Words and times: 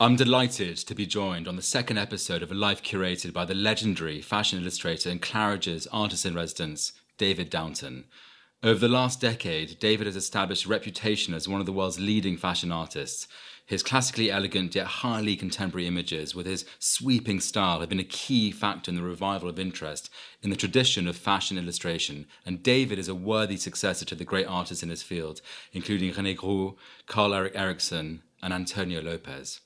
I'm 0.00 0.14
delighted 0.14 0.76
to 0.76 0.94
be 0.94 1.06
joined 1.06 1.48
on 1.48 1.56
the 1.56 1.60
second 1.62 1.98
episode 1.98 2.44
of 2.44 2.52
a 2.52 2.54
life 2.54 2.84
curated 2.84 3.32
by 3.32 3.44
the 3.44 3.52
legendary 3.52 4.22
fashion 4.22 4.60
illustrator 4.60 5.10
and 5.10 5.20
Claridge's 5.20 5.88
artist 5.88 6.24
in 6.24 6.36
residence, 6.36 6.92
David 7.16 7.50
Downton. 7.50 8.04
Over 8.62 8.78
the 8.78 8.88
last 8.88 9.20
decade, 9.20 9.80
David 9.80 10.06
has 10.06 10.14
established 10.14 10.66
a 10.66 10.68
reputation 10.68 11.34
as 11.34 11.48
one 11.48 11.58
of 11.58 11.66
the 11.66 11.72
world's 11.72 11.98
leading 11.98 12.36
fashion 12.36 12.70
artists. 12.70 13.26
His 13.66 13.82
classically 13.82 14.30
elegant 14.30 14.76
yet 14.76 14.86
highly 14.86 15.34
contemporary 15.34 15.88
images, 15.88 16.32
with 16.32 16.46
his 16.46 16.64
sweeping 16.78 17.40
style, 17.40 17.80
have 17.80 17.88
been 17.88 17.98
a 17.98 18.04
key 18.04 18.52
factor 18.52 18.92
in 18.92 18.96
the 18.96 19.02
revival 19.02 19.48
of 19.48 19.58
interest 19.58 20.10
in 20.42 20.50
the 20.50 20.54
tradition 20.54 21.08
of 21.08 21.16
fashion 21.16 21.58
illustration. 21.58 22.26
And 22.46 22.62
David 22.62 23.00
is 23.00 23.08
a 23.08 23.16
worthy 23.16 23.56
successor 23.56 24.04
to 24.04 24.14
the 24.14 24.24
great 24.24 24.46
artists 24.46 24.84
in 24.84 24.90
his 24.90 25.02
field, 25.02 25.40
including 25.72 26.12
René 26.12 26.36
Gruau, 26.36 26.76
Carl 27.06 27.34
Eric 27.34 27.56
Erickson, 27.56 28.22
and 28.40 28.54
Antonio 28.54 29.02
Lopez. 29.02 29.60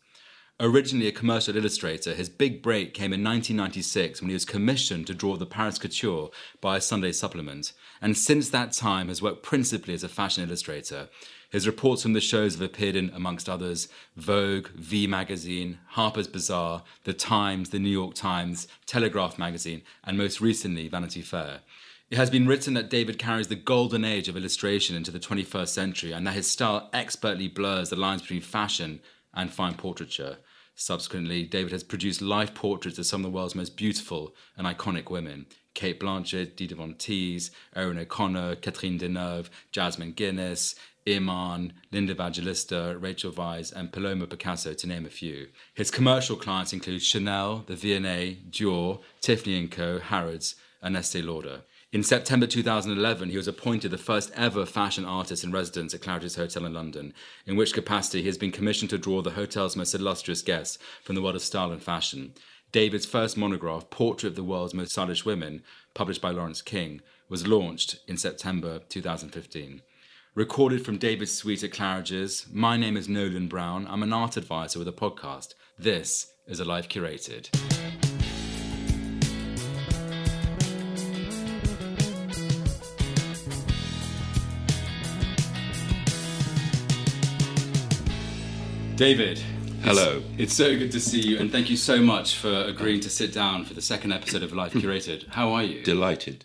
Originally 0.65 1.09
a 1.09 1.13
commercial 1.13 1.57
illustrator, 1.57 2.15
his 2.15 2.29
big 2.29 2.63
break 2.63 2.95
came 2.95 3.13
in 3.13 3.25
1996 3.25 4.21
when 4.21 4.29
he 4.29 4.35
was 4.35 4.45
commissioned 4.45 5.09
to 5.09 5.13
draw 5.13 5.35
the 5.35 5.45
Paris 5.45 5.77
Couture 5.77 6.31
by 6.61 6.77
a 6.77 6.81
Sunday 6.81 7.11
supplement, 7.11 7.73
and 8.01 8.17
since 8.17 8.49
that 8.49 8.71
time 8.71 9.09
has 9.09 9.21
worked 9.21 9.43
principally 9.43 9.93
as 9.93 10.05
a 10.05 10.09
fashion 10.09 10.45
illustrator. 10.45 11.09
His 11.51 11.67
reports 11.67 12.03
from 12.03 12.13
the 12.13 12.21
shows 12.21 12.55
have 12.55 12.63
appeared 12.63 12.95
in, 12.95 13.11
amongst 13.13 13.49
others, 13.49 13.89
Vogue, 14.15 14.69
V 14.69 15.09
Magazine, 15.09 15.81
Harper's 15.89 16.29
Bazaar, 16.29 16.85
The 17.03 17.13
Times, 17.13 17.71
The 17.71 17.81
New 17.81 17.91
York 17.91 18.15
Times, 18.15 18.69
Telegraph 18.87 19.41
Magazine, 19.41 19.83
and 20.05 20.17
most 20.17 20.41
recently, 20.41 20.87
Vanity 20.87 21.23
Fair. 21.23 21.63
It 22.09 22.19
has 22.19 22.31
been 22.31 22.47
written 22.47 22.75
that 22.75 22.89
David 22.89 23.19
carries 23.19 23.49
the 23.49 23.57
golden 23.57 24.05
age 24.05 24.29
of 24.29 24.37
illustration 24.37 24.95
into 24.95 25.11
the 25.11 25.19
21st 25.19 25.71
century 25.71 26.13
and 26.13 26.25
that 26.25 26.35
his 26.35 26.49
style 26.49 26.89
expertly 26.93 27.49
blurs 27.49 27.91
the 27.91 27.97
lines 27.97 28.23
between 28.23 28.43
fashion 28.43 29.01
and 29.35 29.53
fine 29.53 29.75
portraiture. 29.75 30.37
Subsequently, 30.75 31.45
David 31.45 31.73
has 31.73 31.85
produced 31.85 32.23
life 32.23 32.55
portraits 32.55 32.99
of 32.99 33.07
some 33.07 33.25
of 33.25 33.31
the 33.31 33.37
world's 33.37 33.55
most 33.55 33.77
beautiful 33.77 34.35
and 34.57 34.67
iconic 34.67 35.11
women 35.11 35.47
Cate 35.75 36.01
Blanchett, 36.01 36.57
Dita 36.57 36.75
Von 36.75 36.95
Teese, 36.95 37.51
Erin 37.75 37.99
O'Connor, 37.99 38.57
Catherine 38.57 38.99
Deneuve, 38.99 39.49
Jasmine 39.71 40.13
Guinness, 40.13 40.75
Iman, 41.09 41.73
Linda 41.91 42.13
Evangelista, 42.13 42.97
Rachel 42.99 43.33
Weisz, 43.33 43.73
and 43.73 43.93
Paloma 43.93 44.27
Picasso, 44.27 44.75
to 44.75 44.87
name 44.87 45.07
a 45.07 45.11
few. 45.11 45.49
His 45.75 45.91
commercial 45.91 46.37
clients 46.37 46.73
include 46.73 47.03
Chanel, 47.03 47.65
the 47.67 47.75
V&A, 47.75 48.39
Dior, 48.51 49.01
Tiffany 49.21 49.67
& 49.69 49.69
Co., 49.69 49.99
Harrods, 49.99 50.55
and 50.81 50.97
Estee 50.97 51.23
Lauder. 51.23 51.63
In 51.93 52.03
September 52.03 52.47
2011, 52.47 53.29
he 53.29 53.37
was 53.37 53.47
appointed 53.47 53.91
the 53.91 53.99
first 53.99 54.33
ever 54.35 54.65
fashion 54.65 55.05
artist 55.05 55.45
in 55.45 55.53
residence 55.53 55.93
at 55.93 56.01
Claridge's 56.01 56.37
Hotel 56.37 56.65
in 56.65 56.73
London, 56.73 57.13
in 57.45 57.55
which 57.55 57.75
capacity 57.75 58.23
he 58.23 58.29
has 58.29 58.39
been 58.39 58.51
commissioned 58.51 58.89
to 58.89 58.97
draw 58.97 59.21
the 59.21 59.33
hotel's 59.33 59.77
most 59.77 59.95
illustrious 59.95 60.41
guests 60.41 60.79
from 61.05 61.17
the 61.17 61.21
world 61.21 61.37
of 61.37 61.43
style 61.43 61.71
and 61.71 61.83
fashion. 61.83 62.33
David's 62.73 63.05
first 63.05 63.37
monograph, 63.37 63.91
Portrait 63.91 64.31
of 64.31 64.37
the 64.37 64.43
World's 64.43 64.73
Most 64.73 64.93
Stylish 64.93 65.27
Women, 65.27 65.63
published 65.93 66.23
by 66.23 66.31
Laurence 66.31 66.63
King, 66.63 67.03
was 67.29 67.47
launched 67.47 67.99
in 68.09 68.17
September 68.17 68.81
2015. 68.89 69.83
Recorded 70.35 70.87
from 70.87 70.97
David's 70.97 71.33
suite 71.33 71.63
at 71.63 71.73
Claridge's, 71.73 72.47
my 72.51 72.79
name 72.79 72.97
is 72.97 73.07
Nolan 73.07 73.49
Brown. 73.49 73.87
I'm 73.87 74.03
an 74.03 74.15
art 74.15 74.39
advisor 74.39 74.79
with 74.79 74.89
a 74.89 74.93
podcast. 74.93 75.53
This 75.79 76.33
is 76.47 76.59
A 76.59 76.65
Life 76.65 76.89
Curated. 76.89 77.51
David. 89.03 89.41
Hello. 89.83 90.23
It's, 90.35 90.43
it's, 90.43 90.55
so 90.55 90.79
good 90.79 90.93
to 90.93 91.01
see 91.01 91.21
you, 91.21 91.41
and 91.41 91.51
thank 91.51 91.69
you 91.69 91.77
so 91.77 92.01
much 92.01 92.37
for 92.37 92.63
agreeing 92.63 93.01
to 93.01 93.11
sit 93.11 93.33
down 93.33 93.65
for 93.65 93.75
the 93.75 93.83
second 93.83 94.13
episode 94.13 94.45
of 94.45 94.53
Life 94.53 94.75
Curated. 94.75 95.27
How 95.27 95.53
are 95.55 95.65
you? 95.65 95.83
Delighted. 95.83 96.45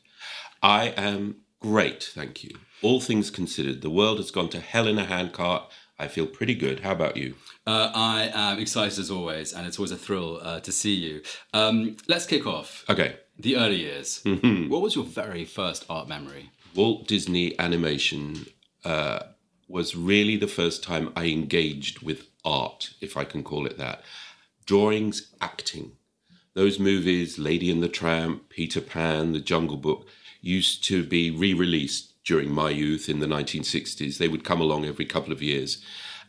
I 0.63 0.87
am 0.97 1.41
great, 1.59 2.09
thank 2.15 2.43
you. 2.43 2.49
All 2.81 2.99
things 2.99 3.29
considered, 3.29 3.83
the 3.83 3.91
world 3.91 4.17
has 4.17 4.31
gone 4.31 4.49
to 4.49 4.59
hell 4.59 4.87
in 4.87 4.97
a 4.97 5.05
handcart. 5.05 5.71
I 5.99 6.07
feel 6.07 6.25
pretty 6.25 6.55
good. 6.55 6.79
How 6.79 6.93
about 6.93 7.15
you? 7.15 7.35
Uh, 7.67 7.91
I 7.93 8.31
am 8.33 8.57
excited 8.57 8.97
as 8.97 9.11
always, 9.11 9.53
and 9.53 9.67
it's 9.67 9.77
always 9.77 9.91
a 9.91 9.95
thrill 9.95 10.39
uh, 10.41 10.59
to 10.61 10.71
see 10.71 10.95
you. 10.95 11.21
Um, 11.53 11.97
let's 12.07 12.25
kick 12.25 12.47
off. 12.47 12.85
Okay. 12.89 13.17
The 13.37 13.55
early 13.55 13.81
years. 13.81 14.23
Mm-hmm. 14.25 14.69
What 14.69 14.81
was 14.81 14.95
your 14.95 15.05
very 15.05 15.45
first 15.45 15.85
art 15.91 16.07
memory? 16.07 16.49
Walt 16.73 17.07
Disney 17.07 17.53
Animation 17.59 18.47
uh, 18.83 19.19
was 19.67 19.95
really 19.95 20.37
the 20.37 20.47
first 20.47 20.83
time 20.83 21.11
I 21.15 21.25
engaged 21.25 22.01
with 22.01 22.27
art, 22.45 22.93
if 23.01 23.17
I 23.17 23.25
can 23.25 23.43
call 23.43 23.65
it 23.65 23.77
that. 23.77 24.01
Drawings, 24.65 25.33
acting. 25.41 25.93
Those 26.53 26.79
movies, 26.79 27.37
Lady 27.37 27.69
and 27.69 27.83
the 27.83 27.89
Tramp, 27.89 28.49
Peter 28.49 28.81
Pan, 28.81 29.33
The 29.33 29.39
Jungle 29.39 29.77
Book, 29.77 30.07
used 30.41 30.83
to 30.85 31.03
be 31.03 31.29
re 31.29 31.53
released 31.53 32.13
during 32.23 32.51
my 32.51 32.69
youth 32.69 33.07
in 33.09 33.19
the 33.19 33.27
1960s. 33.27 34.17
They 34.17 34.27
would 34.27 34.43
come 34.43 34.59
along 34.59 34.85
every 34.85 35.05
couple 35.05 35.31
of 35.31 35.41
years. 35.41 35.83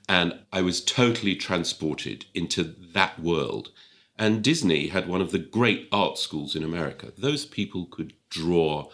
And 0.09 0.39
I 0.53 0.63
was 0.63 0.85
totally 0.85 1.35
transported 1.35 2.27
into 2.35 2.63
that 2.95 3.19
world. 3.21 3.71
And 4.17 4.43
Disney 4.43 4.89
had 4.89 5.09
one 5.09 5.21
of 5.21 5.33
the 5.33 5.39
great 5.39 5.89
art 5.93 6.19
schools 6.19 6.57
in 6.57 6.63
America. 6.63 7.13
Those 7.17 7.45
people 7.45 7.87
could 7.87 8.15
draw 8.31 8.91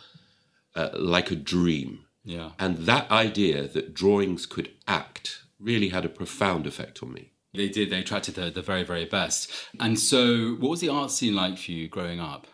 uh, 0.75 0.91
like 0.95 1.31
a 1.31 1.37
dream. 1.37 2.04
Yeah. 2.25 2.51
And 2.59 2.79
that 2.79 3.11
idea 3.11 3.69
that 3.69 3.95
drawings 3.95 4.47
could 4.47 4.71
act 4.89 5.43
really 5.61 5.91
had 5.91 6.05
a 6.05 6.09
profound 6.09 6.67
effect 6.67 7.03
on 7.03 7.13
me. 7.13 7.33
They 7.53 7.69
did. 7.69 7.91
They 7.91 8.01
attracted 8.01 8.35
the, 8.35 8.51
the 8.51 8.63
very, 8.63 8.83
very 8.83 9.05
best. 9.05 9.51
And 9.79 9.99
so, 9.99 10.55
what 10.55 10.71
was 10.71 10.81
the 10.81 10.89
art 10.89 11.11
scene 11.11 11.35
like 11.37 11.57
for 11.57 11.71
you 11.71 11.89
growing 11.89 12.19
up? 12.19 12.49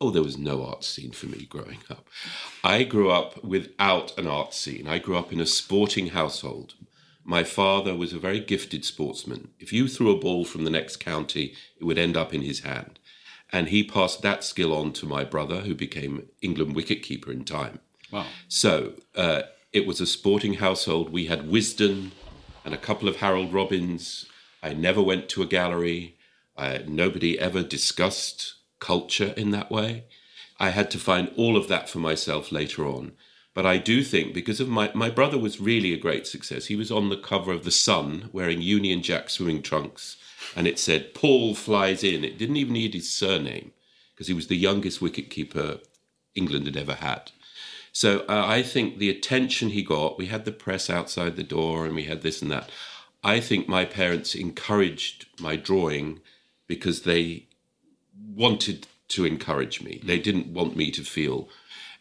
Oh, 0.00 0.10
there 0.10 0.22
was 0.22 0.38
no 0.38 0.64
art 0.64 0.84
scene 0.84 1.12
for 1.12 1.26
me 1.26 1.46
growing 1.48 1.78
up. 1.90 2.08
I 2.62 2.82
grew 2.84 3.10
up 3.10 3.42
without 3.42 4.16
an 4.18 4.26
art 4.26 4.54
scene. 4.54 4.86
I 4.86 4.98
grew 4.98 5.16
up 5.16 5.32
in 5.32 5.40
a 5.40 5.46
sporting 5.46 6.08
household. 6.08 6.74
My 7.24 7.44
father 7.44 7.94
was 7.94 8.12
a 8.12 8.18
very 8.18 8.40
gifted 8.40 8.84
sportsman. 8.84 9.48
If 9.58 9.72
you 9.72 9.88
threw 9.88 10.14
a 10.14 10.18
ball 10.18 10.44
from 10.44 10.64
the 10.64 10.70
next 10.70 10.96
county, 10.96 11.54
it 11.78 11.84
would 11.84 11.98
end 11.98 12.16
up 12.16 12.32
in 12.32 12.42
his 12.42 12.60
hand. 12.60 12.98
And 13.52 13.68
he 13.68 13.82
passed 13.82 14.22
that 14.22 14.44
skill 14.44 14.74
on 14.74 14.92
to 14.94 15.06
my 15.06 15.24
brother, 15.24 15.60
who 15.60 15.74
became 15.74 16.28
England 16.42 16.74
wicketkeeper 16.74 17.28
in 17.28 17.44
time. 17.44 17.80
Wow. 18.12 18.26
So 18.48 18.94
uh, 19.14 19.42
it 19.72 19.86
was 19.86 20.00
a 20.00 20.06
sporting 20.06 20.54
household. 20.54 21.10
We 21.10 21.26
had 21.26 21.48
Wisden 21.48 22.12
and 22.64 22.74
a 22.74 22.78
couple 22.78 23.08
of 23.08 23.16
Harold 23.16 23.52
Robbins. 23.52 24.26
I 24.62 24.72
never 24.72 25.02
went 25.02 25.28
to 25.30 25.42
a 25.42 25.46
gallery. 25.46 26.16
I, 26.56 26.84
nobody 26.86 27.38
ever 27.38 27.62
discussed 27.62 28.54
culture 28.80 29.34
in 29.36 29.50
that 29.50 29.70
way. 29.70 30.04
I 30.58 30.70
had 30.70 30.90
to 30.92 30.98
find 30.98 31.30
all 31.36 31.56
of 31.56 31.68
that 31.68 31.88
for 31.88 31.98
myself 31.98 32.50
later 32.50 32.86
on. 32.86 33.12
But 33.54 33.66
I 33.66 33.78
do 33.78 34.02
think 34.02 34.34
because 34.34 34.60
of 34.60 34.68
my 34.68 34.90
my 34.94 35.08
brother 35.08 35.38
was 35.38 35.60
really 35.60 35.94
a 35.94 35.98
great 35.98 36.26
success. 36.26 36.66
He 36.66 36.76
was 36.76 36.90
on 36.90 37.08
the 37.08 37.16
cover 37.16 37.52
of 37.52 37.64
the 37.64 37.70
Sun 37.70 38.28
wearing 38.30 38.60
Union 38.60 39.02
Jack 39.02 39.30
swimming 39.30 39.62
trunks, 39.62 40.18
and 40.54 40.66
it 40.66 40.78
said 40.78 41.14
Paul 41.14 41.54
flies 41.54 42.04
in. 42.04 42.22
It 42.22 42.36
didn't 42.36 42.58
even 42.58 42.74
need 42.74 42.92
his 42.92 43.10
surname 43.10 43.72
because 44.12 44.26
he 44.26 44.34
was 44.34 44.48
the 44.48 44.58
youngest 44.58 45.00
wicketkeeper 45.00 45.80
England 46.34 46.66
had 46.66 46.76
ever 46.76 46.94
had. 46.94 47.32
So 47.96 48.26
uh, 48.28 48.44
I 48.46 48.62
think 48.62 48.98
the 48.98 49.08
attention 49.08 49.70
he 49.70 49.82
got, 49.82 50.18
we 50.18 50.26
had 50.26 50.44
the 50.44 50.52
press 50.52 50.90
outside 50.90 51.34
the 51.34 51.42
door 51.42 51.86
and 51.86 51.94
we 51.94 52.04
had 52.04 52.20
this 52.20 52.42
and 52.42 52.50
that. 52.50 52.68
I 53.24 53.40
think 53.40 53.68
my 53.68 53.86
parents 53.86 54.34
encouraged 54.34 55.24
my 55.40 55.56
drawing 55.56 56.20
because 56.66 57.04
they 57.04 57.46
wanted 58.34 58.86
to 59.08 59.24
encourage 59.24 59.80
me. 59.80 60.02
They 60.04 60.18
didn't 60.18 60.48
want 60.48 60.76
me 60.76 60.90
to 60.90 61.02
feel, 61.02 61.48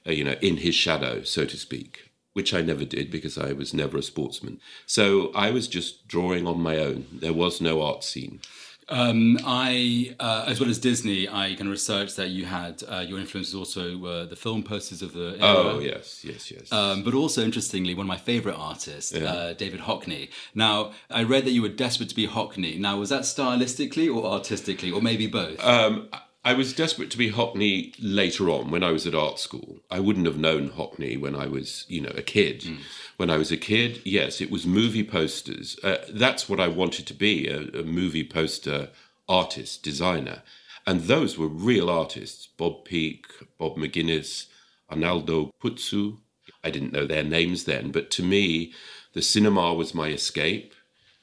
uh, 0.06 0.12
you 0.12 0.26
know, 0.26 0.36
in 0.42 0.58
his 0.58 0.76
shadow, 0.76 1.24
so 1.24 1.46
to 1.46 1.56
speak, 1.56 2.12
which 2.34 2.54
I 2.54 2.60
never 2.60 2.84
did 2.84 3.10
because 3.10 3.38
I 3.38 3.54
was 3.54 3.74
never 3.74 3.98
a 4.00 4.04
sportsman. 4.04 4.60
So 4.86 5.32
I 5.34 5.52
was 5.52 5.66
just 5.66 6.10
drawing 6.10 6.46
on 6.46 6.60
my 6.60 6.78
own. 6.78 7.06
There 7.10 7.32
was 7.32 7.62
no 7.62 7.82
art 7.82 8.04
scene. 8.04 8.42
Um, 8.88 9.40
I, 9.46 10.16
uh, 10.20 10.46
as 10.48 10.60
well 10.60 10.70
as 10.70 10.78
Disney, 10.78 11.28
I 11.28 11.56
can 11.56 11.68
research 11.70 12.16
that 12.16 12.30
you 12.30 12.46
had 12.46 12.84
uh, 12.88 13.00
your 13.08 13.20
influences 13.20 13.56
also 13.56 13.98
were 13.98 14.26
the 14.26 14.36
film 14.36 14.64
posters 14.64 15.02
of 15.02 15.14
the. 15.14 15.38
Era. 15.40 15.74
Oh 15.74 15.80
yes, 15.80 16.24
yes, 16.24 16.52
yes. 16.52 16.72
Um, 16.72 17.04
but 17.04 17.14
also 17.14 17.44
interestingly, 17.44 17.96
one 17.96 18.06
of 18.06 18.08
my 18.08 18.18
favorite 18.18 18.56
artists, 18.56 19.12
yeah. 19.12 19.24
uh, 19.24 19.54
David 19.54 19.82
Hockney. 19.82 20.30
Now, 20.54 20.92
I 21.10 21.24
read 21.24 21.46
that 21.46 21.52
you 21.52 21.62
were 21.62 21.70
desperate 21.70 22.10
to 22.10 22.16
be 22.16 22.28
Hockney. 22.28 22.80
Now, 22.80 22.98
was 22.98 23.10
that 23.10 23.22
stylistically 23.22 24.14
or 24.14 24.26
artistically, 24.26 24.92
or 24.92 25.02
maybe 25.02 25.28
both? 25.28 25.64
Um, 25.64 26.10
I 26.46 26.54
was 26.54 26.74
desperate 26.74 27.10
to 27.10 27.18
be 27.18 27.32
Hockney 27.32 27.96
later 28.00 28.52
on 28.52 28.70
when 28.70 28.84
I 28.84 28.92
was 28.92 29.08
at 29.08 29.16
art 29.16 29.40
school. 29.40 29.80
I 29.90 30.00
wouldn't 30.00 30.28
have 30.28 30.38
known 30.38 30.70
Hockney 30.70 31.20
when 31.20 31.36
I 31.36 31.48
was, 31.48 31.86
you 31.88 32.02
know, 32.02 32.14
a 32.16 32.22
kid. 32.22 32.62
Mm. 32.62 32.78
When 33.18 33.32
I 33.32 33.38
was 33.38 33.52
a 33.52 33.58
kid, 33.58 34.00
yes, 34.06 34.40
it 34.42 34.52
was 34.52 34.68
movie 34.68 35.04
posters. 35.04 35.80
Uh, 35.84 35.98
that's 36.08 36.48
what 36.48 36.60
I 36.60 36.68
wanted 36.68 37.08
to 37.08 37.16
be 37.16 37.48
a, 37.48 37.62
a, 37.80 37.84
movie 37.84 38.24
poster 38.24 38.90
artist, 39.28 39.82
designer. 39.82 40.44
And 40.86 41.02
those 41.02 41.36
were 41.36 41.48
real 41.48 41.90
artists 41.90 42.46
Bob 42.46 42.86
Peak, 42.86 43.26
Bob 43.58 43.78
McGinnis, 43.78 44.46
Arnaldo 44.92 45.52
Putzu. 45.60 46.20
I 46.64 46.70
didn't 46.70 46.94
know 46.94 47.08
their 47.08 47.24
names 47.24 47.64
then, 47.64 47.92
but 47.92 48.12
to 48.12 48.24
me, 48.24 48.72
the 49.14 49.24
cinema 49.24 49.74
was 49.74 49.96
my 49.96 50.10
escape. 50.10 50.76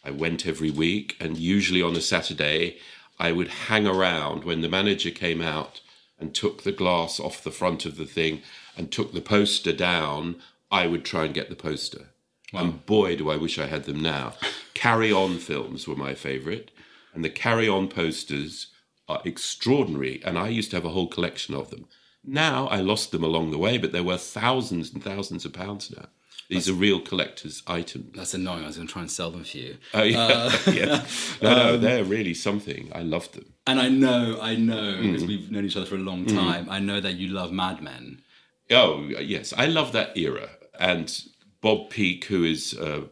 I 0.04 0.10
went 0.10 0.48
every 0.48 0.72
week, 0.72 1.16
and 1.20 1.38
usually 1.38 1.80
on 1.80 1.94
a 1.94 2.00
Saturday, 2.00 2.78
I 3.22 3.30
would 3.30 3.68
hang 3.68 3.86
around 3.86 4.42
when 4.42 4.62
the 4.62 4.68
manager 4.68 5.12
came 5.12 5.40
out 5.40 5.80
and 6.18 6.34
took 6.34 6.64
the 6.64 6.72
glass 6.72 7.20
off 7.20 7.44
the 7.44 7.52
front 7.52 7.86
of 7.86 7.96
the 7.96 8.04
thing 8.04 8.42
and 8.76 8.90
took 8.90 9.12
the 9.12 9.20
poster 9.20 9.72
down. 9.72 10.42
I 10.72 10.88
would 10.88 11.04
try 11.04 11.26
and 11.26 11.32
get 11.32 11.48
the 11.48 11.54
poster. 11.54 12.06
And 12.52 12.84
boy, 12.84 13.14
do 13.14 13.30
I 13.30 13.36
wish 13.36 13.60
I 13.60 13.66
had 13.66 13.84
them 13.84 14.00
now. 14.00 14.34
Carry 14.74 15.12
On 15.12 15.38
films 15.38 15.86
were 15.86 15.94
my 15.94 16.14
favorite, 16.14 16.72
and 17.14 17.24
the 17.24 17.30
Carry 17.30 17.68
On 17.68 17.86
posters 17.86 18.66
are 19.08 19.22
extraordinary. 19.24 20.20
And 20.24 20.36
I 20.36 20.48
used 20.48 20.70
to 20.70 20.76
have 20.78 20.84
a 20.84 20.96
whole 20.96 21.06
collection 21.06 21.54
of 21.54 21.70
them. 21.70 21.86
Now 22.24 22.66
I 22.66 22.80
lost 22.80 23.12
them 23.12 23.22
along 23.22 23.52
the 23.52 23.64
way, 23.66 23.78
but 23.78 23.92
they're 23.92 24.02
worth 24.02 24.24
thousands 24.24 24.92
and 24.92 25.00
thousands 25.00 25.44
of 25.44 25.52
pounds 25.52 25.92
now. 25.96 26.08
These 26.52 26.68
are 26.68 26.74
real 26.74 27.00
collector's 27.00 27.62
items. 27.66 28.16
That's 28.16 28.34
annoying. 28.34 28.64
I 28.64 28.66
was 28.66 28.76
going 28.76 28.88
to 28.88 28.92
try 28.92 29.02
and 29.02 29.10
sell 29.10 29.30
them 29.30 29.44
for 29.44 29.56
you. 29.56 29.76
Oh 29.94 30.02
yeah, 30.02 30.18
uh, 30.20 30.52
yeah. 30.72 31.06
No, 31.40 31.54
no, 31.54 31.74
um, 31.74 31.80
they're 31.80 32.04
really 32.04 32.34
something. 32.34 32.90
I 32.94 33.02
love 33.02 33.30
them. 33.32 33.52
And 33.66 33.80
I 33.80 33.88
know, 33.88 34.38
I 34.40 34.56
know, 34.56 34.74
mm. 34.74 35.02
because 35.02 35.24
we've 35.24 35.50
known 35.50 35.64
each 35.64 35.76
other 35.76 35.86
for 35.86 35.96
a 35.96 35.98
long 35.98 36.26
mm. 36.26 36.34
time. 36.34 36.68
I 36.70 36.78
know 36.78 37.00
that 37.00 37.14
you 37.14 37.28
love 37.28 37.52
Mad 37.52 37.82
Men. 37.82 38.22
Oh 38.70 39.02
yes, 39.02 39.52
I 39.56 39.66
love 39.66 39.92
that 39.92 40.16
era. 40.16 40.50
And 40.78 41.12
Bob 41.60 41.90
Peak, 41.90 42.24
who 42.26 42.44
is 42.44 42.74
uh, 42.74 43.02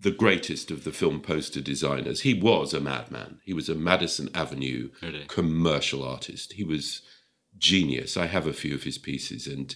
the 0.00 0.10
greatest 0.10 0.70
of 0.70 0.84
the 0.84 0.92
film 0.92 1.20
poster 1.20 1.60
designers, 1.60 2.22
he 2.22 2.34
was 2.34 2.72
a 2.72 2.80
madman. 2.80 3.40
He 3.44 3.52
was 3.52 3.68
a 3.68 3.74
Madison 3.74 4.30
Avenue 4.34 4.90
Really? 5.02 5.24
commercial 5.26 6.04
artist. 6.04 6.54
He 6.54 6.64
was 6.64 7.02
genius. 7.58 8.16
I 8.16 8.26
have 8.26 8.46
a 8.46 8.52
few 8.52 8.74
of 8.74 8.84
his 8.84 8.98
pieces, 8.98 9.46
and 9.46 9.74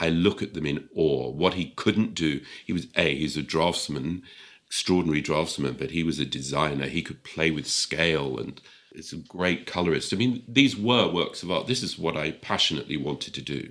I 0.00 0.08
look 0.08 0.42
at 0.42 0.54
them 0.54 0.66
in 0.66 0.88
awe. 0.96 1.30
What 1.30 1.54
he 1.54 1.66
couldn't 1.76 2.14
do, 2.14 2.40
he 2.66 2.72
was 2.72 2.88
a 2.96 3.14
he's 3.14 3.36
a 3.36 3.42
draftsman, 3.42 4.22
extraordinary 4.66 5.20
draftsman, 5.20 5.74
but 5.74 5.92
he 5.92 6.02
was 6.02 6.18
a 6.18 6.24
designer. 6.24 6.86
He 6.86 7.02
could 7.02 7.22
play 7.22 7.50
with 7.50 7.66
scale 7.68 8.38
and. 8.38 8.60
It's 8.92 9.12
a 9.12 9.18
great 9.18 9.66
colorist. 9.66 10.12
I 10.12 10.16
mean, 10.16 10.42
these 10.48 10.76
were 10.76 11.08
works 11.08 11.44
of 11.44 11.50
art. 11.52 11.68
This 11.68 11.84
is 11.84 11.96
what 11.96 12.16
I 12.16 12.32
passionately 12.32 12.96
wanted 12.96 13.34
to 13.34 13.40
do. 13.40 13.70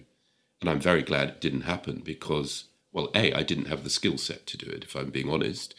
And 0.61 0.69
I'm 0.69 0.79
very 0.79 1.01
glad 1.01 1.27
it 1.27 1.41
didn't 1.41 1.61
happen 1.61 2.01
because, 2.05 2.65
well, 2.93 3.09
A, 3.13 3.33
I 3.33 3.43
didn't 3.43 3.67
have 3.67 3.83
the 3.83 3.89
skill 3.89 4.17
set 4.17 4.45
to 4.47 4.57
do 4.57 4.67
it, 4.67 4.85
if 4.85 4.95
I'm 4.95 5.09
being 5.09 5.29
honest. 5.29 5.75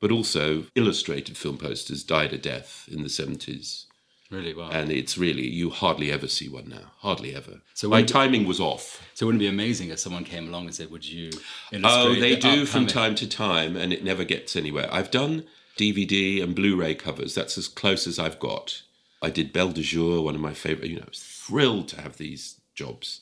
But 0.00 0.12
also, 0.12 0.66
illustrated 0.74 1.38
film 1.38 1.58
posters 1.58 2.04
died 2.04 2.32
a 2.32 2.38
death 2.38 2.88
in 2.90 3.02
the 3.02 3.08
70s. 3.08 3.86
Really 4.32 4.54
well. 4.54 4.70
And 4.70 4.90
it's 4.90 5.18
really, 5.18 5.46
you 5.46 5.68
hardly 5.68 6.10
ever 6.10 6.26
see 6.26 6.48
one 6.48 6.70
now. 6.70 6.92
Hardly 7.00 7.34
ever. 7.34 7.60
So 7.74 7.90
my 7.90 8.02
timing 8.02 8.46
was 8.46 8.60
off. 8.60 9.06
so 9.12 9.26
wouldn't 9.26 9.42
it 9.42 9.44
be 9.44 9.48
amazing 9.48 9.90
if 9.90 9.98
someone 9.98 10.24
came 10.24 10.48
along 10.48 10.64
and 10.64 10.74
said, 10.74 10.90
"Would 10.90 11.06
you 11.06 11.30
Oh, 11.84 12.14
they 12.14 12.36
the 12.36 12.40
do 12.40 12.64
from 12.64 12.86
time 12.86 13.14
to 13.16 13.28
time, 13.28 13.76
and 13.76 13.92
it 13.92 14.02
never 14.02 14.24
gets 14.24 14.56
anywhere. 14.56 14.88
I've 14.90 15.10
done 15.10 15.44
DVD 15.76 16.42
and 16.42 16.54
Blu-ray 16.54 16.94
covers. 16.94 17.34
That's 17.34 17.58
as 17.58 17.68
close 17.68 18.06
as 18.06 18.18
I've 18.18 18.38
got. 18.38 18.80
I 19.20 19.28
did 19.28 19.52
Belle 19.52 19.72
de 19.72 19.82
Jour, 19.82 20.22
one 20.22 20.34
of 20.34 20.40
my 20.40 20.54
favorite. 20.54 20.88
You 20.88 20.96
know, 20.96 21.02
I 21.02 21.10
was 21.10 21.22
thrilled 21.22 21.88
to 21.88 22.00
have 22.00 22.16
these 22.16 22.58
jobs. 22.74 23.20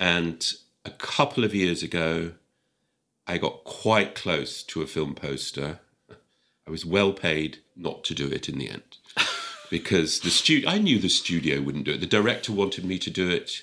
And 0.00 0.52
a 0.84 0.90
couple 0.90 1.44
of 1.44 1.54
years 1.54 1.84
ago, 1.84 2.32
I 3.28 3.38
got 3.38 3.62
quite 3.62 4.16
close 4.16 4.64
to 4.64 4.82
a 4.82 4.88
film 4.88 5.14
poster. 5.14 5.78
I 6.66 6.70
was 6.72 6.84
well 6.84 7.12
paid 7.12 7.58
not 7.76 8.02
to 8.04 8.14
do 8.14 8.26
it 8.26 8.48
in 8.48 8.58
the 8.58 8.68
end 8.68 8.98
because 9.70 10.20
the 10.20 10.30
studio. 10.30 10.68
I 10.68 10.78
knew 10.78 10.98
the 10.98 11.08
studio 11.08 11.60
wouldn't 11.60 11.84
do 11.84 11.92
it. 11.92 12.00
The 12.00 12.06
director 12.06 12.52
wanted 12.52 12.84
me 12.84 12.98
to 12.98 13.10
do 13.10 13.28
it. 13.30 13.62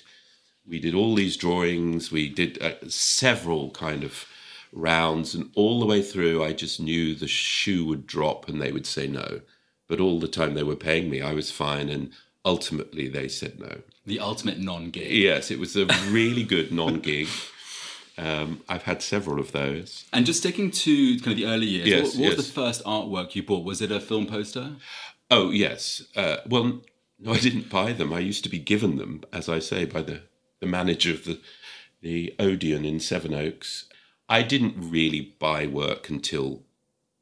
We 0.66 0.78
did 0.78 0.94
all 0.94 1.14
these 1.14 1.36
drawings. 1.36 2.10
We 2.10 2.28
did 2.28 2.60
uh, 2.62 2.88
several 2.88 3.70
kind 3.70 4.02
of 4.02 4.26
rounds, 4.72 5.34
and 5.34 5.50
all 5.54 5.80
the 5.80 5.86
way 5.86 6.02
through, 6.02 6.42
I 6.42 6.52
just 6.52 6.80
knew 6.80 7.14
the 7.14 7.28
shoe 7.28 7.86
would 7.86 8.06
drop 8.06 8.48
and 8.48 8.60
they 8.60 8.72
would 8.72 8.86
say 8.86 9.06
no. 9.06 9.40
But 9.88 10.00
all 10.00 10.18
the 10.18 10.28
time 10.28 10.54
they 10.54 10.62
were 10.62 10.76
paying 10.76 11.10
me, 11.10 11.20
I 11.20 11.32
was 11.32 11.50
fine, 11.50 11.88
and 11.88 12.10
ultimately 12.44 13.08
they 13.08 13.28
said 13.28 13.60
no. 13.60 13.82
the 14.06 14.20
ultimate 14.20 14.58
non-gig. 14.58 15.10
Yes, 15.10 15.50
it 15.50 15.58
was 15.58 15.76
a 15.76 15.86
really 16.08 16.42
good 16.42 16.72
non-gig. 16.72 17.28
Um, 18.16 18.62
I've 18.68 18.84
had 18.84 19.02
several 19.02 19.40
of 19.40 19.52
those. 19.52 20.04
And 20.12 20.24
just 20.24 20.38
sticking 20.40 20.70
to 20.70 21.18
kind 21.18 21.32
of 21.32 21.36
the 21.36 21.46
early 21.46 21.66
years, 21.66 21.88
Yes, 21.88 22.16
what, 22.16 22.22
what 22.22 22.36
was 22.36 22.46
the 22.46 22.52
first 22.52 22.84
artwork 22.84 23.34
you 23.34 23.42
bought? 23.42 23.64
Was 23.64 23.82
it 23.82 23.90
a 23.90 24.00
film 24.00 24.26
poster? 24.26 24.76
Oh 25.36 25.50
yes. 25.50 26.00
Uh, 26.14 26.36
well, 26.48 26.80
no, 27.18 27.32
I 27.32 27.40
didn't 27.40 27.68
buy 27.68 27.92
them. 27.92 28.12
I 28.12 28.20
used 28.20 28.44
to 28.44 28.48
be 28.48 28.60
given 28.60 28.98
them, 28.98 29.24
as 29.32 29.48
I 29.48 29.58
say, 29.58 29.84
by 29.84 30.00
the, 30.00 30.20
the 30.60 30.66
manager 30.66 31.10
of 31.10 31.24
the 31.24 31.40
the 32.00 32.36
Odeon 32.38 32.84
in 32.84 33.00
Sevenoaks. 33.00 33.88
I 34.28 34.42
didn't 34.42 34.76
really 34.78 35.34
buy 35.40 35.66
work 35.66 36.08
until 36.08 36.62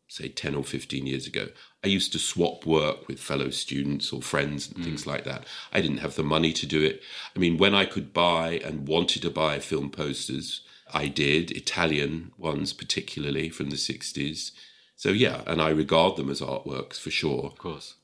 say 0.08 0.28
ten 0.28 0.54
or 0.54 0.62
fifteen 0.62 1.06
years 1.06 1.26
ago. 1.26 1.48
I 1.82 1.88
used 1.88 2.12
to 2.12 2.18
swap 2.18 2.66
work 2.66 3.08
with 3.08 3.18
fellow 3.18 3.48
students 3.48 4.12
or 4.12 4.20
friends 4.20 4.70
and 4.70 4.84
things 4.84 5.06
like 5.06 5.24
that. 5.24 5.46
I 5.72 5.80
didn't 5.80 6.04
have 6.04 6.16
the 6.16 6.22
money 6.22 6.52
to 6.52 6.66
do 6.66 6.84
it. 6.84 7.00
I 7.34 7.38
mean, 7.38 7.56
when 7.56 7.74
I 7.74 7.86
could 7.86 8.12
buy 8.12 8.60
and 8.62 8.86
wanted 8.86 9.22
to 9.22 9.30
buy 9.30 9.58
film 9.58 9.88
posters, 9.88 10.60
I 10.92 11.08
did 11.08 11.50
Italian 11.50 12.32
ones, 12.36 12.74
particularly 12.74 13.48
from 13.48 13.70
the 13.70 13.78
sixties. 13.78 14.52
So 14.96 15.08
yeah, 15.08 15.40
and 15.46 15.62
I 15.62 15.70
regard 15.70 16.16
them 16.16 16.28
as 16.28 16.42
artworks 16.42 16.98
for 17.00 17.10
sure 17.10 17.46
Of 17.46 17.56
course. 17.56 17.94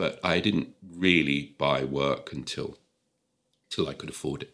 But 0.00 0.18
I 0.24 0.40
didn't 0.40 0.68
really 1.06 1.40
buy 1.58 1.84
work 1.84 2.32
until 2.32 2.68
till 3.70 3.86
I 3.86 3.94
could 4.00 4.08
afford 4.16 4.42
it. 4.42 4.52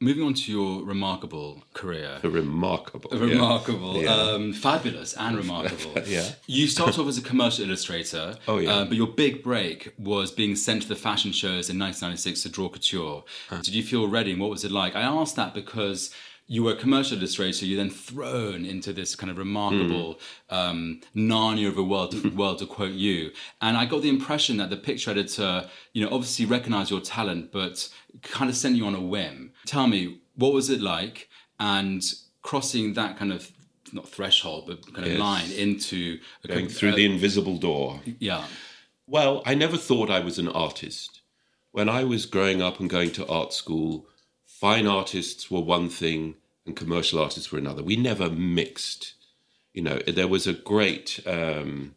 Moving 0.00 0.24
on 0.24 0.34
to 0.34 0.52
your 0.52 0.84
remarkable 0.84 1.62
career. 1.72 2.18
A 2.22 2.28
remarkable, 2.28 3.10
yeah. 3.16 3.24
Remarkable, 3.34 4.02
Yeah. 4.02 4.10
um, 4.14 4.52
fabulous, 4.52 5.14
and 5.14 5.36
remarkable. 5.36 5.94
Yeah. 6.16 6.28
You 6.46 6.66
started 6.66 7.00
off 7.00 7.08
as 7.08 7.16
a 7.16 7.22
commercial 7.22 7.64
illustrator. 7.64 8.36
Oh, 8.46 8.58
yeah. 8.58 8.70
uh, 8.74 8.84
but 8.84 8.96
your 9.00 9.06
big 9.24 9.42
break 9.42 9.94
was 9.98 10.30
being 10.30 10.54
sent 10.56 10.82
to 10.82 10.88
the 10.88 10.96
fashion 11.08 11.32
shows 11.32 11.64
in 11.70 11.78
1996 11.78 12.42
to 12.42 12.48
draw 12.56 12.68
couture. 12.68 13.24
Did 13.66 13.74
you 13.78 13.82
feel 13.82 14.06
ready? 14.18 14.32
And 14.32 14.40
what 14.42 14.50
was 14.50 14.64
it 14.64 14.72
like? 14.82 14.94
I 14.94 15.02
asked 15.02 15.36
that 15.36 15.54
because 15.54 16.10
you 16.46 16.62
were 16.62 16.72
a 16.72 16.76
commercial 16.76 17.16
illustrator. 17.16 17.64
You're 17.64 17.78
then 17.78 17.90
thrown 17.90 18.64
into 18.66 18.92
this 18.92 19.16
kind 19.16 19.30
of 19.30 19.38
remarkable 19.38 20.20
Hmm. 20.50 20.54
um, 20.54 21.00
Narnia 21.16 21.68
of 21.68 21.78
a 21.78 21.82
world, 21.82 22.12
world, 22.36 22.58
to 22.58 22.66
quote 22.66 22.92
you. 22.92 23.30
And 23.62 23.76
I 23.76 23.86
got 23.86 24.02
the 24.02 24.08
impression 24.10 24.58
that 24.58 24.68
the 24.70 24.76
picture 24.76 25.10
editor, 25.10 25.68
you 25.94 26.04
know, 26.04 26.10
obviously 26.12 26.44
recognized 26.44 26.90
your 26.90 27.00
talent, 27.00 27.50
but 27.52 27.88
kind 28.22 28.50
of 28.50 28.56
sent 28.56 28.76
you 28.76 28.84
on 28.86 28.94
a 28.94 29.00
whim. 29.00 29.52
Tell 29.66 29.86
me, 29.86 30.20
what 30.34 30.52
was 30.52 30.68
it 30.70 30.80
like? 30.82 31.28
And 31.58 32.02
crossing 32.42 32.92
that 32.94 33.16
kind 33.16 33.32
of 33.32 33.50
not 33.92 34.08
threshold, 34.08 34.64
but 34.66 34.92
kind 34.92 35.06
of 35.06 35.12
Yes. 35.12 35.20
line 35.20 35.50
into 35.52 36.18
a 36.42 36.48
Going 36.48 36.68
through 36.68 36.92
uh, 36.92 36.96
the 36.96 37.04
invisible 37.06 37.56
door. 37.58 38.02
yeah. 38.18 38.44
Well, 39.06 39.42
I 39.46 39.54
never 39.54 39.76
thought 39.76 40.10
I 40.10 40.20
was 40.20 40.38
an 40.38 40.48
artist. 40.48 41.20
When 41.72 41.88
I 41.88 42.04
was 42.04 42.26
growing 42.26 42.60
up 42.62 42.80
and 42.80 42.88
going 42.90 43.12
to 43.12 43.26
art 43.26 43.52
school, 43.52 44.06
fine 44.60 44.86
artists 44.86 45.50
were 45.50 45.60
one 45.60 45.88
thing 45.88 46.36
and 46.64 46.76
commercial 46.76 47.18
artists 47.18 47.50
were 47.50 47.58
another. 47.58 47.82
We 47.82 47.96
never 47.96 48.30
mixed. 48.30 49.14
You 49.72 49.82
know, 49.82 49.98
there 50.06 50.28
was 50.28 50.46
a 50.46 50.52
great 50.52 51.20
um, 51.26 51.94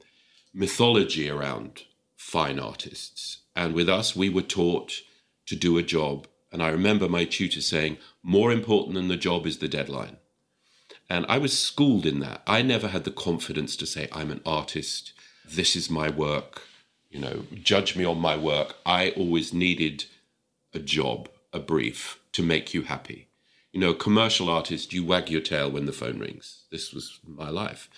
mythology 0.53 1.29
around 1.29 1.83
fine 2.15 2.59
artists. 2.59 3.39
And 3.55 3.73
with 3.73 3.87
us, 3.87 4.15
we 4.15 4.29
were 4.29 4.41
taught 4.41 5.01
to 5.45 5.55
do 5.55 5.77
a 5.77 5.83
job. 5.83 6.27
And 6.51 6.63
I 6.63 6.69
remember 6.69 7.07
my 7.07 7.25
tutor 7.25 7.61
saying, 7.61 7.97
more 8.23 8.51
important 8.51 8.95
than 8.95 9.07
the 9.07 9.17
job 9.17 9.45
is 9.45 9.59
the 9.59 9.67
deadline. 9.67 10.17
And 11.09 11.25
I 11.29 11.37
was 11.37 11.57
schooled 11.57 12.05
in 12.05 12.19
that. 12.19 12.41
I 12.47 12.63
never 12.63 12.87
had 12.87 13.03
the 13.03 13.11
confidence 13.11 13.75
to 13.77 13.85
say, 13.85 14.09
I'm 14.11 14.31
an 14.31 14.41
artist. 14.45 15.13
This 15.47 15.75
is 15.75 15.89
my 15.89 16.09
work. 16.09 16.63
You 17.09 17.19
know, 17.19 17.43
judge 17.53 17.95
me 17.95 18.03
on 18.03 18.19
my 18.19 18.35
work. 18.35 18.75
I 18.85 19.11
always 19.11 19.53
needed 19.53 20.05
a 20.73 20.79
job, 20.79 21.29
a 21.53 21.59
brief 21.59 22.19
to 22.37 22.43
make 22.43 22.71
you 22.71 22.83
happy. 22.83 23.29
You 23.71 23.79
know, 23.79 23.95
commercial 23.95 24.47
artist, 24.47 24.93
you 24.93 25.03
wag 25.03 25.31
your 25.31 25.41
tail 25.41 25.71
when 25.71 25.87
the 25.87 25.91
phone 25.91 26.19
rings. 26.19 26.65
This 26.69 26.93
was 26.93 27.19
my 27.25 27.49
life. 27.49 27.89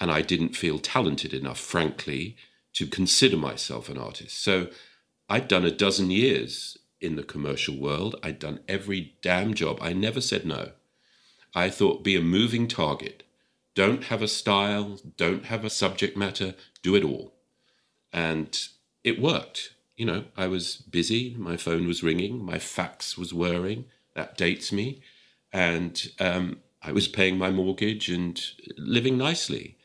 And 0.00 0.10
I 0.10 0.22
didn't 0.22 0.56
feel 0.56 0.80
talented 0.80 1.32
enough, 1.32 1.60
frankly, 1.60 2.36
to 2.72 2.88
consider 2.88 3.36
myself 3.36 3.88
an 3.88 3.96
artist. 3.96 4.42
So 4.42 4.70
I'd 5.28 5.46
done 5.46 5.64
a 5.64 5.70
dozen 5.70 6.10
years 6.10 6.76
in 7.00 7.14
the 7.14 7.22
commercial 7.22 7.76
world. 7.76 8.16
I'd 8.24 8.40
done 8.40 8.58
every 8.66 9.14
damn 9.22 9.54
job. 9.54 9.78
I 9.80 9.92
never 9.92 10.20
said 10.20 10.44
no. 10.44 10.72
I 11.54 11.70
thought 11.70 12.02
be 12.02 12.16
a 12.16 12.20
moving 12.20 12.66
target. 12.66 13.22
Don't 13.76 14.02
have 14.04 14.20
a 14.20 14.26
style, 14.26 14.98
don't 15.16 15.44
have 15.44 15.64
a 15.64 15.70
subject 15.70 16.16
matter, 16.16 16.56
do 16.82 16.96
it 16.96 17.04
all. 17.04 17.34
And 18.12 18.58
it 19.04 19.22
worked. 19.22 19.75
You 19.96 20.06
know, 20.06 20.24
I 20.36 20.46
was 20.46 20.76
busy, 20.76 21.34
my 21.38 21.56
phone 21.56 21.86
was 21.86 22.02
ringing, 22.02 22.44
my 22.44 22.58
fax 22.58 23.16
was 23.16 23.32
whirring. 23.32 23.86
That 24.14 24.36
dates 24.36 24.72
me. 24.72 25.02
And 25.52 26.10
um, 26.20 26.58
I 26.82 26.92
was 26.92 27.08
paying 27.08 27.38
my 27.38 27.50
mortgage 27.50 28.08
and 28.08 28.40
living 28.76 29.16
nicely. 29.16 29.76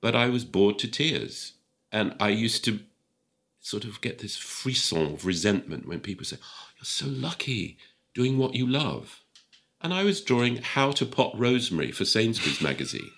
But 0.00 0.16
I 0.16 0.28
was 0.28 0.44
bored 0.44 0.78
to 0.80 0.88
tears. 0.88 1.52
And 1.92 2.14
I 2.18 2.30
used 2.30 2.64
to 2.64 2.80
sort 3.60 3.84
of 3.84 4.00
get 4.00 4.18
this 4.18 4.36
frisson 4.36 5.14
of 5.14 5.24
resentment 5.24 5.86
when 5.86 6.00
people 6.00 6.24
say, 6.24 6.38
oh, 6.42 6.68
You're 6.76 6.84
so 6.84 7.06
lucky 7.06 7.78
doing 8.14 8.38
what 8.38 8.54
you 8.54 8.66
love. 8.66 9.22
And 9.80 9.94
I 9.94 10.04
was 10.04 10.20
drawing 10.20 10.56
how 10.56 10.92
to 10.92 11.06
pot 11.06 11.38
rosemary 11.38 11.92
for 11.92 12.04
Sainsbury's 12.04 12.60
magazine. 12.60 13.10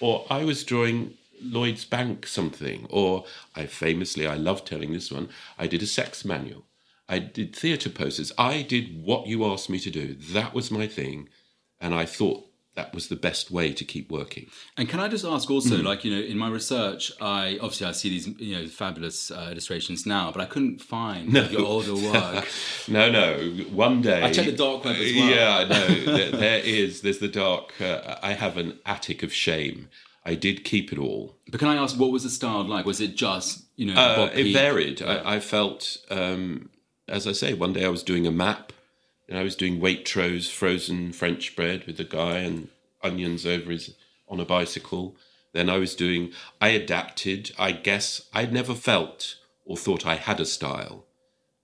Or 0.00 0.26
I 0.30 0.44
was 0.44 0.64
drawing 0.64 1.14
Lloyd's 1.44 1.84
Bank 1.84 2.26
something. 2.26 2.86
Or 2.90 3.24
I 3.54 3.66
famously, 3.66 4.26
I 4.26 4.34
love 4.34 4.64
telling 4.64 4.92
this 4.92 5.10
one, 5.10 5.28
I 5.58 5.66
did 5.66 5.82
a 5.82 5.86
sex 5.86 6.24
manual. 6.24 6.64
I 7.08 7.18
did 7.18 7.54
theatre 7.54 7.90
posters. 7.90 8.32
I 8.38 8.62
did 8.62 9.04
what 9.04 9.26
you 9.26 9.44
asked 9.44 9.68
me 9.68 9.78
to 9.80 9.90
do. 9.90 10.14
That 10.14 10.54
was 10.54 10.70
my 10.70 10.86
thing. 10.86 11.28
And 11.80 11.94
I 11.94 12.06
thought 12.06 12.46
that 12.74 12.92
was 12.92 13.08
the 13.08 13.16
best 13.16 13.50
way 13.50 13.72
to 13.72 13.84
keep 13.84 14.10
working. 14.10 14.48
And 14.76 14.88
can 14.88 15.00
I 15.00 15.08
just 15.08 15.24
ask 15.24 15.50
also, 15.50 15.76
mm. 15.76 15.84
like 15.84 16.04
you 16.04 16.14
know, 16.14 16.20
in 16.20 16.36
my 16.36 16.48
research, 16.48 17.12
I 17.20 17.58
obviously 17.60 17.86
I 17.86 17.92
see 17.92 18.08
these 18.08 18.26
you 18.26 18.56
know 18.56 18.66
fabulous 18.66 19.30
uh, 19.30 19.48
illustrations 19.50 20.06
now, 20.06 20.32
but 20.32 20.40
I 20.40 20.46
couldn't 20.46 20.80
find 20.80 21.32
no. 21.32 21.44
your 21.44 21.62
older 21.62 21.94
work. 21.94 22.46
no, 22.88 23.10
no. 23.10 23.38
One 23.70 24.02
day 24.02 24.22
I 24.22 24.32
checked 24.32 24.50
the 24.50 24.56
dark 24.56 24.84
web 24.84 24.96
as 24.96 25.14
well. 25.14 25.30
Yeah, 25.30 25.64
no, 25.68 26.16
there, 26.16 26.30
there 26.32 26.58
is. 26.58 27.02
There's 27.02 27.18
the 27.18 27.28
dark. 27.28 27.80
Uh, 27.80 28.16
I 28.22 28.32
have 28.32 28.56
an 28.56 28.78
attic 28.84 29.22
of 29.22 29.32
shame. 29.32 29.88
I 30.24 30.34
did 30.34 30.64
keep 30.64 30.92
it 30.92 30.98
all. 30.98 31.36
But 31.50 31.60
can 31.60 31.68
I 31.68 31.76
ask, 31.76 31.98
what 31.98 32.10
was 32.10 32.22
the 32.22 32.30
style 32.30 32.64
like? 32.64 32.86
Was 32.86 33.00
it 33.00 33.14
just 33.14 33.64
you 33.76 33.92
know? 33.92 34.00
Uh, 34.00 34.30
it 34.32 34.52
varied. 34.52 35.02
I, 35.02 35.36
I, 35.36 35.40
felt, 35.40 35.98
um, 36.10 36.70
as 37.08 37.26
I 37.26 37.32
say, 37.32 37.54
one 37.54 37.72
day 37.72 37.84
I 37.84 37.88
was 37.88 38.02
doing 38.02 38.26
a 38.26 38.30
map 38.30 38.72
and 39.28 39.38
I 39.38 39.42
was 39.42 39.56
doing 39.56 39.80
Waitrose 39.80 40.50
frozen 40.50 41.12
French 41.12 41.56
bread 41.56 41.86
with 41.86 41.98
a 42.00 42.04
guy 42.04 42.38
and 42.38 42.68
onions 43.02 43.46
over 43.46 43.70
his 43.70 43.94
on 44.28 44.40
a 44.40 44.44
bicycle. 44.44 45.16
Then 45.52 45.68
I 45.70 45.78
was 45.78 45.94
doing. 45.94 46.32
I 46.60 46.68
adapted. 46.68 47.52
I 47.58 47.72
guess 47.72 48.28
I 48.32 48.46
never 48.46 48.74
felt 48.74 49.36
or 49.64 49.76
thought 49.76 50.06
I 50.06 50.16
had 50.16 50.40
a 50.40 50.46
style 50.46 51.04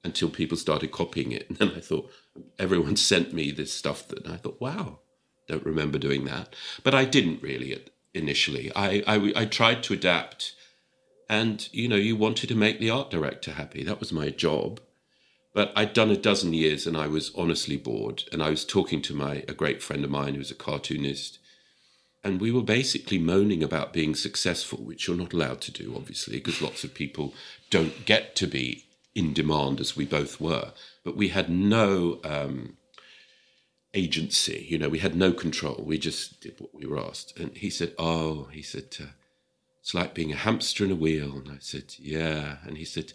until 0.02 0.30
people 0.30 0.56
started 0.56 0.90
copying 0.90 1.32
it, 1.32 1.46
and 1.48 1.58
then 1.58 1.72
I 1.76 1.80
thought 1.80 2.10
everyone 2.58 2.96
sent 3.12 3.32
me 3.32 3.50
this 3.50 3.72
stuff 3.72 4.06
that 4.08 4.26
I 4.26 4.36
thought, 4.36 4.60
wow, 4.60 5.00
don't 5.48 5.66
remember 5.66 5.98
doing 5.98 6.24
that. 6.26 6.54
But 6.84 6.94
I 6.94 7.04
didn't 7.04 7.42
really 7.42 7.72
initially. 8.14 8.70
I, 8.74 9.02
I, 9.06 9.32
I 9.36 9.44
tried 9.46 9.82
to 9.84 9.94
adapt, 9.94 10.54
and 11.28 11.68
you 11.72 11.88
know, 11.88 11.96
you 11.96 12.16
wanted 12.16 12.48
to 12.48 12.54
make 12.54 12.80
the 12.80 12.90
art 12.90 13.10
director 13.10 13.52
happy. 13.52 13.84
That 13.84 14.00
was 14.00 14.12
my 14.12 14.30
job. 14.30 14.80
But 15.52 15.72
I'd 15.74 15.92
done 15.92 16.10
a 16.10 16.16
dozen 16.16 16.52
years 16.52 16.86
and 16.86 16.96
I 16.96 17.08
was 17.08 17.32
honestly 17.36 17.76
bored. 17.76 18.24
And 18.32 18.42
I 18.42 18.50
was 18.50 18.64
talking 18.64 19.02
to 19.02 19.14
my 19.14 19.44
a 19.48 19.52
great 19.52 19.82
friend 19.82 20.04
of 20.04 20.10
mine 20.10 20.34
who's 20.34 20.50
a 20.50 20.54
cartoonist. 20.54 21.38
And 22.22 22.40
we 22.40 22.52
were 22.52 22.62
basically 22.62 23.18
moaning 23.18 23.62
about 23.62 23.92
being 23.92 24.14
successful, 24.14 24.78
which 24.78 25.08
you're 25.08 25.16
not 25.16 25.32
allowed 25.32 25.60
to 25.62 25.72
do, 25.72 25.94
obviously, 25.96 26.36
because 26.36 26.62
lots 26.62 26.84
of 26.84 26.94
people 26.94 27.34
don't 27.70 28.04
get 28.04 28.36
to 28.36 28.46
be 28.46 28.84
in 29.14 29.32
demand 29.32 29.80
as 29.80 29.96
we 29.96 30.04
both 30.04 30.40
were. 30.40 30.72
But 31.02 31.16
we 31.16 31.28
had 31.28 31.48
no 31.48 32.20
um, 32.22 32.76
agency, 33.94 34.66
you 34.68 34.78
know, 34.78 34.88
we 34.88 35.00
had 35.00 35.14
no 35.14 35.32
control. 35.32 35.82
We 35.84 35.98
just 35.98 36.40
did 36.40 36.54
what 36.58 36.74
we 36.74 36.86
were 36.86 36.98
asked. 36.98 37.38
And 37.38 37.56
he 37.56 37.70
said, 37.70 37.94
Oh, 37.98 38.44
he 38.52 38.62
said, 38.62 38.96
uh, 39.00 39.06
it's 39.80 39.94
like 39.94 40.14
being 40.14 40.32
a 40.32 40.36
hamster 40.36 40.84
in 40.84 40.90
a 40.90 40.96
wheel. 40.96 41.36
And 41.36 41.48
I 41.50 41.58
said, 41.60 41.94
Yeah. 41.98 42.58
And 42.66 42.76
he 42.78 42.84
said, 42.84 43.12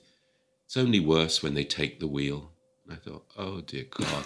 it's 0.65 0.77
only 0.77 0.99
worse 0.99 1.43
when 1.43 1.53
they 1.53 1.63
take 1.63 1.99
the 1.99 2.07
wheel. 2.07 2.51
And 2.83 2.93
I 2.93 2.97
thought, 2.97 3.25
oh 3.37 3.61
dear 3.61 3.85
God, 3.89 4.25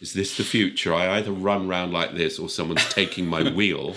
is 0.00 0.12
this 0.14 0.36
the 0.36 0.44
future? 0.44 0.94
I 0.94 1.16
either 1.16 1.32
run 1.32 1.68
round 1.68 1.92
like 1.92 2.14
this 2.14 2.38
or 2.38 2.48
someone's 2.48 2.88
taking 2.88 3.26
my 3.26 3.50
wheel. 3.52 3.94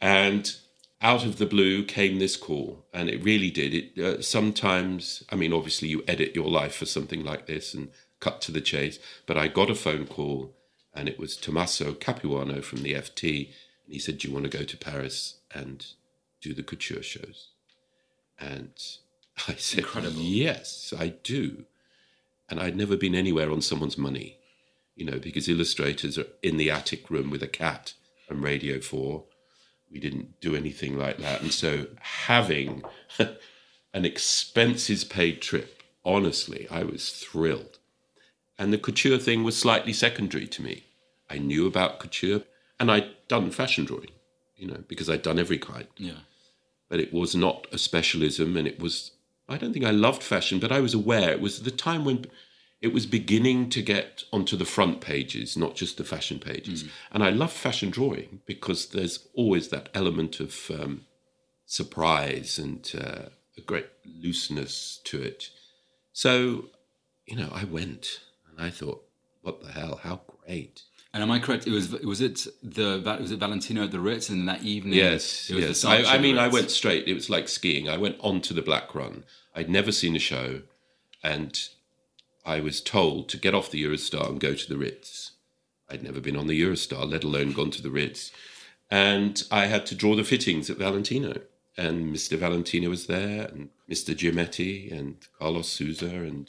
And 0.00 0.54
out 1.02 1.24
of 1.24 1.38
the 1.38 1.46
blue 1.46 1.84
came 1.84 2.18
this 2.18 2.36
call, 2.36 2.84
and 2.92 3.08
it 3.08 3.24
really 3.24 3.50
did. 3.50 3.74
It 3.74 3.98
uh, 3.98 4.22
sometimes, 4.22 5.24
I 5.30 5.36
mean, 5.36 5.52
obviously, 5.52 5.88
you 5.88 6.04
edit 6.06 6.34
your 6.34 6.48
life 6.48 6.74
for 6.74 6.86
something 6.86 7.24
like 7.24 7.46
this 7.46 7.72
and 7.74 7.90
cut 8.20 8.42
to 8.42 8.52
the 8.52 8.60
chase. 8.60 8.98
But 9.26 9.38
I 9.38 9.48
got 9.48 9.70
a 9.70 9.74
phone 9.74 10.06
call, 10.06 10.54
and 10.94 11.08
it 11.08 11.18
was 11.18 11.36
Tommaso 11.36 11.94
Capuano 11.94 12.62
from 12.62 12.82
the 12.82 12.94
FT, 12.94 13.46
and 13.84 13.94
he 13.94 13.98
said, 13.98 14.18
"Do 14.18 14.28
you 14.28 14.34
want 14.34 14.50
to 14.50 14.58
go 14.58 14.64
to 14.64 14.76
Paris 14.76 15.40
and 15.54 15.86
do 16.40 16.54
the 16.54 16.62
couture 16.62 17.02
shows?" 17.02 17.48
And 18.38 18.72
I 19.48 19.54
said, 19.54 19.80
Incredible. 19.80 20.20
Yes, 20.20 20.92
I 20.98 21.08
do. 21.08 21.64
And 22.48 22.58
I'd 22.58 22.76
never 22.76 22.96
been 22.96 23.14
anywhere 23.14 23.50
on 23.50 23.62
someone's 23.62 23.98
money, 23.98 24.38
you 24.96 25.04
know, 25.04 25.18
because 25.18 25.48
illustrators 25.48 26.18
are 26.18 26.26
in 26.42 26.56
the 26.56 26.70
attic 26.70 27.10
room 27.10 27.30
with 27.30 27.42
a 27.42 27.48
cat 27.48 27.94
and 28.28 28.42
Radio 28.42 28.80
4. 28.80 29.24
We 29.90 30.00
didn't 30.00 30.40
do 30.40 30.56
anything 30.56 30.98
like 30.98 31.18
that. 31.18 31.42
And 31.42 31.52
so 31.52 31.86
having 32.00 32.82
an 33.94 34.04
expenses 34.04 35.04
paid 35.04 35.42
trip, 35.42 35.82
honestly, 36.04 36.66
I 36.70 36.82
was 36.82 37.10
thrilled. 37.10 37.78
And 38.60 38.74
the 38.74 38.78
couture 38.78 39.16
thing 39.16 39.42
was 39.42 39.56
slightly 39.56 39.94
secondary 39.94 40.46
to 40.48 40.62
me. 40.62 40.84
I 41.30 41.38
knew 41.38 41.66
about 41.66 41.98
couture 41.98 42.42
and 42.78 42.92
I'd 42.92 43.08
done 43.26 43.50
fashion 43.50 43.86
drawing, 43.86 44.10
you 44.54 44.66
know, 44.68 44.84
because 44.86 45.08
I'd 45.08 45.22
done 45.22 45.38
every 45.38 45.56
kind. 45.56 45.86
Yeah. 45.96 46.20
But 46.90 47.00
it 47.00 47.10
was 47.10 47.34
not 47.34 47.66
a 47.72 47.78
specialism 47.78 48.58
and 48.58 48.68
it 48.68 48.78
was 48.78 49.12
I 49.48 49.56
don't 49.56 49.72
think 49.72 49.86
I 49.86 49.90
loved 49.90 50.22
fashion, 50.22 50.60
but 50.60 50.70
I 50.70 50.80
was 50.80 50.92
aware 50.92 51.30
it 51.30 51.40
was 51.40 51.62
the 51.62 51.70
time 51.70 52.04
when 52.04 52.26
it 52.82 52.92
was 52.92 53.06
beginning 53.06 53.70
to 53.70 53.82
get 53.82 54.24
onto 54.30 54.56
the 54.58 54.66
front 54.66 55.00
pages, 55.00 55.56
not 55.56 55.74
just 55.74 55.96
the 55.96 56.04
fashion 56.04 56.38
pages. 56.38 56.84
Mm. 56.84 56.88
And 57.12 57.24
I 57.24 57.30
love 57.30 57.52
fashion 57.52 57.88
drawing 57.90 58.42
because 58.44 58.90
there's 58.90 59.26
always 59.34 59.68
that 59.68 59.88
element 59.94 60.38
of 60.38 60.70
um, 60.70 61.06
surprise 61.64 62.58
and 62.58 62.92
uh, 62.94 63.30
a 63.56 63.60
great 63.62 63.88
looseness 64.04 65.00
to 65.04 65.20
it. 65.22 65.48
So, 66.12 66.66
you 67.26 67.36
know, 67.36 67.50
I 67.52 67.64
went 67.64 68.20
and 68.60 68.66
I 68.66 68.70
thought, 68.70 69.02
what 69.42 69.62
the 69.62 69.72
hell? 69.72 70.00
How 70.02 70.20
great! 70.44 70.82
And 71.12 71.22
am 71.22 71.30
I 71.30 71.38
correct? 71.38 71.66
It 71.66 71.72
was 71.72 71.90
was 71.90 72.20
it 72.20 72.46
the 72.62 73.02
was 73.20 73.32
it 73.32 73.38
Valentino 73.38 73.84
at 73.84 73.90
the 73.90 74.00
Ritz 74.00 74.28
and 74.28 74.48
that 74.48 74.62
evening? 74.62 74.94
Yes, 74.94 75.50
yes. 75.50 75.84
I, 75.84 76.02
I 76.04 76.18
mean, 76.18 76.38
I 76.38 76.48
went 76.48 76.70
straight. 76.70 77.08
It 77.08 77.14
was 77.14 77.30
like 77.30 77.48
skiing. 77.48 77.88
I 77.88 77.96
went 77.96 78.16
onto 78.20 78.54
the 78.54 78.62
Black 78.62 78.94
Run 78.94 79.24
I'd 79.54 79.68
never 79.68 79.92
seen 79.92 80.14
a 80.14 80.20
show, 80.20 80.62
and 81.22 81.58
I 82.44 82.60
was 82.60 82.80
told 82.80 83.28
to 83.30 83.36
get 83.36 83.54
off 83.54 83.70
the 83.70 83.82
Eurostar 83.82 84.28
and 84.28 84.40
go 84.40 84.54
to 84.54 84.68
the 84.68 84.78
Ritz. 84.78 85.32
I'd 85.88 86.02
never 86.02 86.20
been 86.20 86.36
on 86.36 86.46
the 86.46 86.60
Eurostar, 86.60 87.10
let 87.10 87.24
alone 87.24 87.52
gone 87.52 87.70
to 87.72 87.82
the 87.82 87.90
Ritz. 87.90 88.30
And 88.90 89.42
I 89.50 89.66
had 89.66 89.86
to 89.86 89.94
draw 89.94 90.14
the 90.14 90.24
fittings 90.24 90.70
at 90.70 90.78
Valentino. 90.78 91.40
And 91.76 92.14
Mr. 92.14 92.38
Valentino 92.38 92.90
was 92.90 93.06
there, 93.06 93.46
and 93.46 93.70
Mr. 93.90 94.14
Giammetti, 94.14 94.92
and 94.92 95.16
Carlos 95.38 95.68
Souza, 95.68 96.06
and 96.06 96.48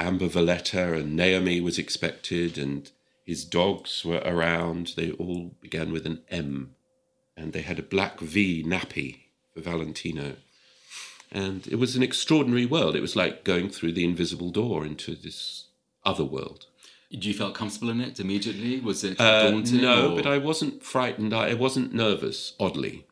Amber 0.00 0.28
Valletta, 0.28 0.94
and 0.94 1.14
Naomi 1.14 1.60
was 1.60 1.78
expected, 1.78 2.56
and 2.56 2.90
his 3.24 3.44
dogs 3.44 4.04
were 4.04 4.22
around. 4.24 4.94
They 4.96 5.12
all 5.12 5.54
began 5.60 5.92
with 5.92 6.06
an 6.06 6.22
M, 6.30 6.74
and 7.36 7.52
they 7.52 7.62
had 7.62 7.78
a 7.78 7.82
black 7.82 8.18
V 8.18 8.64
nappy 8.66 9.20
for 9.52 9.60
Valentino. 9.60 10.36
And 11.30 11.66
it 11.68 11.76
was 11.76 11.94
an 11.94 12.02
extraordinary 12.02 12.66
world. 12.66 12.96
It 12.96 13.02
was 13.02 13.14
like 13.14 13.44
going 13.44 13.68
through 13.68 13.92
the 13.92 14.04
invisible 14.04 14.50
door 14.50 14.84
into 14.84 15.14
this 15.14 15.66
other 16.04 16.24
world. 16.24 16.66
Did 17.10 17.24
you 17.24 17.34
feel 17.34 17.52
comfortable 17.52 17.90
in 17.90 18.00
it 18.00 18.18
immediately? 18.20 18.80
Was 18.80 19.04
it 19.04 19.20
uh, 19.20 19.50
daunting? 19.50 19.82
No, 19.82 20.12
or? 20.12 20.16
but 20.16 20.26
I 20.26 20.38
wasn't 20.38 20.82
frightened. 20.82 21.34
I 21.34 21.54
wasn't 21.54 21.92
nervous, 21.92 22.54
oddly, 22.58 23.06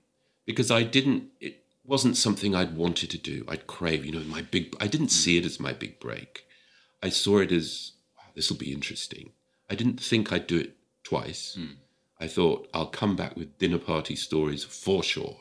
because 0.46 0.70
I 0.70 0.84
didn't. 0.84 1.24
It 1.40 1.64
wasn't 1.84 2.16
something 2.16 2.54
I'd 2.54 2.76
wanted 2.76 3.10
to 3.10 3.18
do. 3.18 3.44
I'd 3.46 3.66
crave, 3.66 4.06
you 4.06 4.12
know, 4.12 4.24
my 4.24 4.42
big. 4.42 4.74
I 4.80 4.86
didn't 4.86 5.10
see 5.10 5.36
it 5.36 5.44
as 5.44 5.60
my 5.60 5.72
big 5.72 6.00
break. 6.00 6.44
I 7.02 7.08
saw 7.08 7.38
it 7.38 7.52
as 7.52 7.92
wow, 8.16 8.24
this 8.34 8.50
will 8.50 8.58
be 8.58 8.72
interesting. 8.72 9.32
I 9.70 9.74
didn't 9.74 10.00
think 10.00 10.32
I'd 10.32 10.46
do 10.46 10.58
it 10.58 10.76
twice. 11.04 11.56
Mm. 11.58 11.76
I 12.20 12.26
thought 12.26 12.68
I'll 12.74 12.86
come 12.86 13.16
back 13.16 13.36
with 13.36 13.58
dinner 13.58 13.78
party 13.78 14.16
stories 14.16 14.64
for 14.64 15.02
sure. 15.02 15.38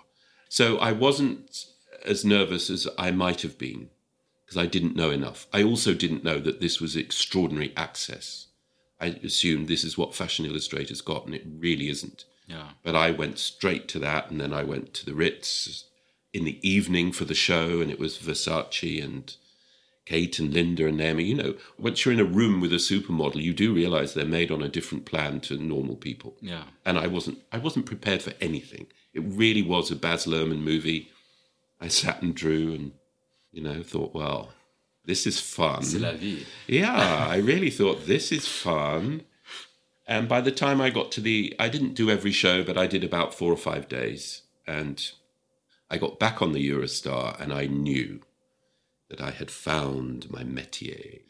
So 0.50 0.78
I 0.78 0.92
wasn't 0.92 1.66
as 2.06 2.24
nervous 2.24 2.70
as 2.70 2.88
I 2.98 3.12
might 3.12 3.42
have 3.42 3.58
been 3.58 3.90
because 4.46 4.58
I 4.58 4.66
didn't 4.66 4.96
know 4.96 5.12
enough. 5.12 5.48
I 5.52 5.64
also 5.64 5.94
didn't 5.94 6.24
know 6.24 6.40
that 6.40 6.62
this 6.62 6.80
was 6.80 6.96
extraordinary 6.96 7.74
access. 7.76 8.48
I 9.00 9.08
assumed 9.24 9.68
this 9.68 9.84
is 9.84 9.98
what 9.98 10.16
Fashion 10.16 10.46
Illustrators 10.46 11.02
got, 11.02 11.26
and 11.26 11.36
it 11.36 11.46
really 11.46 11.90
isn't. 11.90 12.26
Yeah. 12.48 12.70
But 12.82 12.96
I 12.96 13.12
went 13.12 13.40
straight 13.40 13.88
to 13.90 14.00
that, 14.00 14.32
and 14.32 14.40
then 14.40 14.54
I 14.54 14.64
went 14.64 14.94
to 14.96 15.06
the 15.06 15.14
Ritz 15.14 15.86
in 16.34 16.46
the 16.46 16.60
evening 16.68 17.12
for 17.12 17.26
the 17.26 17.36
show, 17.36 17.82
and 17.82 17.92
it 17.92 18.00
was 18.00 18.18
Versace 18.18 19.04
and 19.04 19.36
Kate 20.08 20.40
and 20.40 20.54
Linda 20.54 20.88
and 20.88 20.98
Naomi. 20.98 21.26
You 21.26 21.36
know, 21.36 21.56
once 21.78 22.06
you're 22.06 22.14
in 22.14 22.20
a 22.22 22.24
room 22.24 22.62
with 22.62 22.72
a 22.72 22.78
supermodel, 22.78 23.44
you 23.44 23.54
do 23.54 23.74
realize 23.74 24.14
they're 24.14 24.26
made 24.26 24.52
on 24.52 24.62
a 24.62 24.70
different 24.70 25.06
plan 25.06 25.42
to 25.42 25.58
normal 25.58 25.98
people. 25.98 26.38
Yeah. 26.40 26.64
And 26.86 26.98
I 26.98 27.08
wasn't, 27.08 27.40
I 27.52 27.58
wasn't 27.58 27.86
prepared 27.86 28.22
for 28.22 28.32
anything. 28.40 28.88
It 29.14 29.24
really 29.26 29.62
was 29.62 29.92
a 29.92 29.98
Baz 29.98 30.26
Luhrmann 30.26 30.62
movie 30.62 31.12
I 31.82 31.90
sat 31.90 32.22
and 32.22 32.34
drew 32.34 32.74
and, 32.74 32.94
you 33.52 33.62
know, 33.62 33.84
thought, 33.84 34.14
well, 34.14 34.54
this 35.04 35.28
is 35.28 35.42
fun. 35.42 35.84
C'est 35.84 36.00
la 36.00 36.14
vie. 36.14 36.46
yeah, 36.68 37.28
I 37.30 37.38
really 37.38 37.70
thought 37.70 38.08
this 38.08 38.32
is 38.32 38.48
fun. 38.48 39.24
And 40.08 40.30
by 40.30 40.40
the 40.40 40.52
time 40.52 40.80
I 40.80 40.90
got 40.90 41.12
to 41.14 41.22
the, 41.22 41.54
I 41.60 41.68
didn't 41.68 41.96
do 41.96 42.10
every 42.10 42.32
show, 42.32 42.64
but 42.64 42.78
I 42.78 42.88
did 42.88 43.04
about 43.04 43.34
four 43.34 43.52
or 43.52 43.58
five 43.58 43.90
days. 43.90 44.44
And 44.66 45.12
I 45.92 45.98
got 45.98 46.18
back 46.18 46.42
on 46.42 46.54
the 46.54 46.70
Eurostar 46.70 47.40
and 47.42 47.52
I 47.52 47.66
knew 47.68 48.22
that 49.10 49.22
I 49.22 49.32
had 49.32 49.52
found 49.52 50.30
my 50.30 50.44
métier. 50.44 51.22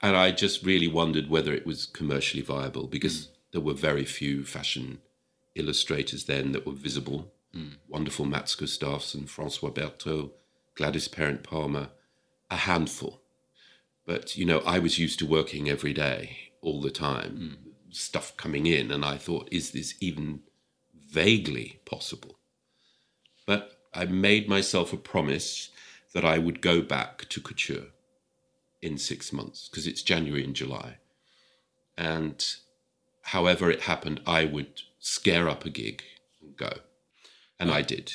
And 0.00 0.16
I 0.16 0.30
just 0.30 0.64
really 0.64 0.88
wondered 0.88 1.28
whether 1.28 1.52
it 1.52 1.66
was 1.66 1.86
commercially 1.86 2.42
viable 2.42 2.86
because 2.86 3.26
mm. 3.26 3.28
there 3.52 3.60
were 3.60 3.74
very 3.74 4.04
few 4.04 4.44
fashion 4.44 5.00
illustrators 5.54 6.24
then 6.24 6.52
that 6.52 6.66
were 6.66 6.72
visible 6.72 7.32
wonderful 7.88 8.26
Mats 8.26 8.54
Gustafsson, 8.54 9.28
François 9.28 9.74
Berthoud, 9.74 10.30
Gladys 10.74 11.08
Perint 11.08 11.42
Palmer, 11.42 11.88
a 12.50 12.56
handful. 12.56 13.22
But, 14.06 14.36
you 14.36 14.44
know, 14.44 14.60
I 14.60 14.78
was 14.78 14.98
used 14.98 15.18
to 15.20 15.26
working 15.26 15.68
every 15.68 15.92
day, 15.92 16.50
all 16.62 16.80
the 16.80 16.90
time, 16.90 17.58
stuff 17.90 18.36
coming 18.36 18.66
in, 18.66 18.90
and 18.90 19.04
I 19.04 19.16
thought, 19.16 19.48
is 19.50 19.72
this 19.72 19.94
even 20.00 20.40
vaguely 21.10 21.80
possible? 21.84 22.38
But 23.46 23.72
I 23.94 24.04
made 24.04 24.48
myself 24.48 24.92
a 24.92 24.96
promise 24.96 25.70
that 26.14 26.24
I 26.24 26.38
would 26.38 26.60
go 26.60 26.82
back 26.82 27.28
to 27.28 27.40
couture 27.40 27.88
in 28.80 28.98
six 28.98 29.32
months 29.32 29.68
because 29.68 29.86
it's 29.86 30.02
January 30.02 30.44
and 30.44 30.54
July. 30.54 30.98
And 31.96 32.44
however 33.22 33.70
it 33.70 33.82
happened, 33.82 34.20
I 34.26 34.44
would 34.44 34.82
scare 34.98 35.48
up 35.48 35.64
a 35.64 35.70
gig 35.70 36.02
and 36.40 36.56
go. 36.56 36.72
And 37.58 37.70
I 37.70 37.82
did. 37.82 38.12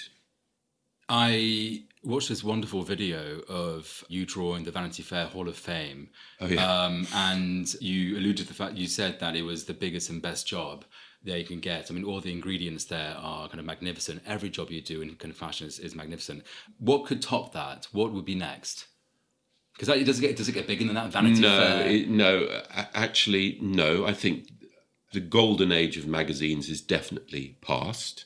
I 1.09 1.83
watched 2.01 2.29
this 2.29 2.43
wonderful 2.43 2.81
video 2.83 3.41
of 3.49 4.03
you 4.07 4.25
drawing 4.25 4.63
the 4.63 4.71
Vanity 4.71 5.03
Fair 5.03 5.25
Hall 5.27 5.49
of 5.49 5.57
Fame. 5.57 6.09
Oh, 6.39 6.47
yeah. 6.47 6.83
Um, 6.83 7.07
and 7.13 7.73
you 7.81 8.17
alluded 8.17 8.37
to 8.37 8.47
the 8.47 8.53
fact 8.53 8.75
you 8.75 8.87
said 8.87 9.19
that 9.19 9.35
it 9.35 9.41
was 9.41 9.65
the 9.65 9.73
biggest 9.73 10.09
and 10.09 10.21
best 10.21 10.47
job 10.47 10.85
that 11.23 11.39
you 11.39 11.45
can 11.45 11.59
get. 11.59 11.89
I 11.89 11.93
mean, 11.93 12.03
all 12.03 12.19
the 12.19 12.31
ingredients 12.31 12.85
there 12.85 13.15
are 13.17 13.47
kind 13.47 13.59
of 13.59 13.65
magnificent. 13.65 14.21
Every 14.25 14.49
job 14.49 14.71
you 14.71 14.81
do 14.81 15.01
in 15.01 15.15
kind 15.15 15.31
of 15.31 15.37
fashion 15.37 15.67
is, 15.67 15.79
is 15.79 15.95
magnificent. 15.95 16.43
What 16.79 17.05
could 17.05 17.21
top 17.21 17.53
that? 17.53 17.87
What 17.91 18.11
would 18.11 18.25
be 18.25 18.35
next? 18.35 18.87
Because 19.73 19.89
it 19.89 20.03
does 20.03 20.19
it 20.19 20.21
get 20.21 20.35
does 20.37 20.49
it 20.49 20.53
get 20.53 20.67
bigger 20.67 20.85
than 20.85 20.95
that? 20.95 21.11
Vanity 21.11 21.41
No, 21.41 21.57
Fair. 21.57 21.87
it, 21.87 22.09
no, 22.09 22.61
actually, 22.93 23.57
no. 23.61 24.05
I 24.05 24.13
think 24.13 24.49
the 25.13 25.19
golden 25.19 25.71
age 25.71 25.97
of 25.97 26.07
magazines 26.07 26.69
is 26.69 26.81
definitely 26.81 27.57
past. 27.61 28.25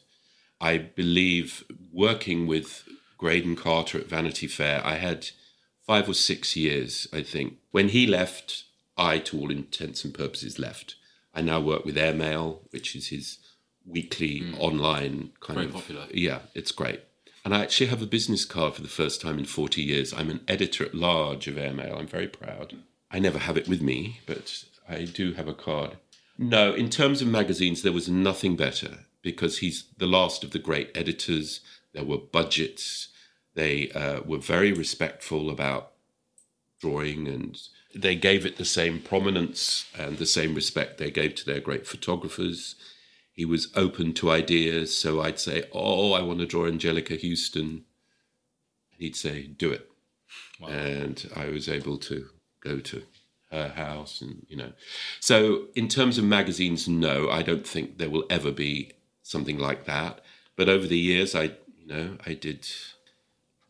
I 0.59 0.77
believe 0.77 1.63
working 1.93 2.47
with 2.47 2.87
Graydon 3.17 3.55
Carter 3.55 3.99
at 3.99 4.07
Vanity 4.07 4.47
Fair, 4.47 4.81
I 4.85 4.95
had 4.95 5.29
five 5.85 6.09
or 6.09 6.13
six 6.13 6.55
years, 6.55 7.07
I 7.13 7.21
think. 7.21 7.55
When 7.71 7.89
he 7.89 8.07
left, 8.07 8.63
I, 8.97 9.19
to 9.19 9.39
all 9.39 9.51
intents 9.51 10.03
and 10.03 10.13
purposes, 10.13 10.59
left. 10.59 10.95
I 11.37 11.41
now 11.41 11.59
work 11.59 11.85
with 11.85 11.99
Airmail, 11.99 12.63
which 12.71 12.95
is 12.95 13.09
his 13.09 13.37
weekly 13.85 14.43
online 14.57 15.29
kind 15.39 15.59
Very 15.59 15.67
of 15.67 15.73
popular. 15.73 16.07
Yeah, 16.11 16.39
it's 16.55 16.71
great. 16.71 17.01
And 17.45 17.53
I 17.55 17.61
actually 17.61 17.87
have 17.87 18.01
a 18.01 18.07
business 18.07 18.43
card 18.43 18.73
for 18.73 18.81
the 18.81 18.87
first 18.87 19.21
time 19.21 19.37
in 19.37 19.45
40 19.45 19.83
years. 19.83 20.13
I'm 20.13 20.31
an 20.31 20.41
editor 20.47 20.83
at 20.83 20.95
large 20.95 21.47
of 21.47 21.55
Airmail. 21.55 21.95
I'm 21.95 22.07
very 22.07 22.27
proud. 22.27 22.77
I 23.11 23.19
never 23.19 23.37
have 23.37 23.55
it 23.55 23.69
with 23.69 23.83
me, 23.83 24.19
but 24.25 24.63
I 24.89 25.05
do 25.05 25.33
have 25.33 25.47
a 25.47 25.53
card. 25.53 25.97
No, 26.39 26.73
in 26.73 26.89
terms 26.89 27.21
of 27.21 27.27
magazines, 27.27 27.83
there 27.83 27.93
was 27.93 28.09
nothing 28.09 28.55
better 28.55 29.05
because 29.21 29.59
he's 29.59 29.85
the 29.95 30.07
last 30.07 30.43
of 30.43 30.51
the 30.51 30.59
great 30.59 30.89
editors. 30.95 31.61
There 31.93 32.03
were 32.03 32.17
budgets. 32.17 33.09
They 33.53 33.91
uh, 33.91 34.21
were 34.21 34.39
very 34.39 34.73
respectful 34.73 35.51
about 35.51 35.91
drawing 36.81 37.27
and 37.27 37.59
they 37.95 38.15
gave 38.15 38.45
it 38.45 38.57
the 38.57 38.65
same 38.65 38.99
prominence 38.99 39.85
and 39.97 40.17
the 40.17 40.25
same 40.25 40.53
respect 40.53 40.97
they 40.97 41.11
gave 41.11 41.35
to 41.35 41.45
their 41.45 41.59
great 41.59 41.87
photographers. 41.87 42.75
He 43.33 43.45
was 43.45 43.69
open 43.75 44.13
to 44.15 44.31
ideas. 44.31 44.97
So 44.97 45.21
I'd 45.21 45.39
say, 45.39 45.63
Oh, 45.71 46.13
I 46.13 46.21
want 46.21 46.39
to 46.39 46.45
draw 46.45 46.63
Anjelica 46.63 47.21
Huston. 47.21 47.85
He'd 48.97 49.15
say, 49.15 49.47
Do 49.47 49.71
it. 49.71 49.89
And 50.67 51.29
I 51.35 51.47
was 51.47 51.69
able 51.69 51.97
to 51.99 52.27
go 52.61 52.79
to 52.79 53.03
her 53.51 53.69
house 53.69 54.21
and, 54.21 54.45
you 54.49 54.57
know. 54.57 54.73
So 55.19 55.67
in 55.75 55.87
terms 55.87 56.17
of 56.17 56.25
magazines, 56.25 56.87
no, 56.87 57.29
I 57.29 57.43
don't 57.43 57.65
think 57.65 57.97
there 57.97 58.09
will 58.09 58.25
ever 58.29 58.51
be 58.51 58.91
something 59.23 59.57
like 59.57 59.85
that. 59.85 60.21
But 60.55 60.69
over 60.69 60.87
the 60.87 60.97
years, 60.97 61.35
I, 61.35 61.43
you 61.77 61.87
know, 61.87 62.17
I 62.25 62.33
did 62.33 62.67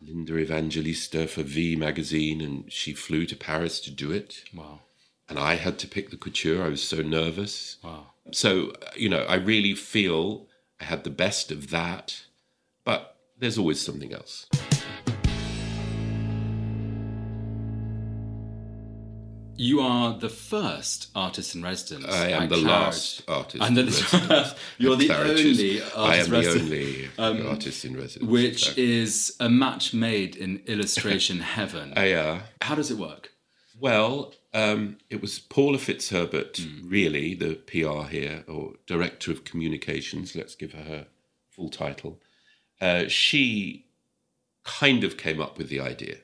Linda 0.01 0.37
Evangelista 0.37 1.27
for 1.27 1.43
V 1.43 1.75
magazine, 1.75 2.41
and 2.41 2.71
she 2.71 2.93
flew 2.93 3.25
to 3.25 3.35
Paris 3.35 3.79
to 3.81 3.91
do 3.91 4.11
it. 4.11 4.43
wow. 4.53 4.81
And 5.29 5.37
I 5.37 5.55
had 5.55 5.77
to 5.79 5.87
pick 5.87 6.09
the 6.09 6.15
couture. 6.15 6.63
I 6.63 6.69
was 6.69 6.81
so 6.81 7.01
nervous. 7.01 7.77
Wow. 7.83 8.11
So, 8.31 8.71
you 8.95 9.09
know, 9.09 9.23
I 9.23 9.35
really 9.35 9.75
feel 9.75 10.47
I 10.79 10.85
had 10.85 11.03
the 11.03 11.09
best 11.09 11.51
of 11.51 11.69
that, 11.71 12.21
but 12.85 13.17
there's 13.37 13.57
always 13.57 13.81
something 13.81 14.13
else. 14.13 14.47
You 19.59 19.79
are 19.81 20.17
the 20.17 20.29
first 20.29 21.07
artist 21.15 21.55
in 21.55 21.63
residence. 21.63 22.05
I 22.13 22.29
am 22.29 22.47
the 22.47 22.55
Claridge. 22.57 22.63
last 22.65 23.23
artist. 23.27 23.63
And 23.63 23.77
in 23.77 23.85
the, 23.87 23.91
residence 24.11 24.55
you're 24.77 24.95
the 24.95 25.07
Claridge's. 25.07 25.59
only 25.59 25.81
I 25.81 25.85
artist 25.95 26.25
am 26.27 26.29
the 26.29 26.37
resident, 26.37 27.11
only 27.17 27.47
artist 27.47 27.85
in 27.85 27.97
residence. 27.97 28.31
which 28.31 28.65
So- 28.65 28.73
is 28.77 29.35
a 29.39 29.49
match 29.49 29.93
made 29.93 30.35
in 30.35 30.61
illustration 30.67 31.39
heaven. 31.57 31.93
I, 31.95 32.11
uh, 32.13 32.39
How 32.61 32.75
does 32.75 32.91
it 32.91 32.97
work? 32.97 33.31
Well, 33.79 34.33
um, 34.53 34.97
it 35.09 35.21
was 35.21 35.39
Paula 35.39 35.77
Fitzherbert, 35.79 36.57
Hmm. 36.57 36.89
really, 36.89 37.33
the 37.35 37.55
PR 37.55 38.03
here, 38.09 38.43
or 38.47 38.73
Director 38.85 39.31
of 39.31 39.43
Communications. 39.43 40.35
Let's 40.35 40.55
give 40.55 40.73
her 40.73 40.83
her 40.83 41.07
full 41.49 41.69
title. 41.69 42.19
Uh, 42.79 43.07
she 43.07 43.85
kind 44.63 45.03
of 45.03 45.17
came 45.17 45.41
up 45.41 45.57
with 45.57 45.69
the 45.69 45.79
idea 45.79 46.17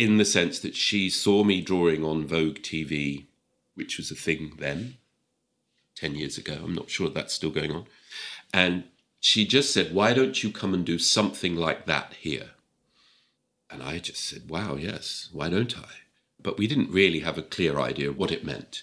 in 0.00 0.16
the 0.16 0.24
sense 0.24 0.58
that 0.60 0.74
she 0.74 1.10
saw 1.10 1.44
me 1.44 1.60
drawing 1.60 2.04
on 2.04 2.26
Vogue 2.26 2.58
TV, 2.58 3.26
which 3.74 3.96
was 3.96 4.10
a 4.10 4.14
thing 4.14 4.52
then, 4.58 4.94
10 5.96 6.14
years 6.14 6.38
ago. 6.38 6.58
I'm 6.64 6.74
not 6.74 6.90
sure 6.90 7.08
that's 7.08 7.34
still 7.34 7.50
going 7.50 7.72
on. 7.72 7.84
And 8.52 8.84
she 9.20 9.46
just 9.46 9.72
said, 9.72 9.94
Why 9.94 10.12
don't 10.14 10.42
you 10.42 10.50
come 10.50 10.74
and 10.74 10.84
do 10.84 10.98
something 10.98 11.54
like 11.54 11.86
that 11.86 12.14
here? 12.20 12.50
And 13.70 13.82
I 13.82 13.98
just 13.98 14.24
said, 14.24 14.50
wow, 14.50 14.74
yes, 14.74 15.28
why 15.32 15.48
don't 15.48 15.78
I? 15.78 15.88
But 16.42 16.58
we 16.58 16.66
didn't 16.66 16.90
really 16.90 17.20
have 17.20 17.38
a 17.38 17.42
clear 17.42 17.78
idea 17.78 18.10
of 18.10 18.18
what 18.18 18.32
it 18.32 18.44
meant. 18.44 18.82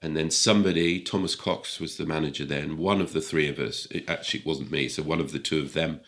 And 0.00 0.16
then 0.16 0.30
somebody, 0.30 1.00
Thomas 1.00 1.34
Kochs 1.34 1.80
was 1.80 1.96
the 1.96 2.06
manager 2.06 2.44
then, 2.44 2.78
one 2.78 3.00
of 3.00 3.12
the 3.12 3.20
three 3.20 3.48
of 3.48 3.58
us, 3.58 3.88
actually 4.06 4.40
it 4.40 4.46
wasn't 4.46 4.70
me, 4.70 4.88
so 4.88 5.02
one 5.02 5.20
of 5.20 5.32
the 5.32 5.38
two 5.38 5.58
of 5.58 5.72
them 5.72 6.00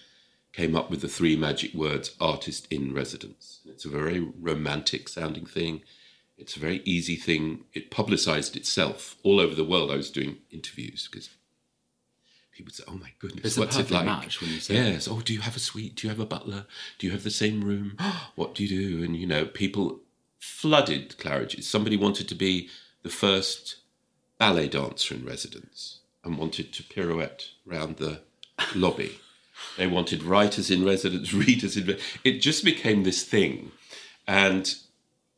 came 0.53 0.77
up 0.77 0.91
with 0.91 1.01
the 1.01 1.09
three 1.09 1.37
magic 1.37 1.73
words 1.75 2.15
artist 2.21 2.67
in 2.71 2.93
residence. 2.95 3.61
It's 3.65 3.85
a 3.85 3.89
very 3.89 4.21
romantic 4.21 5.09
sounding 5.09 5.47
thing. 5.47 5.83
It's 6.37 6.57
a 6.57 6.61
very 6.61 6.83
easy 6.85 7.17
thing. 7.17 7.65
It 7.73 7.91
publicized 7.91 8.57
itself 8.57 9.17
all 9.23 9.41
over 9.41 9.55
the 9.55 9.65
world. 9.65 9.91
I 9.91 9.97
was 9.97 10.11
doing 10.11 10.39
interviews 10.51 11.09
because 11.11 11.31
people 12.53 12.69
would 12.69 12.75
say, 12.75 12.85
"Oh 12.87 12.97
my 12.97 13.13
goodness, 13.19 13.45
It's 13.45 13.57
what's 13.57 13.79
it 13.79 13.91
like?" 13.91 14.05
match 14.05 14.41
when 14.41 14.51
you 14.51 14.61
say 14.61 14.75
yes. 14.75 15.09
Oh, 15.09 15.21
do 15.21 15.33
you 15.33 15.41
have 15.41 15.57
a 15.57 15.61
suite? 15.61 15.97
Do 15.97 16.07
you 16.07 16.11
have 16.11 16.21
a 16.21 16.27
butler? 16.27 16.67
Do 16.99 17.07
you 17.07 17.13
have 17.13 17.25
the 17.25 17.31
same 17.31 17.63
room? 17.63 17.97
what 18.35 18.55
do 18.55 18.65
you 18.65 18.69
do? 18.69 19.05
And 19.05 19.17
you 19.17 19.27
know, 19.27 19.47
people 19.47 20.01
flooded 20.39 21.17
Claridge's. 21.19 21.69
Somebody 21.69 21.97
wanted 21.97 22.29
to 22.29 22.35
be 22.35 22.69
the 23.03 23.11
first 23.11 23.77
ballet 24.39 24.69
dancer 24.69 25.15
in 25.15 25.25
residence 25.25 26.01
and 26.25 26.37
wanted 26.37 26.73
to 26.73 26.83
pirouette 26.83 27.49
round 27.65 27.97
the 27.97 28.23
lobby. 28.75 29.19
They 29.77 29.87
wanted 29.87 30.23
writers 30.23 30.71
in 30.71 30.85
residence, 30.85 31.33
readers 31.35 31.77
in. 31.77 31.97
It 32.25 32.41
just 32.41 32.65
became 32.65 33.03
this 33.03 33.25
thing, 33.25 33.73
and 34.27 34.75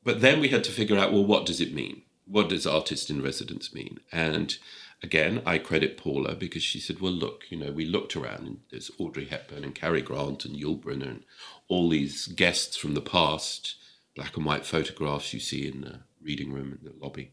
but 0.02 0.20
then 0.20 0.40
we 0.40 0.48
had 0.48 0.64
to 0.64 0.72
figure 0.72 0.98
out 0.98 1.12
well, 1.12 1.24
what 1.24 1.46
does 1.46 1.60
it 1.60 1.74
mean? 1.74 2.02
What 2.26 2.48
does 2.48 2.66
artist 2.66 3.10
in 3.10 3.22
residence 3.22 3.74
mean? 3.74 4.00
And 4.10 4.56
again, 5.02 5.42
I 5.44 5.58
credit 5.58 5.98
Paula 5.98 6.34
because 6.34 6.62
she 6.62 6.80
said, 6.80 7.00
well, 7.00 7.12
look, 7.12 7.44
you 7.50 7.58
know, 7.58 7.70
we 7.70 7.84
looked 7.84 8.16
around 8.16 8.46
and 8.46 8.60
there's 8.70 8.90
Audrey 8.98 9.26
Hepburn 9.26 9.62
and 9.62 9.74
Cary 9.74 10.00
Grant 10.00 10.46
and 10.46 10.56
Yul 10.56 10.80
Brynner 10.80 11.08
and 11.08 11.24
all 11.68 11.90
these 11.90 12.26
guests 12.26 12.76
from 12.76 12.94
the 12.94 13.02
past, 13.02 13.76
black 14.16 14.36
and 14.36 14.46
white 14.46 14.64
photographs 14.64 15.34
you 15.34 15.40
see 15.40 15.68
in 15.68 15.82
the 15.82 16.00
reading 16.22 16.52
room 16.52 16.78
in 16.78 16.88
the 16.88 16.94
lobby. 17.04 17.32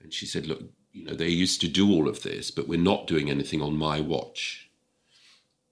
And 0.00 0.14
she 0.14 0.26
said, 0.26 0.46
look, 0.46 0.62
you 0.92 1.04
know, 1.04 1.14
they 1.14 1.28
used 1.28 1.60
to 1.62 1.68
do 1.68 1.90
all 1.90 2.08
of 2.08 2.22
this, 2.22 2.50
but 2.50 2.68
we're 2.68 2.78
not 2.78 3.06
doing 3.06 3.30
anything 3.30 3.60
on 3.60 3.76
my 3.76 4.00
watch. 4.00 4.70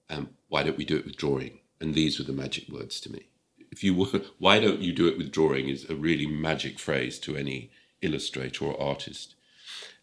Um, 0.09 0.29
why 0.51 0.63
don't 0.63 0.77
we 0.77 0.83
do 0.83 0.97
it 0.97 1.05
with 1.05 1.15
drawing? 1.15 1.59
And 1.79 1.95
these 1.95 2.19
were 2.19 2.25
the 2.25 2.33
magic 2.33 2.67
words 2.67 2.99
to 3.01 3.11
me. 3.11 3.21
If 3.71 3.85
you 3.85 3.95
were, 3.95 4.21
why 4.37 4.59
don't 4.59 4.81
you 4.81 4.91
do 4.91 5.07
it 5.07 5.17
with 5.17 5.31
drawing 5.31 5.69
is 5.69 5.89
a 5.89 5.95
really 5.95 6.25
magic 6.27 6.77
phrase 6.77 7.17
to 7.19 7.37
any 7.37 7.71
illustrator 8.01 8.65
or 8.65 8.79
artist. 8.81 9.33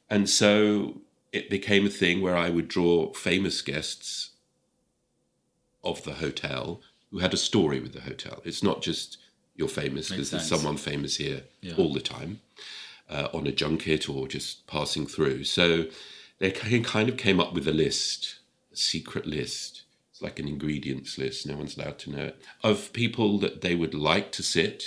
And 0.08 0.26
so 0.26 1.02
it 1.32 1.50
became 1.50 1.84
a 1.87 1.90
thing 1.90 2.22
where 2.22 2.34
I 2.34 2.48
would 2.48 2.66
draw 2.66 3.12
famous 3.12 3.61
guests 3.61 4.30
of 5.84 6.02
the 6.04 6.14
hotel 6.14 6.80
who 7.11 7.18
had 7.18 7.34
a 7.34 7.44
story 7.50 7.78
with 7.78 7.92
the 7.92 8.00
hotel. 8.00 8.40
It's 8.42 8.62
not 8.62 8.80
just 8.80 9.18
you're 9.54 9.68
famous 9.68 10.08
because 10.08 10.30
there's 10.30 10.48
someone 10.48 10.78
famous 10.78 11.16
here 11.16 11.42
Yeah. 11.61 11.74
all 11.76 11.92
the 11.92 12.00
time 12.00 12.40
uh, 13.11 13.28
on 13.34 13.46
a 13.46 13.52
junket 13.52 14.08
or 14.08 14.26
just 14.28 14.66
passing 14.66 15.06
through. 15.06 15.44
So 15.44 15.84
they 16.38 16.50
kind 16.50 17.08
of 17.11 17.18
came 17.18 17.38
up 17.38 17.52
with 17.52 17.68
a 17.68 17.72
list, 17.72 18.37
a 18.72 18.76
secret 18.76 19.26
list. 19.26 19.82
It's 20.18 20.22
like 20.24 20.40
an 20.40 20.48
ingredients 20.48 21.16
list, 21.16 21.46
no 21.46 21.57
one's 21.57 21.76
allowed 21.76 22.00
to 22.00 22.11
know 22.11 22.24
it, 22.24 22.42
of 22.64 22.92
people 22.92 23.38
that 23.38 23.61
they 23.61 23.76
would 23.76 23.94
like 23.94 24.33
to 24.33 24.42
sit. 24.42 24.83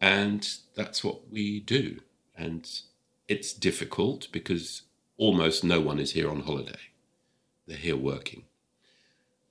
And 0.00 0.48
that's 0.74 1.04
what 1.04 1.30
we 1.30 1.60
do. 1.60 2.00
And 2.34 2.66
it's 3.28 3.52
difficult 3.52 4.28
because 4.32 4.80
almost 5.18 5.64
no 5.64 5.82
one 5.82 5.98
is 5.98 6.12
here 6.12 6.30
on 6.30 6.44
holiday. 6.44 6.80
They're 7.66 7.76
here 7.76 7.96
working. 7.96 8.44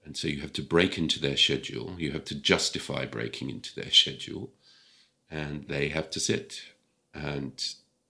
And 0.03 0.17
so 0.17 0.27
you 0.27 0.41
have 0.41 0.53
to 0.53 0.63
break 0.63 0.97
into 0.97 1.19
their 1.19 1.37
schedule. 1.37 1.93
You 1.99 2.13
have 2.13 2.25
to 2.25 2.35
justify 2.35 3.05
breaking 3.05 3.51
into 3.51 3.75
their 3.75 3.91
schedule. 3.91 4.49
And 5.29 5.67
they 5.67 5.89
have 5.89 6.09
to 6.09 6.19
sit. 6.19 6.63
And 7.13 7.63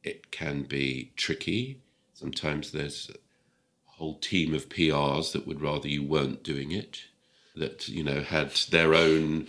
it 0.03 0.31
can 0.31 0.63
be 0.63 1.11
tricky. 1.17 1.81
Sometimes 2.13 2.71
there's 2.71 3.11
whole 3.97 4.17
team 4.19 4.53
of 4.53 4.69
PRs 4.69 5.32
that 5.32 5.47
would 5.47 5.62
rather 5.62 5.88
you 5.88 6.03
weren't 6.03 6.43
doing 6.43 6.71
it, 6.71 7.01
that, 7.56 7.88
you 7.88 8.03
know, 8.03 8.21
had 8.21 8.51
their 8.71 8.93
own 8.93 9.47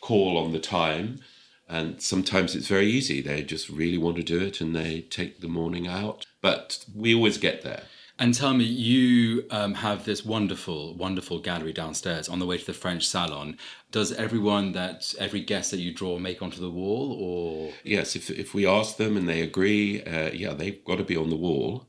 call 0.00 0.38
on 0.38 0.52
the 0.52 0.60
time. 0.60 1.20
And 1.68 2.02
sometimes 2.02 2.56
it's 2.56 2.66
very 2.66 2.86
easy. 2.86 3.20
They 3.20 3.42
just 3.42 3.68
really 3.68 3.98
want 3.98 4.16
to 4.16 4.22
do 4.22 4.40
it 4.40 4.60
and 4.60 4.74
they 4.74 5.02
take 5.02 5.40
the 5.40 5.48
morning 5.48 5.86
out. 5.86 6.26
But 6.40 6.84
we 6.94 7.14
always 7.14 7.38
get 7.38 7.62
there. 7.62 7.84
And 8.20 8.34
tell 8.34 8.52
me, 8.52 8.64
you 8.64 9.46
um, 9.50 9.72
have 9.74 10.04
this 10.04 10.26
wonderful, 10.26 10.94
wonderful 10.94 11.38
gallery 11.38 11.72
downstairs 11.72 12.28
on 12.28 12.38
the 12.38 12.44
way 12.44 12.58
to 12.58 12.66
the 12.66 12.74
French 12.74 13.08
Salon. 13.08 13.56
Does 13.92 14.12
everyone 14.12 14.72
that, 14.72 15.14
every 15.18 15.40
guest 15.40 15.70
that 15.70 15.80
you 15.80 15.94
draw 15.94 16.18
make 16.18 16.42
onto 16.42 16.60
the 16.60 16.70
wall 16.70 17.16
or? 17.18 17.72
Yes, 17.82 18.14
if, 18.16 18.28
if 18.28 18.52
we 18.52 18.66
ask 18.66 18.98
them 18.98 19.16
and 19.16 19.26
they 19.26 19.40
agree, 19.40 20.02
uh, 20.04 20.32
yeah, 20.32 20.52
they've 20.52 20.84
got 20.84 20.98
to 20.98 21.04
be 21.04 21.16
on 21.16 21.30
the 21.30 21.36
wall. 21.36 21.86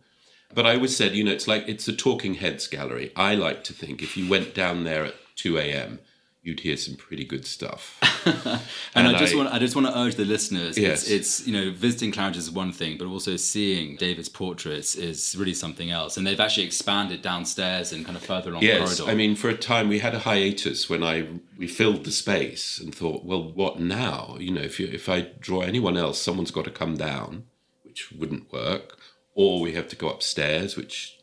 But 0.54 0.66
I 0.66 0.76
always 0.76 0.96
said, 0.96 1.16
you 1.16 1.24
know, 1.24 1.32
it's 1.32 1.48
like, 1.48 1.68
it's 1.68 1.88
a 1.88 1.94
talking 1.94 2.36
heads 2.36 2.68
gallery. 2.68 3.12
I 3.16 3.36
like 3.36 3.64
to 3.66 3.74
think 3.74 4.02
if 4.02 4.18
you 4.18 4.30
went 4.30 4.54
down 4.54 4.84
there 4.84 5.06
at 5.06 5.16
2 5.36 5.58
a.m., 5.58 6.00
you'd 6.44 6.62
hear 6.62 6.76
some 6.76 6.96
pretty 6.96 7.24
good 7.24 7.46
stuff. 7.46 8.00
and, 8.26 8.36
and, 8.96 9.16
I 9.16 9.20
just 9.20 9.34
I, 9.34 9.38
want 9.38 9.54
I 9.54 9.60
just 9.60 9.76
want 9.76 9.88
to 9.88 9.98
urge 9.98 10.16
the 10.16 10.26
listeners. 10.26 10.78
Yes. 10.78 11.04
It's, 11.04 11.40
it's 11.40 11.48
you 11.48 11.54
know 11.54 11.72
visiting 11.72 12.12
Claridge's 12.12 12.48
is 12.48 12.52
one 12.52 12.72
thing, 12.72 12.98
but 12.98 13.06
also 13.06 13.36
seeing 13.36 13.96
David's 13.98 14.30
portraits 14.30 14.96
is 14.96 15.36
really 15.38 15.54
something 15.54 15.92
else. 15.92 16.18
And 16.18 16.26
they've 16.26 16.40
actually 16.40 16.66
expanded 16.66 17.22
downstairs 17.22 17.94
and 17.94 18.06
kind 18.06 18.18
of 18.18 18.24
further 18.24 18.52
along 18.52 18.64
yes, 18.64 18.98
the 18.98 19.04
corridor. 19.04 19.12
I 19.12 19.16
mean, 19.16 19.36
for 19.36 19.50
a 19.50 19.58
time 19.58 19.88
we 19.88 20.00
had 20.00 20.16
a 20.16 20.20
hiatus 20.20 20.90
when 20.90 21.04
I 21.04 21.28
we 21.58 21.68
filled 21.68 22.06
the 22.06 22.12
space 22.12 22.80
and 22.80 22.94
thought, 22.94 23.24
well, 23.24 23.44
what 23.44 23.80
now? 23.80 24.38
You 24.40 24.52
know, 24.52 24.62
if 24.62 24.80
you 24.80 24.88
if 24.88 25.08
I 25.08 25.22
draw 25.40 25.62
anyone 25.62 25.98
else, 25.98 26.20
someone's 26.20 26.52
got 26.52 26.66
to 26.66 26.72
come 26.72 26.98
down, 26.98 27.46
which 27.84 28.12
wouldn't 28.12 28.52
work, 28.52 28.98
or 29.34 29.62
we 29.62 29.74
have 29.74 29.88
to 29.90 29.96
go 29.96 30.10
upstairs, 30.10 30.76
which 30.76 31.18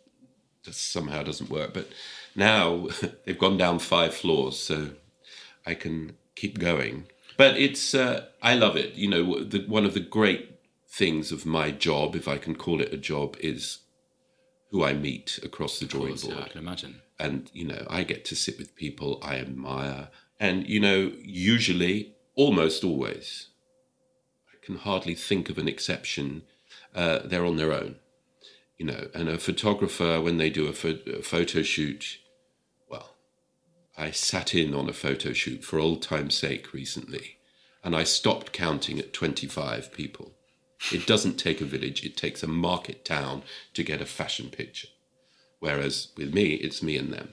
just 0.62 0.92
somehow 0.92 1.22
doesn't 1.22 1.50
work. 1.50 1.74
But 1.74 1.88
now 2.34 2.88
they've 3.24 3.38
gone 3.38 3.58
down 3.58 3.78
five 3.78 4.14
floors, 4.14 4.58
so 4.58 4.90
I 5.66 5.74
can 5.74 6.16
keep 6.34 6.58
going. 6.58 7.06
But 7.36 7.56
it's 7.56 7.94
uh, 7.94 8.26
I 8.42 8.54
love 8.54 8.76
it. 8.76 8.94
You 8.94 9.08
know, 9.08 9.44
the, 9.44 9.64
one 9.66 9.84
of 9.84 9.94
the 9.94 10.00
great 10.00 10.60
things 10.88 11.30
of 11.30 11.46
my 11.46 11.70
job, 11.70 12.16
if 12.16 12.26
I 12.26 12.38
can 12.38 12.56
call 12.56 12.80
it 12.80 12.92
a 12.92 12.96
job, 12.96 13.36
is 13.40 13.78
who 14.70 14.84
I 14.84 14.92
meet 14.92 15.38
across 15.42 15.78
the 15.78 15.86
drawing 15.86 16.10
course, 16.10 16.24
board. 16.24 16.36
Yeah, 16.38 16.44
I 16.44 16.48
can 16.48 16.60
imagine. 16.60 17.00
And 17.18 17.50
you 17.52 17.66
know, 17.66 17.86
I 17.88 18.02
get 18.02 18.24
to 18.26 18.36
sit 18.36 18.58
with 18.58 18.76
people 18.76 19.18
I 19.22 19.36
admire, 19.36 20.08
and 20.40 20.68
you 20.68 20.80
know, 20.80 21.12
usually, 21.22 22.14
almost 22.34 22.84
always, 22.84 23.48
I 24.52 24.64
can 24.64 24.76
hardly 24.76 25.14
think 25.14 25.48
of 25.48 25.58
an 25.58 25.68
exception. 25.68 26.42
Uh, 26.98 27.20
they're 27.24 27.46
on 27.46 27.56
their 27.56 27.72
own, 27.72 27.94
you 28.76 28.84
know. 28.84 29.06
And 29.14 29.28
a 29.28 29.38
photographer, 29.38 30.20
when 30.20 30.36
they 30.36 30.50
do 30.50 30.66
a, 30.66 30.72
pho- 30.72 30.98
a 31.06 31.22
photo 31.22 31.62
shoot, 31.62 32.18
well, 32.90 33.14
I 33.96 34.10
sat 34.10 34.52
in 34.52 34.74
on 34.74 34.88
a 34.88 34.92
photo 34.92 35.32
shoot 35.32 35.62
for 35.62 35.78
old 35.78 36.02
time's 36.02 36.34
sake 36.34 36.72
recently, 36.72 37.36
and 37.84 37.94
I 37.94 38.02
stopped 38.02 38.52
counting 38.52 38.98
at 38.98 39.12
25 39.12 39.92
people. 39.92 40.32
It 40.92 41.06
doesn't 41.06 41.38
take 41.38 41.60
a 41.60 41.64
village, 41.64 42.04
it 42.04 42.16
takes 42.16 42.42
a 42.42 42.48
market 42.48 43.04
town 43.04 43.44
to 43.74 43.84
get 43.84 44.00
a 44.00 44.06
fashion 44.06 44.50
picture. 44.50 44.88
Whereas 45.60 46.08
with 46.16 46.34
me, 46.34 46.54
it's 46.54 46.82
me 46.82 46.96
and 46.96 47.12
them. 47.12 47.28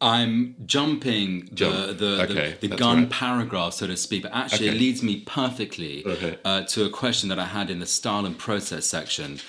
I'm 0.00 0.56
jumping 0.64 1.40
the 1.46 1.54
Jump. 1.54 1.98
the, 1.98 2.22
Okay, 2.22 2.56
the, 2.60 2.68
the 2.68 2.76
gun 2.76 3.00
right. 3.00 3.10
paragraph, 3.10 3.74
so 3.74 3.86
to 3.86 3.96
speak, 3.96 4.22
but 4.22 4.32
actually 4.32 4.68
Okay. 4.68 4.76
it 4.76 4.80
leads 4.80 5.02
me 5.02 5.20
perfectly 5.26 6.04
Okay. 6.06 6.38
uh, 6.44 6.62
to 6.62 6.84
a 6.84 6.90
question 6.90 7.28
that 7.28 7.38
I 7.38 7.44
had 7.46 7.68
in 7.70 7.80
the 7.80 7.86
style 7.86 8.24
and 8.24 8.38
process 8.38 8.86
section. 8.86 9.40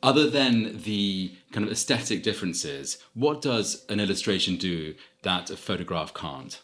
Other 0.00 0.30
than 0.30 0.82
the 0.82 1.32
kind 1.50 1.66
of 1.66 1.72
aesthetic 1.72 2.22
differences, 2.22 2.98
what 3.14 3.42
does 3.42 3.84
an 3.88 3.98
illustration 3.98 4.56
do 4.56 4.94
that 5.22 5.50
a 5.50 5.56
photograph 5.56 6.14
can't? 6.14 6.60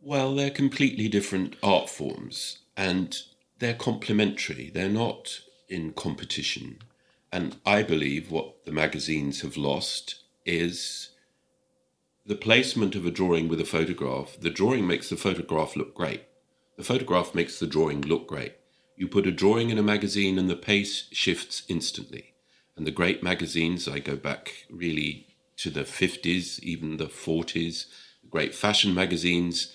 Well, 0.00 0.34
they're 0.34 0.50
completely 0.50 1.08
different 1.08 1.56
art 1.62 1.90
forms 1.90 2.58
and 2.74 3.18
they're 3.58 3.74
complementary. 3.74 4.70
They're 4.70 4.88
not 4.88 5.40
in 5.68 5.92
competition. 5.92 6.78
And 7.30 7.56
I 7.66 7.82
believe 7.82 8.30
what 8.30 8.64
the 8.64 8.72
magazines 8.72 9.42
have 9.42 9.56
lost 9.58 10.22
is 10.46 11.10
the 12.26 12.34
placement 12.34 12.94
of 12.94 13.04
a 13.04 13.10
drawing 13.10 13.48
with 13.48 13.60
a 13.60 13.66
photograph. 13.66 14.36
The 14.40 14.50
drawing 14.50 14.86
makes 14.86 15.10
the 15.10 15.16
photograph 15.16 15.76
look 15.76 15.94
great. 15.94 16.22
The 16.76 16.84
photograph 16.84 17.34
makes 17.34 17.58
the 17.58 17.66
drawing 17.66 18.00
look 18.02 18.26
great. 18.26 18.54
You 18.96 19.08
put 19.08 19.26
a 19.26 19.32
drawing 19.32 19.70
in 19.70 19.78
a 19.78 19.82
magazine 19.82 20.38
and 20.38 20.48
the 20.48 20.56
pace 20.56 21.08
shifts 21.12 21.64
instantly. 21.68 22.34
And 22.76 22.86
the 22.86 22.90
great 22.90 23.22
magazines, 23.22 23.86
I 23.86 23.98
go 23.98 24.16
back 24.16 24.66
really 24.70 25.26
to 25.58 25.70
the 25.70 25.82
50s, 25.82 26.58
even 26.60 26.96
the 26.96 27.06
40s, 27.06 27.86
great 28.30 28.54
fashion 28.54 28.94
magazines, 28.94 29.72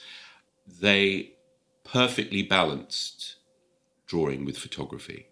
they 0.67 1.33
perfectly 1.83 2.41
balanced 2.43 3.35
drawing 4.05 4.43
with 4.43 4.57
photography. 4.57 5.27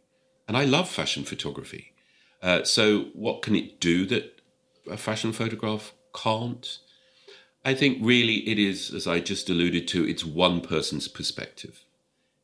And 0.47 0.55
I 0.55 0.63
love 0.65 0.87
fashion 0.89 1.23
photography. 1.23 1.93
Uh, 2.41 2.63
so, 2.63 3.05
what 3.13 3.41
can 3.41 3.55
it 3.55 3.79
do 3.79 4.05
that 4.05 4.41
a 4.89 4.97
fashion 4.97 5.33
photograph 5.33 5.93
can't? 6.15 6.79
I 7.67 7.73
think 7.73 7.97
really 7.99 8.49
it 8.49 8.57
is, 8.57 8.93
as 8.93 9.07
I 9.07 9.19
just 9.19 9.49
alluded 9.49 9.89
to, 9.89 10.07
it's 10.07 10.23
one 10.23 10.61
person's 10.61 11.09
perspective. 11.09 11.83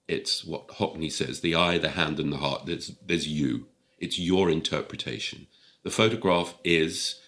It's 0.05 0.43
what 0.43 0.67
Hockney 0.67 1.09
says 1.09 1.39
the 1.39 1.55
eye, 1.55 1.77
the 1.77 1.91
hand, 1.91 2.19
and 2.19 2.29
the 2.29 2.39
heart. 2.39 2.65
There's, 2.65 2.91
there's 3.07 3.25
you. 3.25 3.67
It's 3.99 4.19
your 4.19 4.49
interpretation. 4.49 5.47
The 5.83 5.91
photograph 5.91 6.55
is 6.65 7.21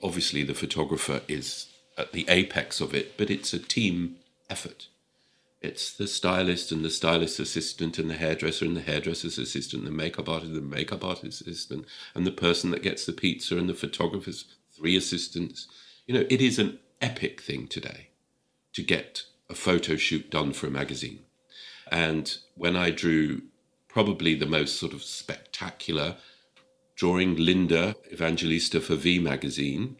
obviously 0.00 0.44
the 0.44 0.54
photographer 0.54 1.22
is 1.26 1.66
at 1.98 2.12
the 2.12 2.26
apex 2.28 2.80
of 2.80 2.94
it, 2.94 3.16
but 3.16 3.28
it's 3.28 3.52
a 3.52 3.58
team 3.58 4.18
effort. 4.48 4.86
It's 5.60 5.92
the 5.92 6.06
stylist 6.06 6.70
and 6.70 6.84
the 6.84 6.90
stylist 6.90 7.40
assistant 7.40 7.98
and 7.98 8.08
the 8.08 8.14
hairdresser 8.14 8.66
and 8.66 8.76
the 8.76 8.82
hairdresser's 8.82 9.36
assistant, 9.36 9.84
the 9.84 9.90
makeup 9.90 10.28
artist 10.28 10.52
and 10.52 10.58
the 10.58 10.76
makeup 10.76 11.02
artist 11.02 11.40
assistant, 11.40 11.86
and 12.14 12.24
the 12.24 12.30
person 12.30 12.70
that 12.70 12.84
gets 12.84 13.04
the 13.04 13.12
pizza 13.12 13.58
and 13.58 13.68
the 13.68 13.74
photographer's 13.74 14.44
three 14.70 14.96
assistants. 14.96 15.66
You 16.06 16.14
know, 16.14 16.26
it 16.30 16.40
is 16.40 16.60
an 16.60 16.78
epic 17.00 17.40
thing 17.40 17.66
today 17.68 18.08
to 18.72 18.82
get 18.82 19.22
a 19.48 19.54
photo 19.54 19.96
shoot 19.96 20.30
done 20.30 20.52
for 20.52 20.66
a 20.66 20.70
magazine. 20.70 21.20
And 21.90 22.36
when 22.54 22.76
I 22.76 22.90
drew 22.90 23.42
probably 23.88 24.34
the 24.34 24.46
most 24.46 24.78
sort 24.78 24.92
of 24.92 25.02
spectacular 25.02 26.16
drawing 26.96 27.36
Linda 27.36 27.94
Evangelista 28.12 28.80
for 28.80 28.94
V 28.96 29.18
magazine. 29.18 29.96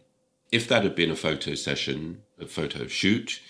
If 0.51 0.67
that 0.69 0.83
had 0.83 0.95
been 0.95 1.11
a 1.11 1.17
photo 1.17 1.55
session, 1.55 2.23
a 2.41 2.47
photo 2.47 2.87
shoot, 2.87 3.41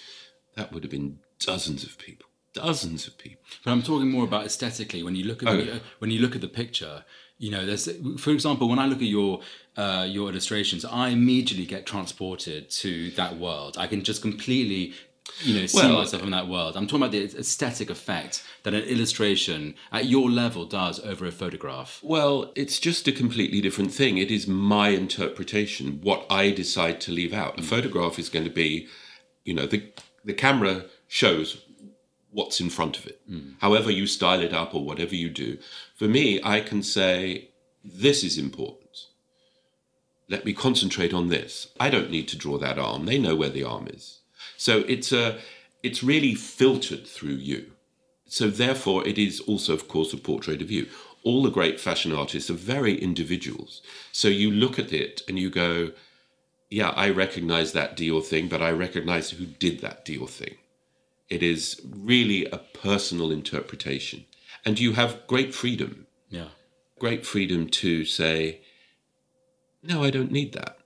that 0.57 0.73
would 0.73 0.83
have 0.83 0.91
been 0.91 1.19
dozens 1.41 1.85
of 1.85 1.97
people, 1.99 2.27
dozens 2.53 3.07
of 3.07 3.17
people. 3.19 3.43
But 3.65 3.71
I'm 3.73 3.83
talking 3.83 4.11
more 4.11 4.25
about 4.25 4.47
aesthetically. 4.47 5.03
When 5.03 5.15
you 5.17 5.25
look 5.25 5.43
at 5.43 5.49
Oh. 5.49 5.57
the, 5.57 5.81
when 5.99 6.11
you 6.11 6.21
look 6.21 6.35
at 6.35 6.41
the 6.41 6.49
picture, 6.49 7.05
you 7.39 7.51
know, 7.51 7.67
there's 7.67 7.89
for 8.19 8.31
example, 8.31 8.69
when 8.69 8.79
I 8.79 8.87
look 8.87 8.99
at 8.99 9.09
your 9.09 9.41
uh, 9.77 10.07
your 10.09 10.31
illustrations, 10.31 10.85
I 10.85 11.09
immediately 11.09 11.67
get 11.67 11.85
transported 11.87 12.71
to 12.71 13.11
that 13.13 13.39
world. 13.39 13.77
I 13.79 13.87
can 13.87 14.03
just 14.03 14.23
completely, 14.23 14.95
you 15.43 15.61
know, 15.61 15.67
see 15.67 15.79
Well- 15.79 15.99
myself 15.99 16.23
in 16.23 16.31
that 16.31 16.49
world. 16.49 16.77
I'm 16.77 16.87
talking 16.87 17.03
about 17.03 17.13
the 17.13 17.25
aesthetic 17.39 17.91
effect 17.91 18.43
that 18.63 18.73
an 18.73 18.85
illustration 18.85 19.75
at 19.93 20.07
your 20.07 20.31
level 20.31 20.65
does 20.65 20.99
over 21.01 21.27
a 21.27 21.33
photograph. 21.33 22.01
Well, 22.03 22.53
it's 22.55 22.79
just 22.79 23.07
a 23.07 23.13
completely 23.13 23.61
different 23.61 23.93
thing. 23.93 24.17
It 24.17 24.31
is 24.31 24.47
my 24.47 24.89
interpretation, 24.89 26.01
what 26.01 26.25
I 26.31 26.51
decide 26.53 27.01
to 27.03 27.13
leave 27.13 27.35
out. 27.35 27.61
A 27.61 27.63
photograph 27.63 28.19
is 28.19 28.31
going 28.31 28.47
to 28.47 28.51
be, 28.51 28.89
you 29.45 29.53
know, 29.53 29.67
the 29.67 29.83
the 30.25 30.35
camera 30.35 30.87
shows 31.07 31.59
what's 32.37 32.61
in 32.61 32.69
front 32.69 32.99
of 32.99 33.07
it. 33.07 33.19
Hmm. 33.27 33.53
However 33.61 33.91
you 33.91 34.07
style 34.07 34.43
it 34.43 34.53
up 34.53 34.75
or 34.75 34.85
whatever 34.85 35.15
you 35.15 35.31
do. 35.31 35.57
For 35.95 36.07
me, 36.07 36.39
I 36.45 36.61
can 36.61 36.83
say 36.83 37.49
this 37.83 38.23
is 38.23 38.37
important. 38.37 39.07
Let 40.29 40.45
me 40.45 40.53
concentrate 40.53 41.15
on 41.15 41.29
this. 41.29 41.69
I 41.81 41.89
don't 41.89 42.11
need 42.11 42.29
to 42.29 42.37
draw 42.37 42.59
that 42.59 42.79
arm. 42.79 43.07
They 43.07 43.19
know 43.19 43.35
where 43.37 43.49
the 43.49 43.65
arm 43.65 43.89
is. 43.89 44.21
So 44.59 44.85
it's 44.87 45.13
a 45.13 45.39
it's 45.83 46.03
really 46.03 46.35
filtered 46.35 47.07
through 47.07 47.39
you. 47.51 47.73
So 48.27 48.51
therefore, 48.51 49.07
it 49.07 49.17
is 49.17 49.41
also, 49.41 49.73
of 49.73 49.89
course, 49.89 50.13
a 50.13 50.19
portrait 50.19 50.61
of 50.61 50.71
you. 50.71 50.89
All 51.23 51.43
the 51.43 51.57
great 51.59 51.81
fashion 51.81 52.13
artists 52.13 52.51
are 52.51 52.65
very 52.75 53.01
individuals. 53.01 53.81
So 54.13 54.29
you 54.29 54.51
look 54.51 54.79
at 54.79 54.93
it 54.93 55.23
and 55.27 55.39
you 55.39 55.49
go, 55.49 55.93
yeah, 56.69 56.91
I 56.91 57.09
recognize 57.11 57.73
that 57.73 57.97
Dior 57.97 58.23
thing, 58.23 58.49
but 58.49 58.61
I 58.61 58.73
recognize 58.73 59.31
who 59.31 59.47
did 59.47 59.81
that 59.81 60.05
Dior 60.05 60.29
thing. 60.29 60.57
It 61.29 61.43
is 61.43 61.81
really 61.85 62.47
a 62.47 62.59
personal 62.59 63.31
interpretation. 63.31 64.25
And 64.65 64.79
you 64.79 64.93
have 64.93 65.27
great 65.27 65.55
freedom, 65.55 66.07
Yeah. 66.31 66.49
great 66.99 67.27
freedom 67.27 67.69
to 67.69 68.05
say, 68.05 68.61
no, 69.83 70.03
I 70.03 70.11
don't 70.11 70.33
need 70.33 70.53
that. 70.55 70.79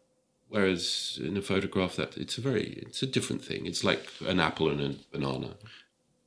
Whereas 0.49 1.19
in 1.23 1.37
a 1.37 1.43
photograph, 1.43 1.95
that 1.97 2.17
it's 2.19 2.37
a 2.37 2.41
very 2.41 2.83
it's 2.87 3.03
a 3.03 3.07
different 3.07 3.45
thing. 3.45 3.67
It's 3.67 3.85
like 3.85 4.09
an 4.27 4.41
apple 4.41 4.69
and 4.69 4.81
a 4.81 4.97
banana. 5.13 5.57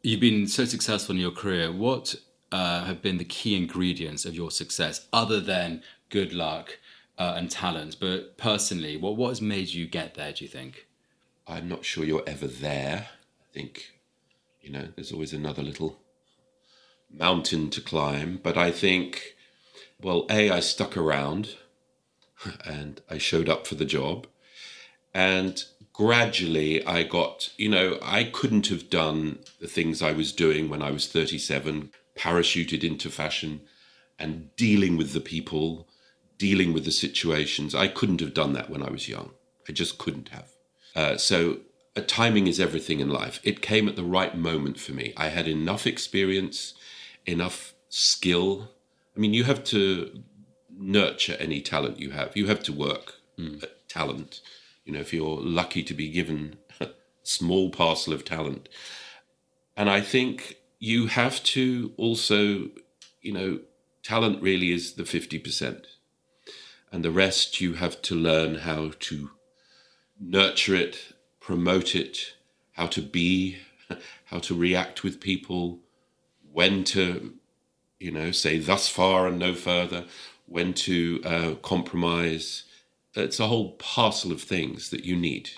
You've 0.02 0.21
been 0.21 0.47
so 0.47 0.65
successful 0.65 1.15
in 1.15 1.21
your 1.21 1.32
career. 1.32 1.71
What 1.71 2.15
uh, 2.52 2.86
have 2.86 3.02
been 3.02 3.17
the 3.17 3.26
key 3.26 3.56
ingredients 3.56 4.26
of 4.26 4.34
your 4.36 4.49
success, 4.52 5.08
other 5.12 5.39
than 5.41 5.84
good 6.10 6.32
luck 6.34 6.80
uh, 7.17 7.34
and 7.36 7.52
talent? 7.52 7.97
But 7.99 8.38
personally, 8.38 8.95
what 8.95 9.17
what 9.17 9.30
has 9.30 9.41
made 9.41 9.69
you 9.69 9.88
get 9.88 10.15
there? 10.15 10.32
Do 10.32 10.45
you 10.45 10.49
think? 10.49 10.88
I'm 11.45 11.67
not 11.67 11.84
sure 11.84 12.06
you're 12.06 12.23
ever 12.26 12.47
there. 12.47 13.10
I 13.41 13.54
think, 13.54 13.91
you 14.63 14.71
know, 14.71 14.88
there's 14.95 15.12
always 15.12 15.34
another 15.34 15.62
little 15.62 15.99
mountain 17.12 17.69
to 17.71 17.82
climb. 17.82 18.39
But 18.41 18.58
I 18.58 18.71
think, 18.71 19.36
well, 20.02 20.26
A, 20.30 20.49
I 20.49 20.62
stuck 20.62 20.97
around 20.97 21.56
and 22.65 23.02
I 23.10 23.17
showed 23.17 23.49
up 23.49 23.67
for 23.67 23.76
the 23.76 23.86
job. 23.86 24.26
And 25.13 25.63
gradually 25.91 26.84
I 26.88 27.04
got, 27.04 27.49
you 27.58 27.69
know, 27.69 27.99
I 28.02 28.23
couldn't 28.23 28.67
have 28.67 28.89
done 28.89 29.39
the 29.60 29.67
things 29.67 30.02
I 30.02 30.13
was 30.13 30.32
doing 30.32 30.69
when 30.69 30.82
I 30.82 30.91
was 30.91 31.08
37, 31.08 31.91
parachuted 32.17 32.84
into 32.84 33.10
fashion 33.10 33.62
and 34.17 34.56
dealing 34.56 34.97
with 34.97 35.13
the 35.13 35.19
people, 35.19 35.88
dealing 36.38 36.73
with 36.73 36.86
the 36.86 36.91
situations. 36.91 37.76
I 37.76 37.88
couldn't 37.89 38.21
have 38.21 38.34
done 38.34 38.54
that 38.54 38.69
when 38.69 38.82
I 38.82 38.89
was 38.89 39.10
young. 39.10 39.32
I 39.67 39.71
just 39.73 39.97
couldn't 39.97 40.30
have. 40.30 40.49
Uh, 40.95 41.17
so 41.17 41.60
timing 42.01 42.47
is 42.47 42.60
everything 42.60 42.99
in 42.99 43.10
life. 43.10 43.39
It 43.43 43.62
came 43.62 43.88
at 43.88 43.95
the 43.95 44.03
right 44.03 44.36
moment 44.36 44.79
for 44.79 44.93
me. 44.93 45.13
I 45.15 45.29
had 45.29 45.47
enough 45.47 45.86
experience, 45.86 46.73
enough 47.25 47.73
skill. 47.89 48.71
I 49.15 49.19
mean, 49.19 49.34
you 49.34 49.43
have 49.43 49.63
to 49.65 50.23
nurture 50.75 51.38
any 51.39 51.62
talent 51.62 51.99
you 51.99 52.12
have. 52.12 52.36
You 52.36 52.47
have 52.47 52.63
to 52.63 52.73
work 52.73 53.15
mm. 53.38 53.62
at 53.62 53.88
talent. 53.88 54.41
You 54.86 54.93
know, 54.93 54.99
if 54.99 55.13
you're 55.13 55.39
lucky 55.39 55.84
to 55.84 55.93
be 55.93 56.10
given 56.10 56.58
a 56.79 56.89
small 57.21 57.69
parcel 57.69 58.13
of 58.13 58.25
talent. 58.25 58.69
And 59.77 59.89
I 59.89 60.01
think 60.01 60.58
you 60.79 61.08
have 61.08 61.43
to 61.43 61.93
also, 61.97 62.69
you 63.21 63.32
know, 63.32 63.60
talent 64.03 64.41
really 64.41 64.71
is 64.71 64.93
the 64.93 65.03
50%. 65.03 65.86
And 66.91 67.03
the 67.03 67.12
rest 67.12 67.62
you 67.62 67.73
have 67.75 68.01
to 68.03 68.15
learn 68.15 68.56
how 68.56 68.91
to 68.99 69.32
nurture 70.19 70.75
it, 70.75 71.12
promote 71.43 71.93
it, 71.93 72.34
how 72.71 72.88
to 72.88 73.01
be, 73.01 73.58
how 74.25 74.39
to 74.39 74.56
react 74.56 75.03
with 75.03 75.19
people, 75.19 75.79
when 76.51 76.86
to, 76.86 77.34
you 77.99 78.12
know, 78.12 78.32
say 78.32 78.58
thus 78.58 78.88
far 78.88 79.27
and 79.27 79.38
no 79.38 79.53
further, 79.53 80.06
when 80.47 80.73
to 80.73 81.21
uh, 81.25 81.56
compromise. 81.56 82.63
It's 83.13 83.41
a 83.41 83.47
whole 83.47 83.73
parcel 83.73 84.32
of 84.32 84.41
things 84.41 84.89
that 84.89 85.03
you 85.03 85.17
need. 85.17 85.51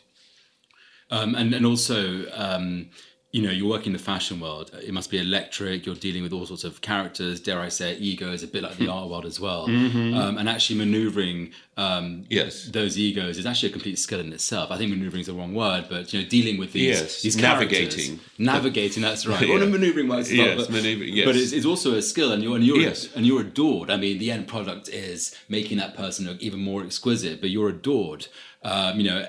Um, 1.12 1.36
and 1.36 1.54
and 1.54 1.66
also 1.68 2.26
um, 2.34 2.90
you 3.36 3.42
know, 3.42 3.52
you're 3.52 3.68
working 3.68 3.88
in 3.88 3.94
the 3.98 4.00
fashion 4.00 4.40
world. 4.40 4.72
It 4.82 4.94
must 4.94 5.12
be 5.12 5.18
electric. 5.18 5.86
You're 5.86 5.96
dealing 5.96 6.24
with 6.24 6.32
all 6.32 6.46
sorts 6.46 6.64
of 6.64 6.80
characters. 6.80 7.42
Dare 7.42 7.60
I 7.60 7.68
say, 7.68 7.98
egos, 7.98 8.44
a 8.44 8.48
bit 8.48 8.64
like 8.64 8.78
the 8.78 8.88
art 8.98 9.10
world 9.10 9.26
as 9.26 9.42
well. 9.42 9.68
Mm-hmm. 9.68 10.16
Um, 10.16 10.38
and 10.38 10.48
actually 10.48 10.80
manoeuvring 10.80 11.52
um, 11.76 12.24
yes. 12.30 12.68
those 12.68 12.98
egos 12.98 13.38
is 13.38 13.46
actually 13.46 13.70
a 13.70 13.72
complete 13.74 14.00
skill 14.00 14.22
in 14.22 14.32
itself. 14.32 14.72
I 14.72 14.78
think 14.78 14.90
manoeuvring 14.90 15.20
is 15.20 15.28
the 15.28 15.34
wrong 15.34 15.54
word, 15.54 15.88
but 15.90 16.14
you 16.14 16.22
know, 16.22 16.30
dealing 16.30 16.58
with 16.58 16.72
these, 16.72 16.98
yes. 16.98 17.22
these 17.24 17.36
navigating, 17.36 18.22
navigating. 18.38 19.04
That's 19.04 19.28
right. 19.28 19.42
yeah. 19.46 19.56
Well, 19.56 19.68
manoeuvring 19.68 20.08
works 20.08 20.32
yes, 20.32 20.58
but, 20.58 20.70
maneuvering, 20.70 21.14
yes. 21.14 21.26
but 21.26 21.36
it's, 21.36 21.52
it's, 21.52 21.66
also 21.66 21.94
a 21.96 22.02
skill, 22.02 22.32
and 22.32 22.42
you're 22.42 22.56
and 22.56 22.64
you're 22.64 22.78
yes. 22.78 23.14
and 23.18 23.26
you're 23.26 23.42
adored. 23.42 23.92
I 23.92 23.98
mean, 23.98 24.18
the 24.18 24.32
end 24.32 24.48
product 24.48 24.88
is 24.88 25.36
making 25.50 25.78
that 25.80 25.94
person 25.94 26.26
look 26.26 26.40
even 26.40 26.62
more 26.62 26.86
exquisite, 26.86 27.42
but 27.42 27.50
you're 27.50 27.68
adored 27.68 28.28
um, 28.66 29.00
you 29.00 29.08
know, 29.08 29.28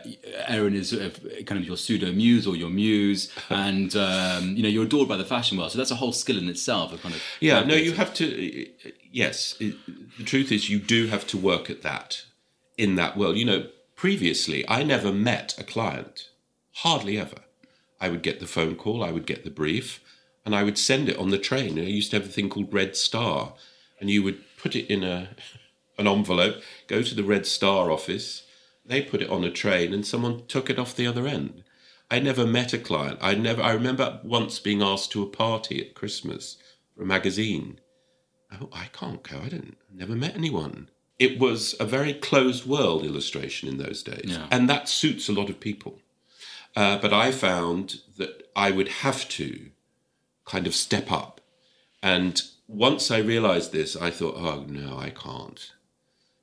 Erin 0.49 0.75
is 0.75 0.89
sort 0.89 1.03
of 1.03 1.21
kind 1.45 1.61
of 1.61 1.67
your 1.67 1.77
pseudo 1.77 2.11
muse 2.11 2.47
or 2.47 2.57
your 2.57 2.71
muse, 2.71 3.31
and 3.51 3.95
um, 3.95 4.57
you 4.57 4.63
know, 4.63 4.69
you're 4.69 4.85
adored 4.85 5.09
by 5.09 5.19
the 5.19 5.27
fashion 5.27 5.59
world. 5.59 5.73
So 5.73 5.79
that's 5.79 5.91
a 5.91 5.97
whole 5.97 6.13
skill 6.13 6.39
in 6.39 6.49
itself. 6.49 6.93
Of 6.93 7.03
kind 7.03 7.15
of 7.15 7.23
yeah, 7.39 7.63
no, 7.63 7.75
you 7.75 7.93
have 7.93 8.15
to. 8.15 8.67
Yes, 9.13 9.55
it, 9.61 9.77
the 10.17 10.25
truth 10.25 10.51
is, 10.51 10.71
you 10.71 10.79
do 10.79 11.09
have 11.09 11.27
to 11.29 11.37
work 11.37 11.69
at 11.69 11.83
that 11.83 12.25
in 12.79 12.95
that 12.95 13.19
world. 13.19 13.37
You 13.37 13.45
know, 13.45 13.67
previously, 13.95 14.67
I 14.69 14.83
never 14.83 15.13
met 15.13 15.55
a 15.59 15.65
client, 15.65 16.31
hardly 16.77 17.19
ever. 17.19 17.41
I 18.01 18.09
would 18.09 18.23
get 18.23 18.41
the 18.41 18.47
phone 18.47 18.75
call, 18.77 19.05
I 19.05 19.11
would 19.11 19.27
get 19.27 19.45
the 19.45 19.51
brief, 19.51 20.01
and 20.47 20.55
I 20.55 20.63
would 20.63 20.79
send 20.79 21.09
it 21.09 21.19
on 21.19 21.31
the 21.31 21.39
train. 21.39 21.79
I 21.79 21.83
used 21.83 22.11
to 22.11 22.19
have 22.19 22.27
a 22.27 22.33
thing 22.33 22.49
called 22.49 22.73
Red 22.73 22.97
Star, 22.97 23.53
and 24.01 24.09
you 24.09 24.23
would 24.23 24.43
put 24.57 24.75
it 24.75 24.87
in 24.91 25.05
a 25.05 25.29
an 25.99 26.07
envelope, 26.07 26.63
go 26.89 27.03
to 27.03 27.15
the 27.15 27.25
Red 27.25 27.47
Star 27.47 27.91
office 27.91 28.46
they 28.87 29.03
put 29.03 29.23
it 29.23 29.31
on 29.31 29.45
a 29.45 29.51
train 29.51 29.93
and 29.93 30.07
someone 30.07 30.47
took 30.47 30.71
it 30.71 30.79
off 30.79 30.97
the 30.97 31.07
other 31.07 31.27
end. 31.27 31.65
I 32.11 32.21
never 32.21 32.47
met 32.47 32.73
a 32.73 32.79
client. 32.79 33.19
I 33.21 33.35
never. 33.35 33.63
I 33.63 33.73
remember 33.73 34.21
once 34.23 34.59
being 34.59 34.83
asked 34.83 35.11
to 35.13 35.23
a 35.23 35.29
party 35.29 35.81
at 35.81 35.95
Christmas 35.95 36.57
for 36.95 37.03
a 37.03 37.07
magazine. 37.07 37.81
Oh, 38.61 38.69
I 38.73 38.87
can't 38.93 39.23
go. 39.23 39.39
I 39.39 39.49
didn't. 39.49 39.77
Never 39.93 40.15
met 40.15 40.37
anyone. 40.37 40.89
It 41.19 41.41
was 41.41 41.75
a 41.81 41.85
very 41.85 42.15
closed 42.15 42.67
world 42.67 43.05
illustration 43.05 43.69
in 43.69 43.79
those 43.79 44.03
days, 44.03 44.27
yeah. 44.27 44.47
and 44.51 44.69
that 44.69 44.89
suits 44.89 45.29
a 45.29 45.33
lot 45.33 45.51
of 45.51 45.59
people. 45.59 45.99
Uh, 46.77 46.99
but 46.99 47.13
I 47.13 47.33
found 47.33 48.01
that 48.19 48.51
I 48.55 48.71
would 48.71 48.89
have 48.89 49.29
to 49.31 49.71
kind 50.45 50.67
of 50.67 50.75
step 50.75 51.11
up, 51.11 51.41
and 52.03 52.41
once 52.69 53.11
I 53.11 53.19
realised 53.19 53.73
this, 53.73 53.97
I 53.97 54.11
thought, 54.11 54.37
oh 54.37 54.65
no, 54.69 54.99
I 54.99 55.11
can't. 55.11 55.73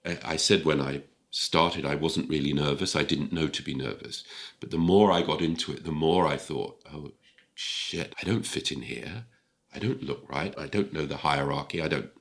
I, 0.06 0.18
I 0.26 0.36
said 0.36 0.66
when 0.66 0.82
I 0.82 1.04
started, 1.34 1.84
I 1.84 1.96
wasn't 1.96 2.30
really 2.30 2.54
nervous. 2.54 2.96
I 2.96 3.02
didn't 3.02 3.34
know 3.34 3.48
to 3.48 3.64
be 3.64 3.74
nervous. 3.74 4.24
But 4.60 4.70
the 4.70 4.78
more 4.78 5.12
I 5.12 5.24
got 5.24 5.42
into 5.42 5.74
it, 5.74 5.84
the 5.84 5.92
more 5.92 6.28
I 6.28 6.38
thought, 6.38 6.80
oh, 6.94 7.12
shit, 7.56 8.14
I 8.22 8.26
don't 8.26 8.46
fit 8.46 8.72
in 8.72 8.84
here. 8.84 9.26
I 9.74 9.80
don't 9.80 10.04
look 10.04 10.30
right. 10.30 10.54
I 10.60 10.68
don't 10.68 10.94
know 10.94 11.08
the 11.08 11.18
hierarchy. 11.18 11.82
I 11.82 11.88
don't, 11.88 12.12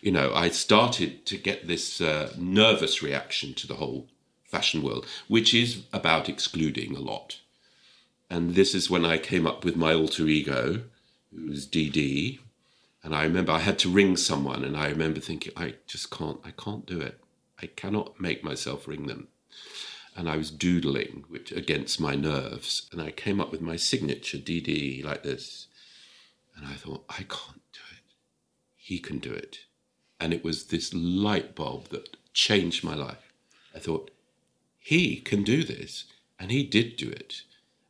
you 0.00 0.10
know, 0.10 0.32
I 0.34 0.48
started 0.48 1.26
to 1.26 1.36
get 1.36 1.68
this 1.68 2.00
uh, 2.00 2.32
nervous 2.38 3.02
reaction 3.02 3.52
to 3.52 3.66
the 3.66 3.74
whole 3.74 4.08
fashion 4.46 4.82
world, 4.82 5.06
which 5.28 5.52
is 5.52 5.82
about 5.92 6.30
excluding 6.30 6.96
a 6.96 7.00
lot. 7.00 7.40
And 8.30 8.54
this 8.54 8.74
is 8.74 8.88
when 8.88 9.04
I 9.04 9.18
came 9.18 9.46
up 9.46 9.62
with 9.62 9.76
my 9.76 9.92
alter 9.92 10.26
ego, 10.26 10.84
who's 11.30 11.66
DD. 11.66 12.38
And 13.02 13.14
I 13.14 13.24
remember 13.24 13.52
I 13.52 13.58
had 13.58 13.78
to 13.80 13.90
ring 13.90 14.16
someone, 14.16 14.64
and 14.64 14.74
I 14.74 14.88
remember 14.88 15.20
thinking, 15.20 15.52
I 15.54 15.74
just 15.86 16.10
can't, 16.10 16.40
I 16.42 16.52
can't 16.52 16.86
do 16.86 17.02
it. 17.02 17.20
I 17.60 17.66
cannot 17.66 18.20
make 18.20 18.42
myself 18.42 18.88
ring 18.88 19.06
them. 19.06 19.28
And 20.16 20.28
I 20.28 20.36
was 20.36 20.50
doodling, 20.50 21.24
which 21.28 21.50
against 21.50 22.00
my 22.00 22.14
nerves, 22.14 22.88
and 22.92 23.02
I 23.02 23.10
came 23.10 23.40
up 23.40 23.50
with 23.50 23.60
my 23.60 23.76
signature 23.76 24.38
DD 24.38 25.04
like 25.04 25.22
this. 25.22 25.66
And 26.56 26.66
I 26.66 26.74
thought, 26.74 27.04
I 27.08 27.24
can't 27.24 27.62
do 27.72 27.80
it. 27.90 28.02
He 28.76 28.98
can 28.98 29.18
do 29.18 29.32
it. 29.32 29.60
And 30.20 30.32
it 30.32 30.44
was 30.44 30.66
this 30.66 30.94
light 30.94 31.56
bulb 31.56 31.88
that 31.88 32.16
changed 32.32 32.84
my 32.84 32.94
life. 32.94 33.32
I 33.74 33.80
thought, 33.80 34.12
he 34.78 35.16
can 35.16 35.42
do 35.42 35.64
this. 35.64 36.04
And 36.38 36.50
he 36.50 36.62
did 36.62 36.96
do 36.96 37.10
it. 37.10 37.42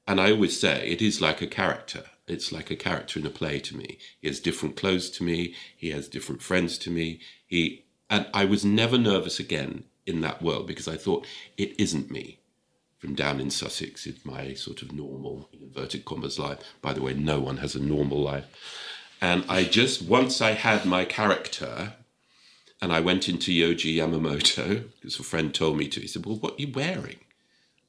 And 0.06 0.20
I 0.20 0.30
always 0.30 0.58
say 0.58 0.88
it 0.88 1.02
is 1.02 1.20
like 1.20 1.42
a 1.42 1.46
character. 1.46 2.04
It's 2.26 2.52
like 2.52 2.70
a 2.70 2.76
character 2.76 3.18
in 3.18 3.26
a 3.26 3.30
play 3.30 3.58
to 3.60 3.76
me. 3.76 3.98
He 4.20 4.28
has 4.28 4.40
different 4.40 4.76
clothes 4.76 5.10
to 5.10 5.24
me. 5.24 5.54
He 5.76 5.90
has 5.90 6.08
different 6.08 6.42
friends 6.42 6.78
to 6.78 6.90
me. 6.90 7.20
He 7.46 7.83
and 8.10 8.26
I 8.32 8.44
was 8.44 8.64
never 8.64 8.98
nervous 8.98 9.38
again 9.38 9.84
in 10.06 10.20
that 10.20 10.42
world 10.42 10.66
because 10.66 10.88
I 10.88 10.96
thought 10.96 11.26
it 11.56 11.78
isn't 11.78 12.10
me 12.10 12.38
from 12.98 13.14
down 13.14 13.40
in 13.40 13.50
Sussex. 13.50 14.06
It's 14.06 14.24
my 14.24 14.54
sort 14.54 14.82
of 14.82 14.92
normal, 14.92 15.48
inverted 15.52 16.04
commas 16.04 16.38
life. 16.38 16.58
By 16.80 16.92
the 16.92 17.02
way, 17.02 17.14
no 17.14 17.40
one 17.40 17.58
has 17.58 17.74
a 17.74 17.82
normal 17.82 18.20
life. 18.20 18.46
And 19.20 19.44
I 19.48 19.64
just, 19.64 20.02
once 20.02 20.40
I 20.40 20.52
had 20.52 20.84
my 20.84 21.04
character, 21.04 21.94
and 22.80 22.92
I 22.92 23.00
went 23.00 23.28
into 23.28 23.52
Yohji 23.52 23.96
Yamamoto, 23.96 24.84
because 25.00 25.18
a 25.18 25.22
friend 25.22 25.54
told 25.54 25.78
me 25.78 25.88
to, 25.88 26.00
he 26.00 26.06
said, 26.06 26.26
Well, 26.26 26.36
what 26.36 26.54
are 26.54 26.62
you 26.62 26.72
wearing? 26.72 27.20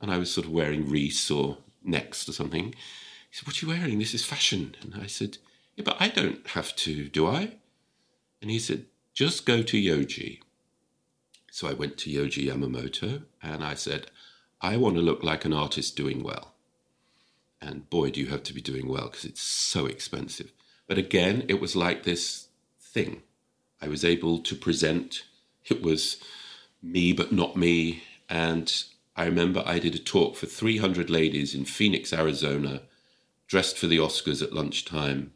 And 0.01 0.11
I 0.11 0.17
was 0.17 0.31
sort 0.31 0.47
of 0.47 0.53
wearing 0.53 0.89
Reiss 0.89 1.29
or 1.29 1.57
Next 1.83 2.27
or 2.29 2.33
something. 2.33 2.67
He 2.67 2.73
said, 3.31 3.47
What 3.47 3.61
are 3.61 3.65
you 3.65 3.73
wearing? 3.73 3.99
This 3.99 4.13
is 4.13 4.25
fashion. 4.25 4.75
And 4.81 4.95
I 5.01 5.07
said, 5.07 5.37
Yeah, 5.75 5.83
but 5.83 5.97
I 5.99 6.07
don't 6.07 6.47
have 6.47 6.75
to, 6.77 7.09
do 7.09 7.27
I? 7.27 7.55
And 8.41 8.49
he 8.51 8.59
said, 8.59 8.85
just 9.15 9.45
go 9.45 9.63
to 9.63 9.77
Yohji. 9.81 10.41
So 11.49 11.69
I 11.69 11.73
went 11.73 11.97
to 11.99 12.09
Yohji 12.09 12.47
Yamamoto 12.47 13.23
and 13.41 13.63
I 13.63 13.73
said, 13.73 14.11
I 14.61 14.75
want 14.75 14.95
to 14.95 15.01
look 15.01 15.23
like 15.23 15.45
an 15.45 15.53
artist 15.53 15.95
doing 15.95 16.21
well. 16.21 16.53
And 17.61 17.89
boy, 17.89 18.11
do 18.11 18.19
you 18.19 18.27
have 18.27 18.43
to 18.43 18.53
be 18.53 18.61
doing 18.61 18.89
well 18.89 19.05
because 19.05 19.23
it's 19.23 19.41
so 19.41 19.85
expensive. 19.85 20.51
But 20.85 20.97
again, 20.97 21.45
it 21.47 21.61
was 21.61 21.77
like 21.77 22.03
this 22.03 22.49
thing. 22.79 23.21
I 23.81 23.87
was 23.87 24.03
able 24.03 24.39
to 24.39 24.55
present, 24.55 25.23
it 25.65 25.81
was 25.81 26.17
me, 26.83 27.13
but 27.13 27.31
not 27.31 27.55
me. 27.55 28.03
And 28.29 28.71
I 29.15 29.25
remember 29.25 29.63
I 29.65 29.79
did 29.79 29.95
a 29.95 29.99
talk 29.99 30.35
for 30.35 30.45
300 30.45 31.09
ladies 31.09 31.55
in 31.55 31.63
Phoenix, 31.63 32.11
Arizona, 32.11 32.81
dressed 33.47 33.77
for 33.77 33.87
the 33.87 33.97
Oscars 33.97 34.43
at 34.43 34.53
lunchtime. 34.53 35.31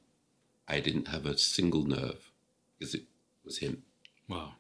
I 0.68 0.82
didn't 0.82 1.08
have 1.08 1.26
a 1.26 1.38
single 1.38 1.86
nerve 1.86 2.30
because 2.78 2.94
it 2.94 3.04
was 3.50 3.58
him. 3.58 3.84
Wow. 4.28 4.54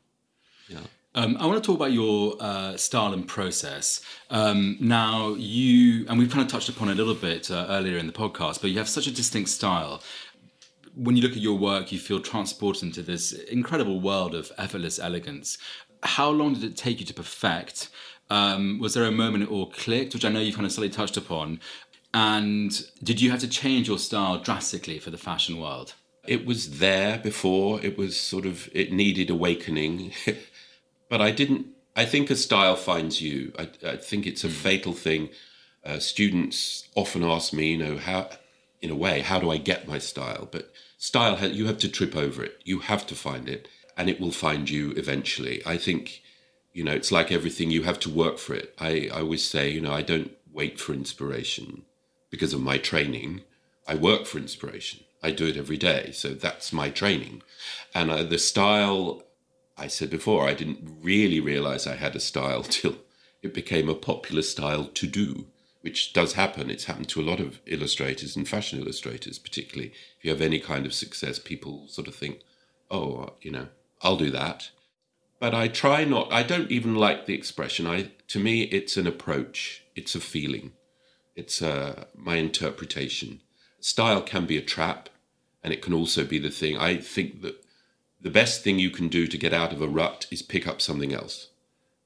Yeah. 0.67 0.79
Um, 1.15 1.37
I 1.39 1.45
want 1.45 1.63
to 1.63 1.65
talk 1.65 1.75
about 1.75 1.91
your 1.91 2.35
uh, 2.39 2.75
style 2.77 3.13
and 3.13 3.27
process. 3.27 4.01
Um, 4.29 4.77
now, 4.79 5.35
you, 5.35 6.05
and 6.07 6.19
we've 6.19 6.29
kind 6.29 6.41
of 6.41 6.51
touched 6.51 6.69
upon 6.69 6.89
it 6.89 6.93
a 6.93 6.95
little 6.95 7.15
bit 7.15 7.49
uh, 7.49 7.65
earlier 7.69 7.97
in 7.97 8.07
the 8.07 8.13
podcast, 8.13 8.61
but 8.61 8.69
you 8.71 8.77
have 8.77 8.89
such 8.89 9.07
a 9.07 9.11
distinct 9.11 9.49
style. 9.49 10.03
When 10.95 11.15
you 11.15 11.21
look 11.21 11.33
at 11.33 11.37
your 11.37 11.57
work, 11.57 11.91
you 11.91 11.99
feel 11.99 12.19
transported 12.19 12.83
into 12.83 13.01
this 13.01 13.31
incredible 13.31 14.01
world 14.01 14.35
of 14.35 14.51
effortless 14.57 14.99
elegance. 14.99 15.57
How 16.03 16.29
long 16.29 16.53
did 16.53 16.63
it 16.63 16.77
take 16.77 16.99
you 16.99 17.05
to 17.05 17.13
perfect? 17.13 17.89
Um, 18.29 18.79
was 18.79 18.93
there 18.93 19.05
a 19.05 19.11
moment 19.11 19.43
it 19.43 19.51
all 19.51 19.71
clicked, 19.71 20.13
which 20.13 20.25
I 20.25 20.29
know 20.29 20.39
you've 20.39 20.55
kind 20.55 20.65
of 20.65 20.71
slightly 20.71 20.93
touched 20.93 21.17
upon? 21.17 21.59
And 22.13 22.71
did 23.03 23.21
you 23.21 23.29
have 23.31 23.39
to 23.41 23.47
change 23.47 23.87
your 23.87 23.99
style 23.99 24.39
drastically 24.39 24.99
for 24.99 25.11
the 25.11 25.17
fashion 25.17 25.59
world? 25.59 25.95
It 26.27 26.45
was 26.45 26.79
there 26.79 27.17
before. 27.17 27.81
It 27.81 27.97
was 27.97 28.19
sort 28.19 28.45
of, 28.45 28.69
it 28.73 28.91
needed 28.91 29.29
awakening. 29.29 30.13
but 31.09 31.21
I 31.21 31.31
didn't. 31.31 31.67
I 31.95 32.05
think 32.05 32.29
a 32.29 32.35
style 32.35 32.75
finds 32.75 33.19
you. 33.19 33.51
I, 33.57 33.69
I 33.85 33.97
think 33.97 34.25
it's 34.25 34.43
a 34.43 34.47
mm. 34.47 34.51
fatal 34.51 34.93
thing. 34.93 35.29
Uh, 35.83 35.99
students 35.99 36.87
often 36.95 37.23
ask 37.23 37.51
me, 37.51 37.71
you 37.71 37.77
know, 37.77 37.97
how, 37.97 38.29
in 38.81 38.89
a 38.89 38.95
way, 38.95 39.21
how 39.21 39.39
do 39.39 39.49
I 39.49 39.57
get 39.57 39.87
my 39.87 39.97
style? 39.97 40.47
But 40.49 40.71
style, 40.97 41.43
you 41.47 41.65
have 41.67 41.79
to 41.79 41.89
trip 41.89 42.15
over 42.15 42.43
it. 42.43 42.61
You 42.63 42.79
have 42.79 43.07
to 43.07 43.15
find 43.15 43.49
it, 43.49 43.67
and 43.97 44.09
it 44.09 44.19
will 44.19 44.31
find 44.31 44.69
you 44.69 44.91
eventually. 44.91 45.61
I 45.65 45.77
think, 45.77 46.21
you 46.73 46.83
know, 46.83 46.93
it's 46.93 47.11
like 47.11 47.31
everything. 47.31 47.71
You 47.71 47.83
have 47.83 47.99
to 48.01 48.09
work 48.09 48.37
for 48.37 48.53
it. 48.53 48.73
I, 48.79 49.09
I 49.13 49.21
always 49.21 49.43
say, 49.43 49.69
you 49.69 49.81
know, 49.81 49.93
I 49.93 50.01
don't 50.01 50.31
wait 50.51 50.79
for 50.79 50.93
inspiration 50.93 51.83
because 52.29 52.53
of 52.53 52.61
my 52.61 52.77
training. 52.77 53.41
I 53.87 53.95
work 53.95 54.25
for 54.25 54.37
inspiration. 54.37 55.01
I 55.21 55.31
do 55.31 55.47
it 55.47 55.57
every 55.57 55.77
day. 55.77 56.11
So 56.11 56.29
that's 56.29 56.71
my 56.71 56.89
training. 56.89 57.41
And 57.93 58.09
uh, 58.09 58.23
the 58.23 58.37
style 58.37 59.23
I 59.77 59.87
said 59.87 60.09
before, 60.09 60.47
I 60.47 60.53
didn't 60.53 60.97
really 61.01 61.39
realize 61.39 61.87
I 61.87 61.95
had 61.95 62.15
a 62.15 62.19
style 62.19 62.63
till 62.69 62.95
it 63.41 63.53
became 63.53 63.89
a 63.89 63.95
popular 63.95 64.41
style 64.41 64.85
to 64.85 65.07
do, 65.07 65.47
which 65.81 66.13
does 66.13 66.33
happen. 66.33 66.69
It's 66.69 66.85
happened 66.85 67.09
to 67.09 67.21
a 67.21 67.29
lot 67.29 67.39
of 67.39 67.59
illustrators 67.65 68.35
and 68.35 68.47
fashion 68.47 68.79
illustrators, 68.79 69.39
particularly. 69.39 69.93
If 70.17 70.25
you 70.25 70.31
have 70.31 70.41
any 70.41 70.59
kind 70.59 70.85
of 70.85 70.93
success, 70.93 71.39
people 71.39 71.87
sort 71.87 72.07
of 72.07 72.15
think, 72.15 72.41
oh, 72.91 73.33
you 73.41 73.51
know, 73.51 73.67
I'll 74.01 74.17
do 74.17 74.31
that. 74.31 74.71
But 75.39 75.55
I 75.55 75.69
try 75.69 76.03
not, 76.03 76.31
I 76.33 76.43
don't 76.43 76.69
even 76.69 76.95
like 76.95 77.25
the 77.25 77.33
expression. 77.33 77.87
I, 77.87 78.11
to 78.27 78.39
me, 78.39 78.63
it's 78.63 78.97
an 78.97 79.07
approach, 79.07 79.85
it's 79.95 80.15
a 80.15 80.19
feeling, 80.19 80.73
it's 81.33 81.61
uh, 81.61 82.05
my 82.13 82.35
interpretation. 82.35 83.39
Style 83.79 84.21
can 84.21 84.45
be 84.45 84.57
a 84.57 84.61
trap, 84.61 85.09
and 85.63 85.73
it 85.73 85.81
can 85.81 85.93
also 85.93 86.23
be 86.23 86.39
the 86.39 86.49
thing. 86.49 86.77
I 86.77 86.97
think 86.97 87.41
that 87.41 87.63
the 88.21 88.29
best 88.29 88.63
thing 88.63 88.79
you 88.79 88.89
can 88.89 89.07
do 89.07 89.27
to 89.27 89.37
get 89.37 89.53
out 89.53 89.71
of 89.71 89.81
a 89.81 89.87
rut 89.87 90.27
is 90.31 90.41
pick 90.41 90.67
up 90.67 90.81
something 90.81 91.13
else. 91.13 91.49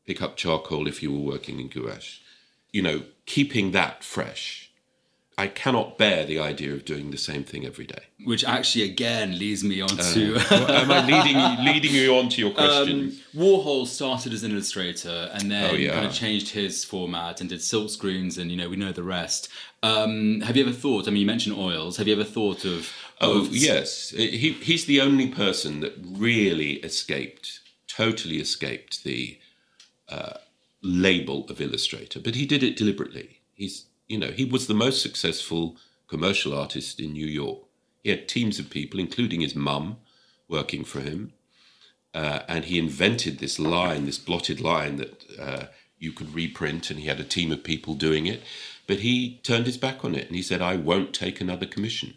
Pick 0.06 0.22
up 0.22 0.36
charcoal 0.36 0.88
if 0.88 1.02
you 1.02 1.12
were 1.12 1.32
working 1.32 1.60
in 1.60 1.70
gouache. 1.70 2.22
You 2.72 2.82
know, 2.82 3.04
keeping 3.26 3.72
that 3.72 4.04
fresh. 4.04 4.72
I 5.38 5.48
cannot 5.48 5.98
bear 5.98 6.26
the 6.26 6.40
idea 6.40 6.74
of 6.74 6.86
doing 6.86 7.10
the 7.12 7.18
same 7.18 7.44
thing 7.44 7.66
every 7.66 7.86
day. 7.86 8.04
Which 8.24 8.44
actually, 8.44 8.84
again, 8.86 9.38
leads 9.40 9.64
me 9.64 9.82
on 9.82 9.90
to. 9.90 10.36
Uh, 10.36 10.66
am 10.70 10.92
I 10.92 11.06
leading 11.06 11.66
leading 11.66 11.92
you 11.92 12.16
on 12.18 12.30
to 12.30 12.42
your 12.42 12.52
question? 12.52 13.00
Um, 13.00 13.20
Warhol 13.36 13.88
started 13.88 14.32
as 14.34 14.44
an 14.44 14.52
illustrator 14.52 15.32
and 15.34 15.50
then 15.50 15.72
oh, 15.72 15.74
yeah. 15.74 15.94
kind 15.94 16.06
of 16.06 16.14
changed 16.14 16.50
his 16.50 16.84
format 16.84 17.42
and 17.42 17.50
did 17.50 17.62
silk 17.64 17.90
screens, 17.90 18.38
and 18.38 18.52
you 18.52 18.58
know 18.58 18.70
we 18.70 18.76
know 18.76 18.92
the 18.92 19.04
rest. 19.04 19.50
Um, 19.82 20.42
have 20.42 20.56
you 20.56 20.64
ever 20.64 20.74
thought? 20.74 21.08
I 21.08 21.12
mean, 21.12 21.22
you 21.22 21.28
mentioned 21.28 21.58
oils. 21.58 21.98
Have 21.98 22.08
you 22.08 22.14
ever 22.14 22.24
thought 22.24 22.64
of? 22.64 22.92
Oh 23.20 23.42
of... 23.42 23.56
yes, 23.56 24.12
he 24.12 24.52
he's 24.52 24.86
the 24.86 25.02
only 25.02 25.28
person 25.28 25.80
that 25.80 25.94
really 26.06 26.74
escaped, 26.74 27.62
totally 27.88 28.38
escaped 28.40 29.04
the 29.04 29.40
uh, 30.10 30.38
label 30.84 31.48
of 31.50 31.60
illustrator, 31.60 32.20
but 32.20 32.36
he 32.36 32.46
did 32.46 32.62
it 32.62 32.76
deliberately. 32.76 33.40
He's 33.56 33.86
you 34.08 34.18
know 34.18 34.32
he 34.32 34.46
was 34.46 34.68
the 34.68 34.74
most 34.74 35.02
successful 35.02 35.78
commercial 36.08 36.54
artist 36.54 37.00
in 37.00 37.14
New 37.14 37.28
York. 37.28 37.60
He 38.04 38.10
had 38.10 38.28
teams 38.28 38.60
of 38.60 38.70
people, 38.70 39.00
including 39.00 39.42
his 39.42 39.56
mum, 39.56 39.98
working 40.48 40.84
for 40.84 41.00
him, 41.00 41.34
uh, 42.14 42.40
and 42.48 42.66
he 42.66 42.78
invented 42.78 43.40
this 43.40 43.58
line, 43.58 44.06
this 44.06 44.20
blotted 44.20 44.60
line 44.60 44.98
that 44.98 45.24
uh, 45.40 45.66
you 45.98 46.12
could 46.12 46.36
reprint, 46.36 46.92
and 46.92 47.00
he 47.00 47.08
had 47.08 47.20
a 47.20 47.24
team 47.24 47.52
of 47.52 47.64
people 47.64 47.96
doing 47.96 48.28
it 48.28 48.44
but 48.88 49.00
he 49.00 49.40
turned 49.44 49.66
his 49.66 49.78
back 49.78 50.04
on 50.04 50.16
it 50.16 50.28
and 50.28 50.36
he 50.36 50.42
said, 50.42 50.62
I 50.62 50.76
won't 50.76 51.14
take 51.14 51.40
another 51.40 51.66
commission. 51.66 52.16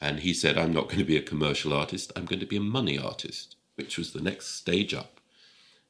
And 0.00 0.20
he 0.20 0.32
said, 0.32 0.58
I'm 0.58 0.72
not 0.72 0.86
going 0.86 0.98
to 0.98 1.04
be 1.04 1.16
a 1.16 1.22
commercial 1.22 1.72
artist, 1.72 2.10
I'm 2.16 2.24
going 2.24 2.40
to 2.40 2.46
be 2.46 2.56
a 2.56 2.60
money 2.60 2.98
artist, 2.98 3.56
which 3.76 3.98
was 3.98 4.12
the 4.12 4.22
next 4.22 4.56
stage 4.56 4.94
up. 4.94 5.20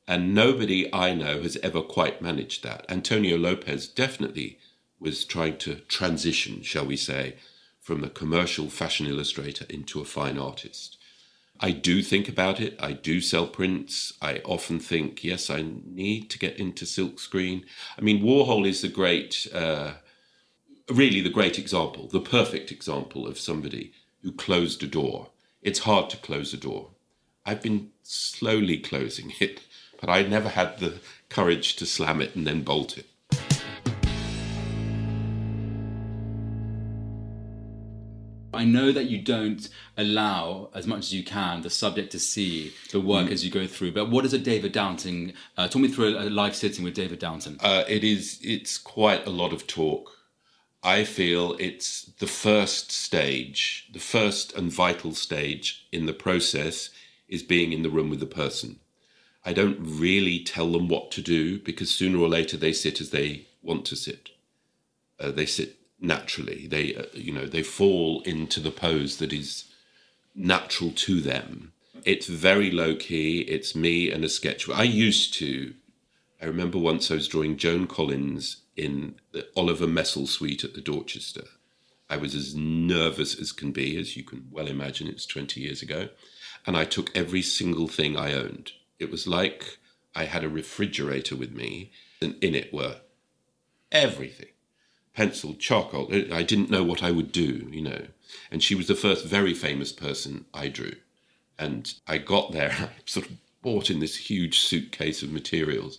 And 0.07 0.35
nobody 0.35 0.93
I 0.93 1.15
know 1.15 1.43
has 1.43 1.57
ever 1.63 1.83
quite 1.83 2.21
managed 2.21 2.65
that. 2.65 2.85
Antonio 2.89 3.39
Lopez 3.39 3.87
definitely 3.87 4.59
was 5.01 5.25
trying 5.25 5.57
to 5.59 5.77
transition, 5.89 6.63
shall 6.63 6.87
we 6.87 6.97
say, 6.97 7.37
from 7.81 8.05
a 8.05 8.11
commercial 8.11 8.69
fashion 8.69 9.07
illustrator 9.07 9.65
into 9.69 10.01
a 10.01 10.05
fine 10.05 10.39
artist. 10.39 10.99
I 11.59 11.73
do 11.73 12.03
think 12.03 12.29
about 12.29 12.59
it. 12.59 12.79
I 12.81 12.93
do 12.93 13.21
sell 13.21 13.47
prints. 13.47 14.15
I 14.23 14.41
often 14.45 14.81
think, 14.81 15.23
yes, 15.23 15.51
I 15.51 15.65
need 15.85 16.31
to 16.31 16.39
get 16.39 16.59
into 16.59 16.87
silkscreen. 16.87 17.65
I 17.99 18.01
mean, 18.01 18.23
Warhol 18.23 18.67
is 18.67 18.81
the 18.81 18.89
great, 18.89 19.47
uh, 19.53 19.93
really 20.89 21.21
the 21.21 21.29
great 21.29 21.59
example, 21.59 22.09
the 22.09 22.21
perfect 22.21 22.73
example 22.73 23.27
of 23.27 23.39
somebody 23.39 23.93
who 24.23 24.33
closed 24.33 24.83
a 24.83 24.87
door. 24.87 25.29
It's 25.61 25.81
hard 25.81 26.09
to 26.11 26.17
close 26.17 26.55
a 26.55 26.57
door. 26.57 26.91
I've 27.45 27.63
been 27.63 27.91
slowly 28.03 28.79
closing 28.79 29.35
it, 29.39 29.61
but 30.01 30.09
I 30.09 30.23
never 30.23 30.49
had 30.49 30.79
the 30.79 31.01
courage 31.29 31.77
to 31.77 31.85
slam 31.85 32.23
it 32.23 32.35
and 32.35 32.47
then 32.47 32.63
bolt 32.63 32.97
it. 32.97 33.10
I 38.61 38.65
know 38.65 38.93
that 38.93 39.07
you 39.07 39.23
don't 39.23 39.67
allow 39.97 40.69
as 40.75 40.87
much 40.87 40.99
as 40.99 41.15
you 41.15 41.25
can 41.25 41.63
the 41.63 41.71
subject 41.71 42.13
to 42.13 42.19
see 42.19 42.75
the 42.93 43.01
work 43.01 43.29
mm. 43.29 43.33
as 43.33 43.43
you 43.43 43.51
go 43.51 43.67
through. 43.67 43.93
But 43.93 44.11
what 44.11 44.27
is 44.27 44.35
a 44.35 44.39
David 44.39 44.73
Downton? 44.73 45.33
Uh, 45.57 45.67
talk 45.67 45.81
me 45.81 45.89
through 45.89 46.19
a, 46.19 46.25
a 46.25 46.29
live 46.29 46.55
sitting 46.55 46.85
with 46.85 46.93
David 46.93 47.21
Downton. 47.21 47.57
Uh, 47.61 47.85
it 47.89 48.05
is. 48.05 48.39
It's 48.43 48.77
quite 48.77 49.27
a 49.27 49.31
lot 49.31 49.55
of 49.55 49.67
talk. 49.67 50.11
I 50.83 51.05
feel 51.05 51.57
it's 51.59 52.03
the 52.19 52.27
first 52.27 52.93
stage, 52.93 53.89
the 53.95 53.99
first 53.99 54.55
and 54.55 54.71
vital 54.71 55.15
stage 55.15 55.87
in 55.91 56.05
the 56.05 56.13
process 56.13 56.91
is 57.29 57.43
being 57.43 57.73
in 57.73 57.83
the 57.83 57.89
room 57.89 58.11
with 58.11 58.21
the 58.21 58.27
person. 58.27 58.79
I 59.43 59.55
don't 59.55 59.79
really 59.81 60.39
tell 60.45 60.71
them 60.71 60.87
what 60.87 61.11
to 61.13 61.23
do 61.23 61.59
because 61.61 61.91
sooner 61.91 62.19
or 62.19 62.29
later 62.29 62.59
they 62.59 62.75
sit 62.75 63.01
as 63.01 63.09
they 63.09 63.47
want 63.63 63.87
to 63.87 63.97
sit. 63.97 64.29
Uh, 65.19 65.31
they 65.31 65.47
sit 65.47 65.80
naturally. 66.01 66.67
They, 66.67 66.95
uh, 66.95 67.05
you 67.13 67.33
know, 67.33 67.47
they 67.47 67.63
fall 67.63 68.23
into 68.23 68.61
the 68.61 68.71
pose 68.71 69.19
that 69.19 69.33
is 69.33 69.65
natural 70.35 70.91
to 70.93 71.21
them. 71.21 71.73
It's 72.05 72.27
very 72.27 72.71
low 72.71 72.97
key. 72.97 73.41
It's 73.43 73.75
me 73.75 74.11
and 74.11 74.25
a 74.25 74.29
sketch. 74.29 74.69
I 74.69 74.85
used 74.85 75.35
to. 75.35 75.75
I 76.41 76.47
remember 76.47 76.79
once 76.79 77.11
I 77.11 77.15
was 77.15 77.29
drawing 77.29 77.59
Joan 77.59 77.87
Collins 77.87 78.63
in 78.77 79.17
the 79.33 79.47
Oliver 79.55 79.87
Messel 79.87 80.27
suite 80.27 80.65
at 80.65 80.73
the 80.73 80.81
Dorchester. 80.81 81.45
I 82.09 82.17
was 82.17 82.35
as 82.35 82.55
nervous 82.55 83.39
as 83.39 83.53
can 83.53 83.73
be, 83.73 83.99
as 83.99 84.17
you 84.17 84.25
can 84.25 84.49
well 84.51 84.67
imagine. 84.67 85.07
It's 85.07 85.27
20 85.27 85.61
years 85.61 85.83
ago. 85.83 86.09
And 86.67 86.77
I 86.77 86.85
took 86.85 87.15
every 87.15 87.43
single 87.43 87.89
thing 87.89 88.17
I 88.17 88.33
owned. 88.33 88.73
It 88.99 89.11
was 89.11 89.27
like 89.27 89.79
I 90.15 90.25
had 90.25 90.43
a 90.43 90.49
refrigerator 90.49 91.37
with 91.37 91.53
me, 91.53 91.93
and 92.21 92.37
in 92.43 92.55
it 92.55 92.73
were 92.73 92.97
everything 93.93 94.49
pencil, 95.15 95.55
charcoal. 95.55 96.09
I 96.33 96.43
didn't 96.43 96.71
know 96.71 96.85
what 96.85 97.03
I 97.03 97.11
would 97.11 97.33
do, 97.33 97.69
you 97.71 97.83
know. 97.83 98.07
And 98.51 98.63
she 98.63 98.75
was 98.75 98.87
the 98.87 98.95
first 98.95 99.27
very 99.27 99.55
famous 99.55 99.93
person 99.93 100.47
I 100.55 100.69
drew. 100.69 100.93
And 101.59 101.93
I 102.07 102.19
got 102.19 102.53
there, 102.53 102.73
I 102.81 102.91
sort 103.07 103.27
of 103.27 103.37
bought 103.63 103.91
in 103.91 104.01
this 104.01 104.17
huge 104.17 104.61
suitcase 104.61 105.23
of 105.23 105.31
materials. 105.31 105.99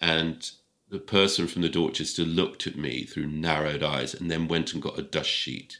And 0.00 0.50
the 0.90 0.98
person 0.98 1.46
from 1.46 1.62
the 1.62 1.68
Dorchester 1.68 2.24
looked 2.24 2.66
at 2.66 2.76
me 2.76 3.04
through 3.04 3.26
narrowed 3.26 3.82
eyes 3.82 4.12
and 4.12 4.30
then 4.30 4.48
went 4.48 4.74
and 4.74 4.82
got 4.82 4.98
a 4.98 5.02
dust 5.02 5.30
sheet 5.30 5.78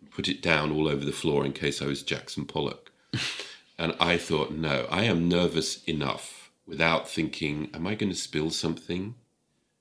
and 0.00 0.10
put 0.10 0.28
it 0.28 0.40
down 0.40 0.70
all 0.70 0.86
over 0.86 1.04
the 1.04 1.12
floor 1.12 1.44
in 1.44 1.52
case 1.52 1.82
I 1.82 1.86
was 1.86 2.02
Jackson 2.02 2.44
Pollock. 2.44 2.92
and 3.78 3.96
I 3.98 4.18
thought, 4.18 4.52
no, 4.52 4.86
I 4.88 5.04
am 5.04 5.28
nervous 5.28 5.82
enough 5.84 6.50
without 6.66 7.08
thinking, 7.08 7.70
am 7.74 7.86
I 7.86 7.96
going 7.96 8.12
to 8.12 8.18
spill 8.18 8.50
something? 8.50 9.16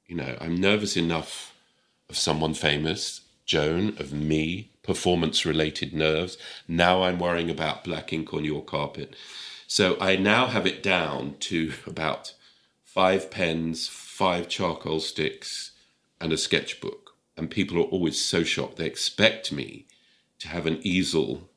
You 0.07 0.15
know, 0.15 0.37
I'm 0.41 0.55
nervous 0.55 0.97
enough 0.97 1.50
of 2.11 2.17
someone 2.17 2.53
famous, 2.53 3.21
Joan, 3.45 3.95
of 3.97 4.11
me, 4.11 4.69
performance 4.83 5.45
related 5.45 5.93
nerves. 5.93 6.37
Now 6.67 7.03
I'm 7.03 7.19
worrying 7.19 7.49
about 7.49 7.85
black 7.85 8.11
ink 8.11 8.33
on 8.33 8.43
your 8.43 8.63
carpet. 8.63 9.15
So 9.65 9.97
I 10.01 10.17
now 10.17 10.47
have 10.47 10.67
it 10.67 10.83
down 10.83 11.35
to 11.51 11.71
about 11.87 12.33
five 12.83 13.31
pens, 13.31 13.87
five 13.87 14.49
charcoal 14.49 14.99
sticks, 14.99 15.71
and 16.19 16.33
a 16.33 16.37
sketchbook. 16.37 17.11
And 17.37 17.49
people 17.49 17.77
are 17.77 17.91
always 17.93 18.23
so 18.23 18.43
shocked. 18.43 18.75
They 18.75 18.87
expect 18.87 19.53
me 19.53 19.85
to 20.39 20.49
have 20.49 20.65
an 20.65 20.79
easel 20.83 21.47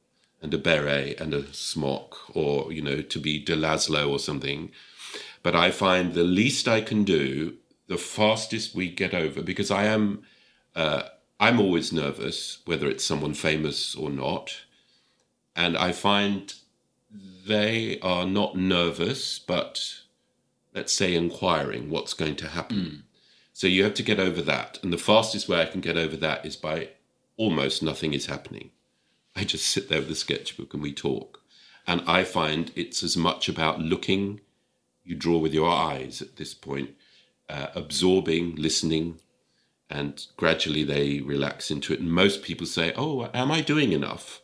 and 0.40 0.54
a 0.54 0.58
beret 0.58 1.20
and 1.20 1.34
a 1.34 1.52
smock, 1.52 2.16
or, 2.32 2.72
you 2.72 2.80
know, 2.80 3.02
to 3.02 3.18
be 3.18 3.40
de 3.40 3.56
Laszlo 3.56 4.08
or 4.08 4.20
something. 4.20 4.70
But 5.42 5.56
I 5.56 5.72
find 5.72 6.14
the 6.14 6.22
least 6.22 6.68
I 6.68 6.80
can 6.80 7.02
do, 7.02 7.54
the 7.88 7.98
fastest 7.98 8.72
we 8.72 8.88
get 8.88 9.14
over, 9.14 9.42
because 9.42 9.72
I 9.72 9.86
am, 9.86 10.22
uh, 10.74 11.02
I'm 11.40 11.60
always 11.60 11.92
nervous, 11.92 12.58
whether 12.64 12.88
it's 12.88 13.04
someone 13.04 13.34
famous 13.34 13.94
or 13.94 14.10
not. 14.10 14.62
And 15.56 15.76
I 15.76 15.92
find 15.92 16.54
they 17.46 17.98
are 18.00 18.26
not 18.26 18.56
nervous, 18.56 19.38
but 19.38 20.00
let's 20.74 20.92
say 20.92 21.14
inquiring 21.14 21.90
what's 21.90 22.14
going 22.14 22.36
to 22.36 22.48
happen. 22.48 22.76
Mm. 22.76 23.02
So 23.52 23.66
you 23.66 23.84
have 23.84 23.94
to 23.94 24.02
get 24.02 24.18
over 24.18 24.42
that. 24.42 24.80
And 24.82 24.92
the 24.92 24.98
fastest 24.98 25.48
way 25.48 25.62
I 25.62 25.66
can 25.66 25.80
get 25.80 25.96
over 25.96 26.16
that 26.16 26.44
is 26.44 26.56
by 26.56 26.88
almost 27.36 27.82
nothing 27.82 28.12
is 28.12 28.26
happening. 28.26 28.70
I 29.36 29.44
just 29.44 29.66
sit 29.66 29.88
there 29.88 30.00
with 30.00 30.10
a 30.10 30.16
sketchbook 30.16 30.74
and 30.74 30.82
we 30.82 30.92
talk. 30.92 31.40
And 31.86 32.02
I 32.06 32.24
find 32.24 32.72
it's 32.74 33.02
as 33.02 33.16
much 33.16 33.48
about 33.48 33.80
looking, 33.80 34.40
you 35.04 35.14
draw 35.14 35.38
with 35.38 35.52
your 35.52 35.70
eyes 35.70 36.22
at 36.22 36.36
this 36.36 36.54
point, 36.54 36.90
uh, 37.48 37.66
absorbing, 37.74 38.56
listening, 38.56 39.18
and 39.90 40.26
gradually 40.36 40.84
they 40.84 41.20
relax 41.20 41.70
into 41.70 41.92
it. 41.92 42.00
And 42.00 42.10
most 42.10 42.42
people 42.42 42.66
say, 42.66 42.92
Oh, 42.96 43.30
am 43.34 43.50
I 43.50 43.60
doing 43.60 43.92
enough? 43.92 44.40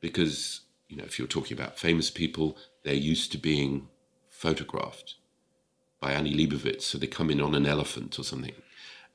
Because, 0.00 0.62
you 0.88 0.96
know, 0.96 1.04
if 1.04 1.18
you're 1.18 1.28
talking 1.28 1.56
about 1.56 1.78
famous 1.78 2.10
people, 2.10 2.56
they're 2.84 2.94
used 2.94 3.32
to 3.32 3.38
being 3.38 3.88
photographed 4.28 5.16
by 6.00 6.12
Annie 6.12 6.34
Leibovitz. 6.34 6.82
So 6.82 6.98
they 6.98 7.06
come 7.06 7.30
in 7.30 7.40
on 7.40 7.54
an 7.54 7.66
elephant 7.66 8.18
or 8.18 8.22
something. 8.22 8.54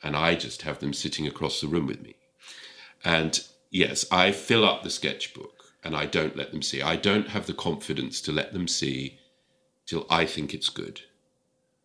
And 0.04 0.16
I 0.16 0.36
just 0.36 0.64
have 0.64 0.80
them 0.80 0.94
sitting 0.94 1.28
across 1.28 1.62
the 1.62 1.68
room 1.68 1.88
with 1.88 2.02
me. 2.02 2.16
And 3.04 3.40
yes, 3.70 4.06
I 4.12 4.32
fill 4.32 4.66
up 4.66 4.84
the 4.84 4.90
sketchbook 4.90 5.74
and 5.84 5.96
I 5.96 6.06
don't 6.06 6.36
let 6.36 6.52
them 6.52 6.62
see. 6.62 6.82
I 6.82 6.96
don't 6.96 7.30
have 7.30 7.48
the 7.48 7.54
confidence 7.54 8.22
to 8.22 8.32
let 8.32 8.54
them 8.54 8.68
see 8.68 9.20
till 9.86 10.06
I 10.10 10.26
think 10.26 10.54
it's 10.54 10.70
good. 10.70 11.02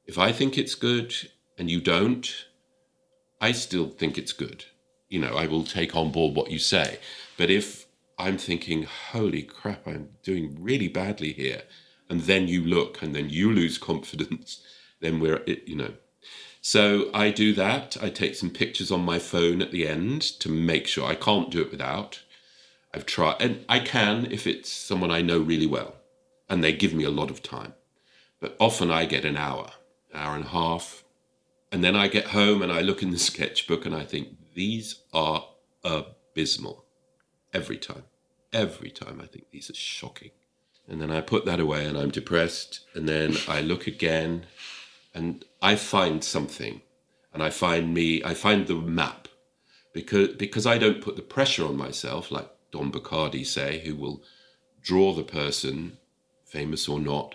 If 0.07 0.19
I 0.19 0.33
think 0.33 0.57
it's 0.57 0.75
good 0.75 1.15
and 1.59 1.71
you 1.71 1.81
don't, 1.81 2.29
I 3.41 3.53
still 3.53 3.89
think 3.89 4.16
it's 4.16 4.32
good. 4.32 4.64
You 5.09 5.20
know, 5.20 5.34
I 5.37 5.47
will 5.47 5.64
take 5.64 5.95
on 5.95 6.11
board 6.11 6.34
what 6.34 6.51
you 6.51 6.59
say. 6.59 6.99
But 7.37 7.51
if 7.51 7.87
I'm 8.18 8.39
thinking, 8.39 8.84
holy 8.84 9.43
crap, 9.43 9.87
I'm 9.87 10.11
doing 10.22 10.57
really 10.59 10.89
badly 10.89 11.32
here, 11.32 11.62
and 12.09 12.22
then 12.22 12.49
you 12.49 12.62
look 12.62 13.03
and 13.03 13.14
then 13.14 13.28
you 13.30 13.53
lose 13.53 13.78
confidence, 13.93 14.62
then 15.01 15.20
we're, 15.20 15.43
you 15.47 15.76
know. 15.76 15.93
So 16.61 17.11
I 17.14 17.30
do 17.30 17.55
that. 17.55 17.97
I 18.03 18.09
take 18.09 18.34
some 18.34 18.51
pictures 18.51 18.91
on 18.91 19.05
my 19.05 19.20
phone 19.20 19.62
at 19.62 19.70
the 19.70 19.87
end 19.87 20.22
to 20.41 20.49
make 20.49 20.89
sure 20.89 21.07
I 21.07 21.14
can't 21.14 21.51
do 21.51 21.61
it 21.61 21.70
without. 21.70 22.22
I've 22.93 23.07
tried, 23.07 23.37
and 23.41 23.64
I 23.68 23.78
can 23.78 24.26
if 24.32 24.47
it's 24.47 24.72
someone 24.72 25.11
I 25.11 25.20
know 25.20 25.39
really 25.39 25.66
well, 25.66 25.97
and 26.49 26.64
they 26.64 26.72
give 26.72 26.95
me 26.95 27.05
a 27.05 27.11
lot 27.11 27.30
of 27.30 27.43
time. 27.43 27.74
But 28.41 28.57
often 28.59 28.91
I 28.91 29.05
get 29.05 29.24
an 29.24 29.37
hour, 29.37 29.70
hour 30.14 30.34
and 30.34 30.47
a 30.47 30.49
half, 30.49 31.05
and 31.73 31.83
then 31.83 31.97
I 31.97 32.09
get 32.09 32.29
home 32.29 32.62
and 32.62 32.73
I 32.73 32.81
look 32.81 33.03
in 33.03 33.11
the 33.11 33.19
sketchbook 33.31 33.87
and 33.87 33.95
I 33.95 34.05
think 34.05 34.29
these 34.55 35.03
are 35.12 35.47
abysmal 35.85 36.85
every 37.53 37.79
time. 37.79 38.05
Every 38.53 38.91
time 38.91 39.21
I 39.23 39.27
think 39.27 39.47
these 39.51 39.71
are 39.71 39.75
shocking. 39.75 40.31
And 40.89 41.01
then 41.01 41.11
I 41.11 41.21
put 41.21 41.45
that 41.47 41.61
away 41.61 41.85
and 41.85 41.99
I'm 41.99 42.11
depressed. 42.11 42.81
And 42.95 43.09
then 43.09 43.37
I 43.49 43.61
look 43.61 43.87
again 43.87 44.47
and 45.14 45.45
I 45.61 45.77
find 45.77 46.23
something. 46.23 46.83
And 47.35 47.43
I 47.43 47.51
find 47.51 47.93
me, 47.93 48.23
I 48.25 48.33
find 48.33 48.67
the 48.67 48.77
map 48.77 49.29
because, 49.93 50.29
because 50.37 50.67
I 50.67 50.79
don't 50.79 51.03
put 51.03 51.17
the 51.17 51.23
pressure 51.23 51.67
on 51.67 51.77
myself 51.77 52.31
like 52.31 52.49
Don 52.73 52.91
Bachardy 52.91 53.45
say, 53.45 53.81
who 53.81 53.95
will 53.97 54.23
draw 54.81 55.12
the 55.12 55.23
person, 55.23 55.99
famous 56.47 56.89
or 56.89 57.01
not, 57.01 57.35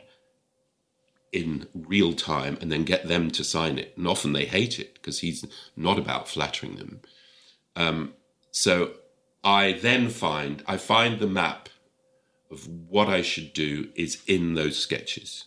in 1.31 1.67
real 1.73 2.13
time 2.13 2.57
and 2.61 2.71
then 2.71 2.83
get 2.83 3.07
them 3.07 3.31
to 3.31 3.43
sign 3.43 3.77
it. 3.77 3.93
And 3.97 4.07
often 4.07 4.33
they 4.33 4.45
hate 4.45 4.79
it 4.79 4.95
because 4.95 5.19
he's 5.19 5.45
not 5.75 5.97
about 5.97 6.27
flattering 6.27 6.75
them. 6.75 7.01
Um, 7.75 8.13
so 8.51 8.91
I 9.43 9.73
then 9.73 10.09
find, 10.09 10.63
I 10.67 10.77
find 10.77 11.19
the 11.19 11.27
map 11.27 11.69
of 12.51 12.67
what 12.67 13.07
I 13.07 13.21
should 13.21 13.53
do 13.53 13.89
is 13.95 14.21
in 14.27 14.55
those 14.55 14.77
sketches. 14.77 15.45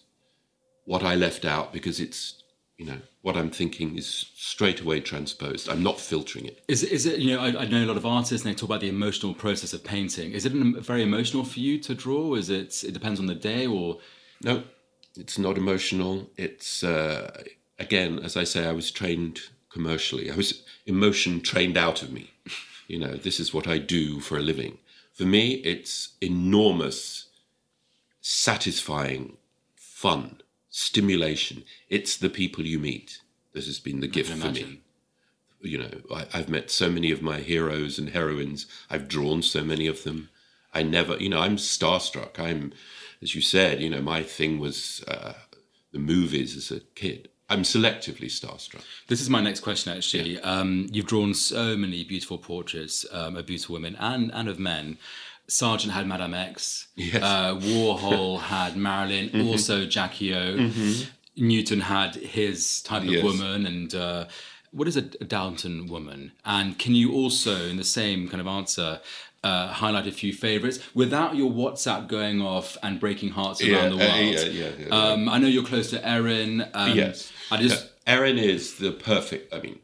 What 0.86 1.02
I 1.02 1.14
left 1.14 1.44
out 1.44 1.72
because 1.72 2.00
it's 2.00 2.42
you 2.76 2.86
know 2.86 2.98
what 3.22 3.36
I'm 3.36 3.50
thinking 3.50 3.96
is 3.96 4.26
straight 4.34 4.80
away 4.80 5.00
transposed. 5.00 5.68
I'm 5.68 5.82
not 5.82 6.00
filtering 6.00 6.46
it. 6.46 6.62
Is 6.68 6.82
is 6.82 7.06
it 7.06 7.20
you 7.20 7.34
know 7.34 7.40
I, 7.40 7.62
I, 7.62 7.66
know 7.66 7.84
a 7.84 7.86
lot 7.86 7.96
of 7.96 8.04
artists 8.04 8.44
and 8.44 8.52
they 8.52 8.58
talk 8.58 8.68
about 8.68 8.80
the 8.80 8.88
emotional 8.88 9.32
process 9.32 9.72
of 9.72 9.84
painting. 9.84 10.32
Is 10.32 10.44
it 10.44 10.52
very 10.52 11.02
emotional 11.02 11.44
for 11.44 11.60
you 11.60 11.78
to 11.80 11.94
draw? 11.94 12.34
Is 12.34 12.50
it 12.50 12.82
it 12.82 12.92
depends 12.92 13.20
on 13.20 13.26
the 13.26 13.34
day 13.34 13.66
or 13.66 13.98
no? 14.42 14.64
It's 15.16 15.38
not 15.38 15.56
emotional. 15.56 16.30
It's 16.36 16.82
uh, 16.82 17.42
again 17.78 18.18
as 18.18 18.36
I 18.36 18.44
say 18.44 18.66
I 18.66 18.72
was 18.72 18.90
trained 18.90 19.40
commercially. 19.70 20.30
I 20.30 20.36
was 20.36 20.62
emotion 20.86 21.40
trained 21.40 21.76
out 21.76 22.02
of 22.02 22.12
me. 22.12 22.30
You 22.88 22.98
know 22.98 23.14
this 23.16 23.40
is 23.40 23.54
what 23.54 23.66
I 23.66 23.78
do 23.78 24.20
for 24.20 24.36
a 24.36 24.42
living. 24.42 24.78
For 25.12 25.24
me, 25.24 25.54
it's 25.64 26.14
enormous, 26.20 27.28
satisfying, 28.20 29.36
fun 29.76 30.42
stimulation. 30.70 31.62
It's 31.88 32.16
the 32.16 32.28
people 32.28 32.66
you 32.66 32.80
meet 32.80 33.20
that 33.52 33.64
has 33.64 33.78
been 33.78 34.00
the 34.00 34.08
gift 34.08 34.32
for 34.32 34.50
me. 34.50 34.80
You 35.60 35.78
know, 35.78 35.90
I, 36.12 36.36
have 36.36 36.48
met 36.48 36.68
so 36.68 36.90
many 36.90 37.12
of 37.12 37.22
my 37.22 37.38
heroes 37.38 37.96
and 37.96 38.10
heroines. 38.10 38.66
I've 38.90 39.06
drawn 39.06 39.40
so 39.40 39.62
many 39.62 39.86
of 39.86 40.02
them. 40.02 40.30
I 40.74 40.82
never, 40.82 41.16
you 41.16 41.28
know, 41.28 41.40
I'm 41.40 41.56
starstruck. 41.56 42.40
I'm, 42.40 42.72
as 43.24 43.34
you 43.34 43.40
said, 43.40 43.80
you 43.80 43.90
know, 43.90 44.02
my 44.02 44.22
thing 44.22 44.60
was 44.60 45.02
uh, 45.08 45.32
the 45.92 45.98
movies 45.98 46.56
as 46.56 46.70
a 46.70 46.80
kid. 46.94 47.30
I'm 47.48 47.62
selectively 47.62 48.26
starstruck. 48.26 48.84
This 49.08 49.20
is 49.20 49.30
my 49.30 49.40
next 49.40 49.60
question, 49.60 49.96
actually. 49.96 50.34
Yeah. 50.34 50.40
Um, 50.40 50.88
you've 50.92 51.06
drawn 51.06 51.34
so 51.34 51.76
many 51.76 52.04
beautiful 52.04 52.38
portraits 52.38 53.04
um, 53.10 53.36
of 53.36 53.46
beautiful 53.46 53.72
women 53.74 53.96
and, 53.98 54.30
and 54.32 54.48
of 54.48 54.58
men. 54.58 54.98
Sargent 55.48 55.94
had 55.94 56.06
Madame 56.06 56.34
X. 56.34 56.88
Yes. 56.96 57.22
Uh, 57.22 57.54
Warhol 57.56 58.40
had 58.54 58.76
Marilyn. 58.76 59.30
Mm-hmm. 59.30 59.48
Also 59.48 59.86
Jackie 59.86 60.34
O. 60.34 60.56
Mm-hmm. 60.56 61.10
Newton 61.36 61.80
had 61.80 62.14
his 62.14 62.80
type 62.82 63.02
of 63.02 63.22
woman, 63.22 63.66
and 63.66 63.92
uh, 63.92 64.26
what 64.70 64.86
is 64.86 64.96
a, 64.96 65.04
a, 65.20 65.24
Downton 65.24 65.88
woman? 65.88 66.30
And 66.44 66.78
can 66.78 66.94
you 66.94 67.12
also, 67.12 67.66
in 67.66 67.76
the 67.76 67.84
same 67.84 68.28
kind 68.28 68.40
of 68.40 68.46
answer, 68.46 69.00
uh, 69.44 69.68
highlight 69.68 70.06
a 70.06 70.12
few 70.12 70.32
favorites 70.32 70.78
without 70.94 71.36
your 71.36 71.50
WhatsApp 71.50 72.08
going 72.08 72.40
off 72.40 72.76
and 72.82 72.98
breaking 72.98 73.30
hearts 73.30 73.62
around 73.62 73.70
yeah, 73.70 73.88
the 73.88 73.96
world? 73.96 74.10
Uh, 74.10 74.50
yeah, 74.50 74.70
yeah, 74.78 74.86
um, 74.88 75.28
I 75.28 75.38
know 75.38 75.46
you're 75.46 75.64
close 75.64 75.90
to 75.90 76.06
Erin. 76.06 76.66
Um, 76.72 76.96
yes. 76.96 77.30
I 77.50 77.58
just 77.58 77.90
Erin 78.06 78.38
is 78.38 78.78
the 78.78 78.90
perfect. 78.90 79.54
I 79.54 79.60
mean, 79.60 79.78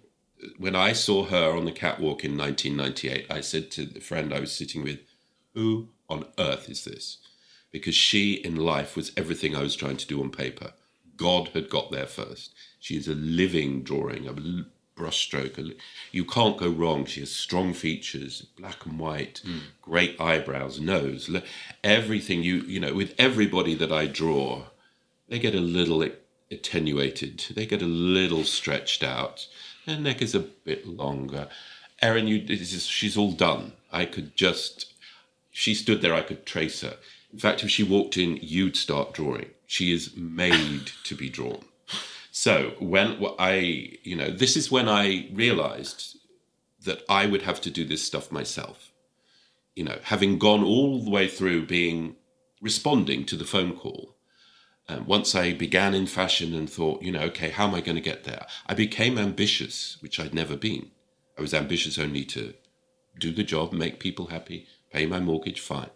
when 0.59 0.75
I 0.75 0.93
saw 0.93 1.27
her 1.27 1.57
on 1.57 1.67
the 1.67 1.73
catwalk 1.73 2.25
in 2.25 2.37
1998, 2.37 3.27
I 3.31 3.41
said 3.41 3.71
to 3.73 3.85
the 3.85 4.01
friend 4.01 4.33
I 4.33 4.41
was 4.41 4.53
sitting 4.53 4.83
with, 4.83 5.01
who 5.55 5.89
on 6.09 6.27
earth 6.39 6.69
is 6.69 6.85
this? 6.85 7.19
Because 7.71 7.95
she 7.95 8.35
in 8.35 8.57
life 8.57 8.97
was 8.97 9.13
everything 9.17 9.55
I 9.55 9.63
was 9.63 9.77
trying 9.77 9.97
to 9.99 10.07
do 10.07 10.21
on 10.23 10.31
paper. 10.31 10.73
God 11.17 11.49
had 11.49 11.69
got 11.69 11.91
there 11.91 12.07
first. 12.07 12.55
She 12.79 12.97
is 12.97 13.07
a 13.07 13.15
living 13.15 13.83
drawing, 13.83 14.27
of 14.27 14.39
a 14.39 14.65
brushstroke. 14.97 15.77
You 16.13 16.25
can't 16.25 16.59
go 16.59 16.69
wrong. 16.69 17.05
She 17.05 17.21
has 17.21 17.31
strong 17.31 17.73
features, 17.73 18.47
black 18.59 18.85
and 18.87 18.99
white, 18.99 19.43
mm. 19.45 19.61
great 19.83 20.21
eyebrows, 20.21 20.81
nose, 20.81 21.31
everything. 21.83 22.43
You 22.43 22.57
you 22.63 22.81
know, 22.81 22.95
with 22.95 23.15
everybody 23.19 23.75
that 23.75 23.93
I 23.93 24.07
draw, 24.07 24.65
they 25.29 25.39
get 25.39 25.55
a 25.55 25.61
little 25.61 26.07
attenuated. 26.51 27.45
They 27.55 27.67
get 27.67 27.83
a 27.83 27.87
little 27.87 28.45
stretched 28.45 29.03
out. 29.03 29.47
Their 29.87 29.99
neck 29.99 30.21
is 30.21 30.35
a 30.35 30.41
bit 30.41 30.87
longer. 30.87 31.49
Erin, 32.03 32.29
you, 32.29 32.47
she's 32.57 33.17
all 33.17 33.33
done. 33.33 33.73
I 33.93 34.05
could 34.05 34.37
just 34.37 34.91
she 35.51 35.75
stood 35.75 36.01
there, 36.01 36.15
I 36.15 36.23
could 36.23 36.47
trace 36.47 36.81
her. 36.83 36.97
In 37.33 37.39
fact, 37.39 37.63
if 37.63 37.71
she 37.71 37.83
walked 37.83 38.17
in, 38.17 38.39
you'd 38.41 38.77
start 38.77 39.13
drawing. 39.13 39.51
She 39.67 39.93
is 39.93 40.17
made 40.17 40.93
to 41.05 41.15
be 41.15 41.29
drawn. 41.29 41.65
So 42.31 42.75
when 42.79 43.25
I, 43.39 43.99
you 44.03 44.17
know, 44.17 44.31
this 44.31 44.57
is 44.57 44.71
when 44.71 44.89
I 44.89 45.29
realized 45.33 46.17
that 46.85 47.03
I 47.09 47.27
would 47.27 47.43
have 47.43 47.61
to 47.63 47.71
do 47.71 47.85
this 47.85 48.05
stuff 48.05 48.33
myself. 48.33 48.93
You 49.75 49.85
know, 49.85 49.99
having 50.03 50.39
gone 50.39 50.65
all 50.65 51.03
the 51.03 51.11
way 51.11 51.29
through 51.29 51.67
being 51.67 52.17
responding 52.61 53.25
to 53.27 53.37
the 53.37 53.45
phone 53.45 53.77
call. 53.77 54.17
Um, 54.89 55.07
once 55.07 55.35
I 55.35 55.53
began 55.53 55.95
in 55.95 56.07
fashion 56.07 56.55
and 56.55 56.69
thought, 56.69 57.03
you 57.03 57.13
know, 57.13 57.21
okay, 57.21 57.51
how 57.51 57.69
am 57.69 57.75
I 57.75 57.81
going 57.81 57.97
to 57.97 58.03
get 58.03 58.25
there? 58.25 58.47
I 58.67 58.75
became 58.75 59.19
ambitious, 59.19 59.97
which 60.01 60.19
I'd 60.19 60.35
never 60.35 60.57
been. 60.57 60.91
I 61.39 61.43
was 61.43 61.55
ambitious 61.55 61.99
only 61.99 62.25
to 62.27 62.55
do 63.19 63.33
the 63.33 63.45
job, 63.45 63.73
make 63.73 64.01
people 64.01 64.27
happy, 64.27 64.67
pay 64.93 65.07
my 65.07 65.21
mortgage, 65.21 65.61
fine. 65.61 65.91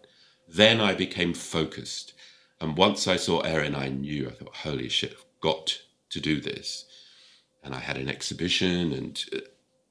Then 0.47 0.79
I 0.79 0.95
became 0.95 1.33
focused. 1.33 2.13
And 2.61 2.77
once 2.77 3.07
I 3.07 3.17
saw 3.17 3.41
Erin, 3.41 3.75
I 3.75 3.89
knew, 3.89 4.27
I 4.27 4.31
thought, 4.31 4.55
holy 4.55 4.89
shit, 4.89 5.11
I've 5.11 5.41
got 5.41 5.79
to 6.15 6.21
do 6.21 6.41
this. 6.41 6.85
And 7.63 7.75
I 7.75 7.79
had 7.79 7.97
an 7.97 8.09
exhibition, 8.09 8.93
and 8.93 9.23
uh, 9.35 9.39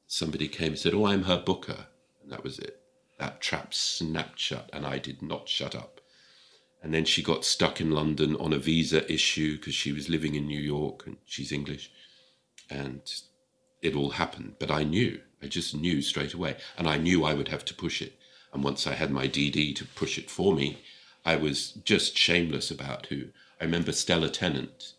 somebody 0.07 0.49
came 0.49 0.69
and 0.69 0.79
said, 0.79 0.95
Oh, 0.95 1.07
I'm 1.07 1.25
her 1.25 1.43
booker. 1.45 1.87
And 2.23 2.33
that 2.33 2.43
was 2.43 2.59
it. 2.59 2.81
That 3.19 3.41
trap 3.41 3.75
snapped 3.75 4.41
shut, 4.41 4.71
and 4.73 4.87
I 4.87 4.99
did 4.99 5.23
not 5.23 5.49
shut 5.49 5.75
up. 5.75 6.01
And 6.83 6.93
then 6.93 7.05
she 7.05 7.23
got 7.23 7.45
stuck 7.45 7.81
in 7.81 7.91
London 7.91 8.37
on 8.37 8.53
a 8.53 8.59
visa 8.59 9.11
issue 9.11 9.57
because 9.57 9.75
she 9.75 9.93
was 9.93 10.09
living 10.09 10.35
in 10.35 10.47
New 10.47 10.61
York 10.61 11.07
and 11.07 11.17
she's 11.25 11.53
English. 11.53 11.91
And 12.69 13.01
it 13.81 13.95
all 13.95 14.11
happened. 14.11 14.57
But 14.59 14.71
I 14.71 14.85
knew, 14.85 15.21
I 15.43 15.47
just 15.47 15.75
knew 15.75 16.03
straight 16.03 16.35
away. 16.35 16.57
And 16.77 16.87
I 16.89 16.99
knew 16.99 17.25
I 17.25 17.35
would 17.35 17.49
have 17.49 17.65
to 17.67 17.75
push 17.75 18.03
it. 18.03 18.19
And 18.53 18.63
once 18.63 18.87
I 18.87 18.95
had 18.95 19.11
my 19.11 19.27
DD 19.27 19.75
to 19.77 19.87
push 19.87 20.19
it 20.19 20.31
for 20.31 20.55
me, 20.55 20.79
I 21.25 21.37
was 21.37 21.73
just 21.85 22.19
shameless 22.19 22.71
about 22.71 23.07
who. 23.07 23.29
I 23.61 23.65
remember 23.65 23.93
Stella 23.93 24.29
Tennant, 24.29 24.94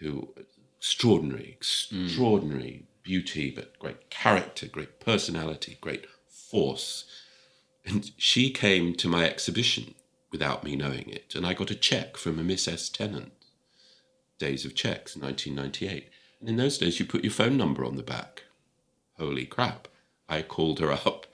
who 0.00 0.34
extraordinary, 0.78 1.56
extraordinary 1.56 2.84
mm. 2.84 3.02
beauty, 3.02 3.50
but 3.50 3.78
great 3.78 4.10
character, 4.10 4.66
great 4.66 4.98
personality, 4.98 5.78
great 5.80 6.06
force. 6.26 7.04
And 7.84 8.10
she 8.16 8.50
came 8.50 8.94
to 8.96 9.08
my 9.08 9.24
exhibition 9.24 9.94
without 10.32 10.64
me 10.64 10.76
knowing 10.76 11.08
it. 11.08 11.34
And 11.34 11.46
I 11.46 11.54
got 11.54 11.70
a 11.70 11.74
check 11.74 12.16
from 12.16 12.38
a 12.38 12.42
Miss 12.42 12.66
S. 12.66 12.88
Tennant, 12.88 13.32
Days 14.38 14.64
of 14.64 14.74
Checks, 14.74 15.16
1998. 15.16 16.08
And 16.40 16.48
in 16.48 16.56
those 16.56 16.78
days, 16.78 16.98
you 16.98 17.06
put 17.06 17.24
your 17.24 17.32
phone 17.32 17.56
number 17.56 17.84
on 17.84 17.96
the 17.96 18.02
back. 18.02 18.44
Holy 19.18 19.44
crap. 19.44 19.88
I 20.28 20.42
called 20.42 20.78
her 20.80 20.92
up 21.06 21.26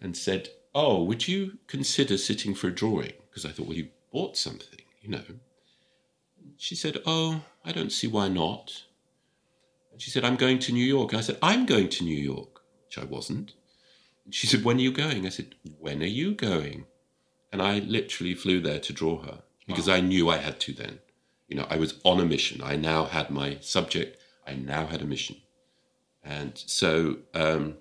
and 0.00 0.16
said, 0.16 0.50
Oh, 0.74 1.02
would 1.02 1.28
you 1.28 1.58
consider 1.66 2.16
sitting 2.16 2.54
for 2.54 2.68
a 2.68 2.74
drawing? 2.74 3.12
Because 3.28 3.44
I 3.44 3.50
thought, 3.50 3.66
well, 3.66 3.76
you 3.76 3.88
bought 4.12 4.36
something, 4.36 4.80
you 5.00 5.10
know. 5.10 5.24
She 6.56 6.74
said, 6.74 6.98
Oh, 7.06 7.42
I 7.64 7.72
don't 7.72 7.92
see 7.92 8.06
why 8.06 8.28
not. 8.28 8.84
And 9.92 10.00
she 10.00 10.10
said, 10.10 10.24
I'm 10.24 10.36
going 10.36 10.58
to 10.60 10.72
New 10.72 10.84
York. 10.84 11.12
And 11.12 11.18
I 11.18 11.22
said, 11.22 11.38
I'm 11.42 11.66
going 11.66 11.88
to 11.90 12.04
New 12.04 12.16
York, 12.16 12.62
which 12.86 12.98
I 12.98 13.04
wasn't. 13.04 13.52
And 14.24 14.34
she 14.34 14.46
said, 14.46 14.64
When 14.64 14.78
are 14.78 14.80
you 14.80 14.92
going? 14.92 15.26
I 15.26 15.30
said, 15.30 15.54
When 15.78 16.02
are 16.02 16.06
you 16.06 16.34
going? 16.34 16.86
And 17.52 17.60
I 17.60 17.80
literally 17.80 18.34
flew 18.34 18.60
there 18.60 18.80
to 18.80 18.92
draw 18.92 19.22
her 19.22 19.42
because 19.66 19.88
wow. 19.88 19.94
I 19.94 20.00
knew 20.00 20.28
I 20.28 20.38
had 20.38 20.58
to 20.60 20.72
then. 20.72 21.00
You 21.48 21.56
know, 21.56 21.66
I 21.68 21.76
was 21.76 22.00
on 22.04 22.18
a 22.18 22.24
mission. 22.24 22.62
I 22.64 22.76
now 22.76 23.04
had 23.04 23.30
my 23.30 23.58
subject, 23.60 24.18
I 24.46 24.54
now 24.54 24.86
had 24.86 25.02
a 25.02 25.06
mission. 25.06 25.36
And 26.24 26.52
so 26.56 27.18
um, 27.34 27.76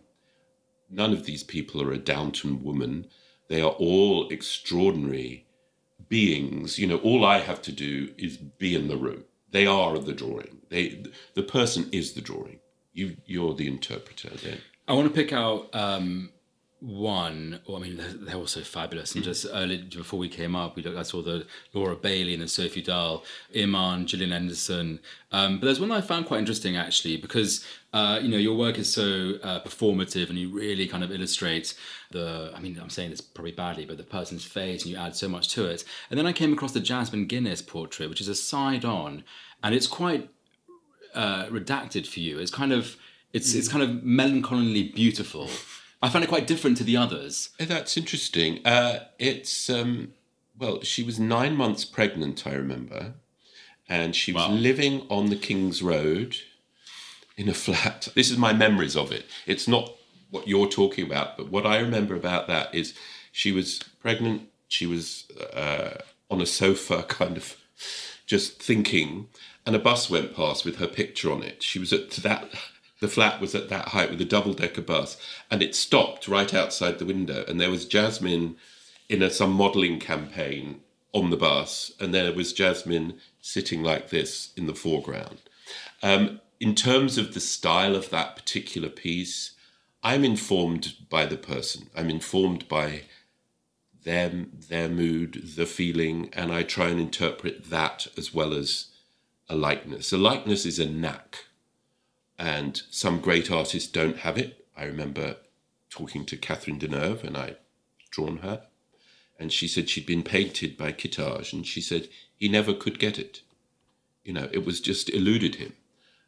none 0.90 1.14
of 1.14 1.26
these 1.26 1.44
people 1.44 1.82
are 1.82 1.94
a 1.94 1.98
Downton 1.98 2.64
woman. 2.64 3.08
They 3.48 3.62
are 3.62 3.72
all 3.72 4.28
extraordinary 4.30 5.46
beings. 6.10 6.78
You 6.80 6.88
know, 6.88 6.98
all 6.98 7.26
I 7.26 7.40
have 7.40 7.62
to 7.64 7.72
do 7.72 8.14
is 8.18 8.38
be 8.38 8.76
in 8.76 8.88
the 8.88 8.98
room. 8.98 9.24
They 9.52 9.66
are 9.68 9.98
the 10.00 10.14
drawing. 10.14 10.62
They, 10.70 11.04
the 11.34 11.44
person 11.44 11.90
is 11.92 12.14
the 12.14 12.22
drawing. 12.22 12.60
You, 12.94 13.18
you're 13.26 13.54
the 13.54 13.68
interpreter 13.68 14.30
then. 14.30 14.60
I 14.88 14.94
want 14.94 15.08
to 15.08 15.14
pick 15.14 15.32
out 15.32 15.74
um, 15.74 16.32
one, 16.82 17.60
well, 17.68 17.78
I 17.78 17.80
mean, 17.82 17.98
they're, 17.98 18.14
they're 18.14 18.36
also 18.36 18.62
fabulous. 18.62 19.14
And 19.14 19.24
just 19.24 19.46
early 19.54 19.78
before 19.78 20.18
we 20.18 20.28
came 20.28 20.56
up, 20.56 20.76
we 20.76 20.82
looked, 20.82 20.98
I 20.98 21.04
saw 21.04 21.22
the 21.22 21.46
Laura 21.74 21.96
Bailey 21.96 22.34
and 22.34 22.42
the 22.42 22.48
Sophie 22.48 22.82
Dahl, 22.82 23.24
Iman, 23.56 24.08
Gillian 24.08 24.34
Anderson. 24.34 25.00
Um, 25.32 25.60
but 25.60 25.68
there's 25.68 25.80
one 25.80 25.90
that 25.90 25.96
I 25.96 26.02
found 26.02 26.26
quite 26.26 26.40
interesting 26.40 26.76
actually, 26.76 27.18
because 27.18 27.64
uh, 27.94 28.20
you 28.22 28.30
know 28.30 28.38
your 28.38 28.58
work 28.58 28.80
is 28.80 28.92
so 28.92 29.34
uh, 29.44 29.60
performative 29.62 30.30
and 30.30 30.40
you 30.40 30.50
really 30.50 30.88
kind 30.88 31.04
of 31.04 31.12
illustrate 31.12 31.76
the. 32.10 32.52
I 32.56 32.60
mean, 32.60 32.80
I'm 32.82 32.90
saying 32.90 33.12
this 33.12 33.22
probably 33.22 33.52
badly, 33.52 33.86
but 33.86 33.98
the 33.98 34.04
person's 34.04 34.44
face, 34.44 34.82
and 34.82 34.92
you 34.92 34.98
add 34.98 35.16
so 35.16 35.30
much 35.30 35.50
to 35.50 35.66
it. 35.66 35.84
And 36.10 36.18
then 36.18 36.26
I 36.26 36.34
came 36.34 36.52
across 36.52 36.72
the 36.72 36.80
Jasmine 36.80 37.28
Guinness 37.28 37.62
portrait, 37.62 38.10
which 38.10 38.22
is 38.22 38.28
a 38.28 38.36
side 38.36 38.86
on, 38.86 39.24
and 39.64 39.76
it's 39.76 39.88
quite 39.88 40.30
uh, 41.14 41.46
redacted 41.46 42.08
for 42.08 42.22
you. 42.22 42.40
It's 42.40 42.52
kind 42.52 42.74
of 42.74 42.98
it's 43.34 43.54
it's 43.54 43.68
kind 43.68 43.84
of 43.84 44.04
melancholy 44.04 44.90
beautiful. 44.90 45.48
I 46.02 46.10
found 46.10 46.24
it 46.24 46.30
quite 46.30 46.48
different 46.48 46.78
to 46.78 46.84
the 46.84 46.98
others. 46.98 47.50
Oh, 47.60 47.66
that's 47.66 47.96
interesting. 47.96 48.66
Uh, 48.66 49.06
it's 49.20 49.70
um, 49.70 50.14
well, 50.58 50.82
she 50.82 51.04
was 51.04 51.20
nine 51.20 51.56
months 51.56 51.86
pregnant, 51.86 52.46
I 52.46 52.54
remember, 52.54 53.14
and 53.88 54.16
she 54.16 54.32
was 54.32 54.48
wow. 54.48 54.54
living 54.54 55.06
on 55.10 55.30
the 55.30 55.36
King's 55.36 55.82
Road 55.82 56.38
in 57.38 57.50
a 57.50 57.54
flat. 57.54 58.08
This 58.16 58.32
is 58.32 58.38
my 58.38 58.54
memories 58.54 58.96
of 58.96 59.12
it. 59.12 59.26
It's 59.46 59.68
not 59.68 59.96
what 60.30 60.48
you're 60.48 60.68
talking 60.68 61.06
about, 61.06 61.38
but 61.38 61.50
what 61.50 61.66
I 61.66 61.80
remember 61.80 62.16
about 62.16 62.48
that 62.48 62.74
is 62.74 62.94
she 63.32 63.52
was 63.52 63.80
pregnant. 64.00 64.50
She 64.68 64.86
was 64.86 65.30
uh, 65.54 65.98
on 66.30 66.42
a 66.42 66.46
sofa, 66.46 67.04
kind 67.08 67.38
of 67.38 67.58
just 68.26 68.62
thinking, 68.62 69.28
and 69.66 69.76
a 69.76 69.80
bus 69.80 70.10
went 70.10 70.36
past 70.36 70.64
with 70.64 70.78
her 70.78 70.88
picture 70.88 71.32
on 71.32 71.44
it. 71.44 71.62
She 71.62 71.80
was 71.80 71.92
at 71.92 72.12
that 72.12 72.50
the 73.02 73.08
flat 73.08 73.42
was 73.42 73.54
at 73.54 73.68
that 73.68 73.90
height 73.90 74.12
with 74.12 74.22
a 74.22 74.26
double 74.26 74.54
decker 74.54 74.82
bus, 74.82 75.18
and 75.50 75.62
it 75.62 75.76
stopped 75.76 76.28
right 76.28 76.54
outside 76.54 77.00
the 77.00 77.06
window. 77.06 77.44
And 77.48 77.60
there 77.60 77.72
was 77.72 77.86
Jasmine 77.86 78.56
in 79.10 79.22
a, 79.22 79.30
some 79.30 79.52
modelling 79.52 80.00
campaign 80.00 80.82
on 81.12 81.32
the 81.32 81.38
bus, 81.38 81.92
and 82.00 82.14
there 82.14 82.32
was 82.32 82.54
Jasmine 82.54 83.20
sitting 83.42 83.84
like 83.84 84.10
this 84.10 84.54
in 84.56 84.68
the 84.68 84.76
foreground. 84.76 85.42
Um, 86.04 86.40
in 86.60 86.76
terms 86.76 87.18
of 87.18 87.34
the 87.34 87.40
style 87.40 87.96
of 87.96 88.12
that 88.12 88.36
particular 88.36 88.90
piece, 88.90 89.52
I'm 90.04 90.24
informed 90.24 90.94
by 91.10 91.26
the 91.26 91.38
person. 91.38 91.90
I'm 91.96 92.10
informed 92.10 92.68
by 92.70 93.04
them, 94.04 94.52
their 94.70 94.90
mood, 94.90 95.54
the 95.56 95.66
feeling, 95.66 96.30
and 96.34 96.52
I 96.52 96.62
try 96.62 96.90
and 96.90 97.00
interpret 97.00 97.72
that 97.72 98.08
as 98.16 98.32
well 98.32 98.54
as 98.54 98.88
a 99.50 99.56
likeness. 99.56 100.14
A 100.14 100.18
likeness 100.18 100.68
is 100.68 100.78
a 100.78 100.90
knack 100.90 101.46
and 102.42 102.82
some 102.90 103.22
great 103.22 103.52
artists 103.52 103.88
don't 103.88 104.18
have 104.18 104.36
it. 104.36 104.66
I 104.76 104.86
remember 104.86 105.36
talking 105.92 106.26
to 106.26 106.36
Catherine 106.36 106.80
Deneuve, 106.80 107.24
and 107.24 107.38
I'd 107.38 107.58
drawn 108.10 108.38
her, 108.38 108.64
and 109.40 109.54
she 109.54 109.68
said 109.68 109.90
she'd 109.90 110.08
been 110.08 110.24
painted 110.24 110.76
by 110.76 110.92
Kitaj, 110.92 111.54
and 111.54 111.68
she 111.68 111.82
said 111.82 112.10
he 112.36 112.50
never 112.50 112.74
could 112.74 112.98
get 112.98 113.20
it. 113.20 113.42
You 114.24 114.34
know, 114.34 114.50
it 114.52 114.66
was 114.66 114.82
just 114.82 115.08
eluded 115.12 115.56
him. 115.56 115.74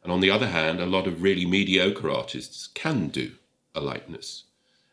And 0.04 0.12
on 0.12 0.20
the 0.20 0.30
other 0.30 0.46
hand, 0.46 0.78
a 0.78 0.86
lot 0.86 1.08
of 1.08 1.20
really 1.20 1.46
mediocre 1.46 2.08
artists 2.08 2.68
can 2.68 3.08
do 3.08 3.32
a 3.74 3.80
likeness. 3.80 4.44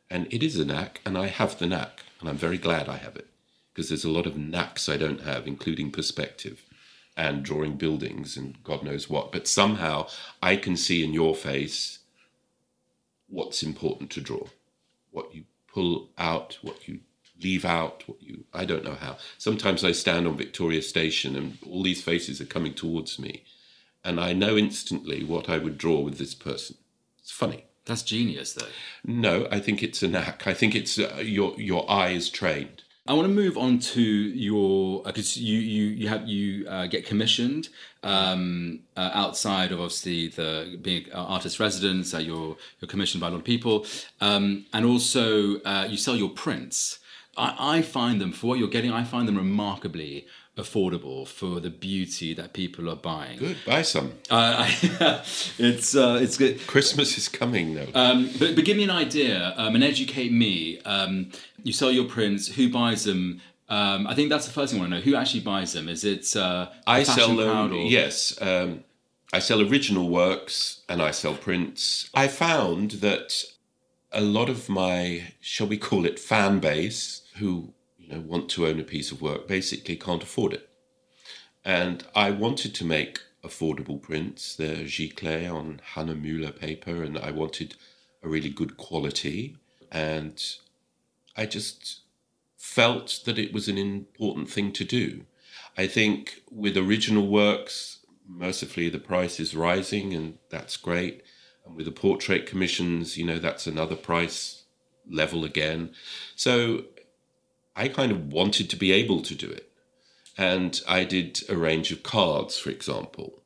And 0.09 0.25
it 0.33 0.41
is 0.41 0.57
a 0.57 0.65
knack, 0.65 1.01
and 1.05 1.15
I 1.19 1.27
have 1.27 1.59
the 1.59 1.67
knack, 1.67 2.01
and 2.19 2.29
I'm 2.29 2.37
very 2.37 2.57
glad 2.57 2.89
I 2.89 2.97
have 2.97 3.15
it, 3.15 3.27
because 3.71 3.89
there's 3.89 4.05
a 4.05 4.09
lot 4.09 4.25
of 4.25 4.37
knacks 4.37 4.89
I 4.89 4.97
don't 4.97 5.21
have, 5.21 5.45
including 5.45 5.91
perspective 5.91 6.63
and 7.21 7.43
drawing 7.43 7.75
buildings 7.77 8.35
and 8.35 8.61
God 8.63 8.81
knows 8.81 9.07
what. 9.07 9.31
But 9.31 9.47
somehow 9.47 10.07
I 10.41 10.55
can 10.55 10.75
see 10.75 11.03
in 11.03 11.13
your 11.13 11.35
face 11.35 11.99
what's 13.27 13.61
important 13.61 14.09
to 14.11 14.21
draw, 14.21 14.47
what 15.11 15.33
you 15.35 15.43
pull 15.71 16.09
out, 16.17 16.57
what 16.63 16.87
you 16.87 17.01
leave 17.39 17.63
out, 17.63 18.03
what 18.07 18.21
you, 18.23 18.45
I 18.53 18.65
don't 18.65 18.83
know 18.83 18.95
how. 18.95 19.17
Sometimes 19.37 19.83
I 19.83 19.91
stand 19.91 20.25
on 20.27 20.35
Victoria 20.35 20.81
Station 20.81 21.35
and 21.35 21.59
all 21.69 21.83
these 21.83 22.01
faces 22.01 22.41
are 22.41 22.45
coming 22.45 22.73
towards 22.73 23.19
me. 23.19 23.43
And 24.03 24.19
I 24.19 24.33
know 24.33 24.57
instantly 24.57 25.23
what 25.23 25.47
I 25.47 25.59
would 25.59 25.77
draw 25.77 25.99
with 25.99 26.17
this 26.17 26.33
person. 26.33 26.77
It's 27.19 27.29
funny. 27.29 27.65
That's 27.85 28.01
genius, 28.01 28.53
though. 28.53 28.65
No, 29.05 29.47
I 29.51 29.59
think 29.59 29.83
it's 29.83 30.01
a 30.01 30.07
knack. 30.07 30.47
I 30.47 30.55
think 30.55 30.73
it's 30.73 30.97
uh, 30.97 31.21
your 31.23 31.59
your 31.59 31.89
eye 31.89 32.09
is 32.09 32.29
trained. 32.29 32.83
I 33.07 33.13
want 33.13 33.27
to 33.27 33.33
move 33.33 33.57
on 33.57 33.79
to 33.79 34.01
your 34.01 35.01
because 35.01 35.35
uh, 35.35 35.41
you 35.41 35.57
you 35.57 35.83
you 35.85 36.07
have 36.07 36.27
you 36.27 36.67
uh, 36.67 36.85
get 36.85 37.03
commissioned 37.03 37.69
um, 38.03 38.81
uh, 38.95 39.09
outside 39.13 39.71
of 39.71 39.79
obviously 39.79 40.27
the 40.27 40.77
being 40.79 41.11
artist 41.11 41.59
residence. 41.59 42.13
Uh, 42.13 42.19
you're 42.19 42.57
you're 42.79 42.87
commissioned 42.87 43.21
by 43.21 43.27
a 43.27 43.31
lot 43.31 43.37
of 43.37 43.43
people, 43.43 43.87
um, 44.21 44.65
and 44.71 44.85
also 44.85 45.59
uh, 45.61 45.87
you 45.89 45.97
sell 45.97 46.15
your 46.15 46.29
prints. 46.29 46.99
I, 47.35 47.77
I 47.77 47.81
find 47.81 48.21
them 48.21 48.31
for 48.31 48.47
what 48.47 48.59
you're 48.59 48.67
getting. 48.67 48.91
I 48.91 49.03
find 49.03 49.27
them 49.27 49.37
remarkably 49.37 50.27
affordable 50.57 51.27
for 51.27 51.59
the 51.59 51.69
beauty 51.69 52.33
that 52.33 52.53
people 52.53 52.89
are 52.89 52.95
buying. 52.95 53.39
Good, 53.39 53.57
buy 53.65 53.81
some. 53.81 54.13
Uh, 54.29 54.69
it's 55.57 55.95
uh, 55.95 56.19
it's 56.21 56.37
good. 56.37 56.65
Christmas 56.67 57.17
is 57.17 57.27
coming 57.29 57.73
though. 57.75 57.87
Um, 57.93 58.29
but, 58.37 58.55
but 58.55 58.65
give 58.65 58.77
me 58.77 58.83
an 58.83 58.91
idea 58.91 59.53
um, 59.57 59.75
and 59.75 59.83
educate 59.83 60.31
me. 60.31 60.79
Um, 60.81 61.31
you 61.63 61.73
sell 61.73 61.91
your 61.91 62.05
prints. 62.05 62.47
Who 62.47 62.69
buys 62.69 63.05
them? 63.05 63.41
Um, 63.69 64.05
I 64.05 64.15
think 64.15 64.29
that's 64.29 64.45
the 64.45 64.51
first 64.51 64.73
thing 64.73 64.81
I 64.81 64.83
want 64.83 64.93
to 64.93 64.99
know. 64.99 65.03
Who 65.03 65.15
actually 65.15 65.41
buys 65.41 65.73
them? 65.73 65.87
Is 65.87 66.03
it 66.03 66.35
uh, 66.35 66.69
I 66.85 67.03
sell 67.03 67.35
them? 67.35 67.73
Or... 67.73 67.85
Yes, 67.85 68.37
um, 68.41 68.83
I 69.33 69.39
sell 69.39 69.61
original 69.61 70.09
works 70.09 70.81
and 70.89 71.01
I 71.01 71.11
sell 71.11 71.33
prints. 71.33 72.09
I 72.13 72.27
found 72.27 72.91
that 72.91 73.45
a 74.11 74.21
lot 74.21 74.49
of 74.49 74.67
my, 74.67 75.31
shall 75.39 75.67
we 75.67 75.77
call 75.77 76.05
it, 76.05 76.19
fan 76.19 76.59
base, 76.59 77.21
who 77.37 77.73
know, 78.11 78.21
want 78.21 78.49
to 78.49 78.67
own 78.67 78.79
a 78.79 78.83
piece 78.83 79.11
of 79.11 79.21
work 79.21 79.47
basically 79.47 79.95
can't 79.95 80.23
afford 80.23 80.53
it. 80.53 80.69
And 81.63 82.03
I 82.15 82.31
wanted 82.31 82.73
to 82.75 82.85
make 82.85 83.19
affordable 83.43 84.01
prints. 84.01 84.55
They're 84.55 84.85
Giclée 84.85 85.51
on 85.51 85.81
Hahnemühle 85.93 86.57
paper, 86.57 87.03
and 87.03 87.17
I 87.17 87.31
wanted 87.31 87.75
a 88.23 88.29
really 88.29 88.49
good 88.49 88.77
quality. 88.77 89.57
And 89.91 90.41
I 91.35 91.45
just 91.45 92.01
felt 92.57 93.21
that 93.25 93.37
it 93.37 93.53
was 93.53 93.67
an 93.67 93.77
important 93.77 94.49
thing 94.49 94.71
to 94.73 94.83
do. 94.83 95.25
I 95.77 95.87
think 95.87 96.41
with 96.51 96.77
original 96.77 97.27
works, 97.27 97.99
mercifully 98.27 98.89
the 98.89 98.99
price 98.99 99.39
is 99.39 99.55
rising, 99.55 100.13
and 100.13 100.37
that's 100.49 100.77
great. 100.77 101.23
And 101.65 101.75
with 101.75 101.85
the 101.85 101.91
portrait 101.91 102.45
commissions, 102.45 103.17
you 103.17 103.25
know, 103.25 103.39
that's 103.39 103.67
another 103.67 103.95
price 103.95 104.63
level 105.09 105.43
again. 105.43 105.91
So 106.35 106.85
I 107.75 107.87
kind 107.87 108.11
of 108.11 108.31
wanted 108.33 108.69
to 108.69 108.75
be 108.75 108.91
able 108.91 109.21
to 109.23 109.35
do 109.35 109.47
it. 109.49 109.67
and 110.37 110.81
I 110.87 111.03
did 111.03 111.41
a 111.49 111.55
range 111.57 111.91
of 111.91 112.03
cards, 112.03 112.57
for 112.57 112.69
example. 112.69 113.43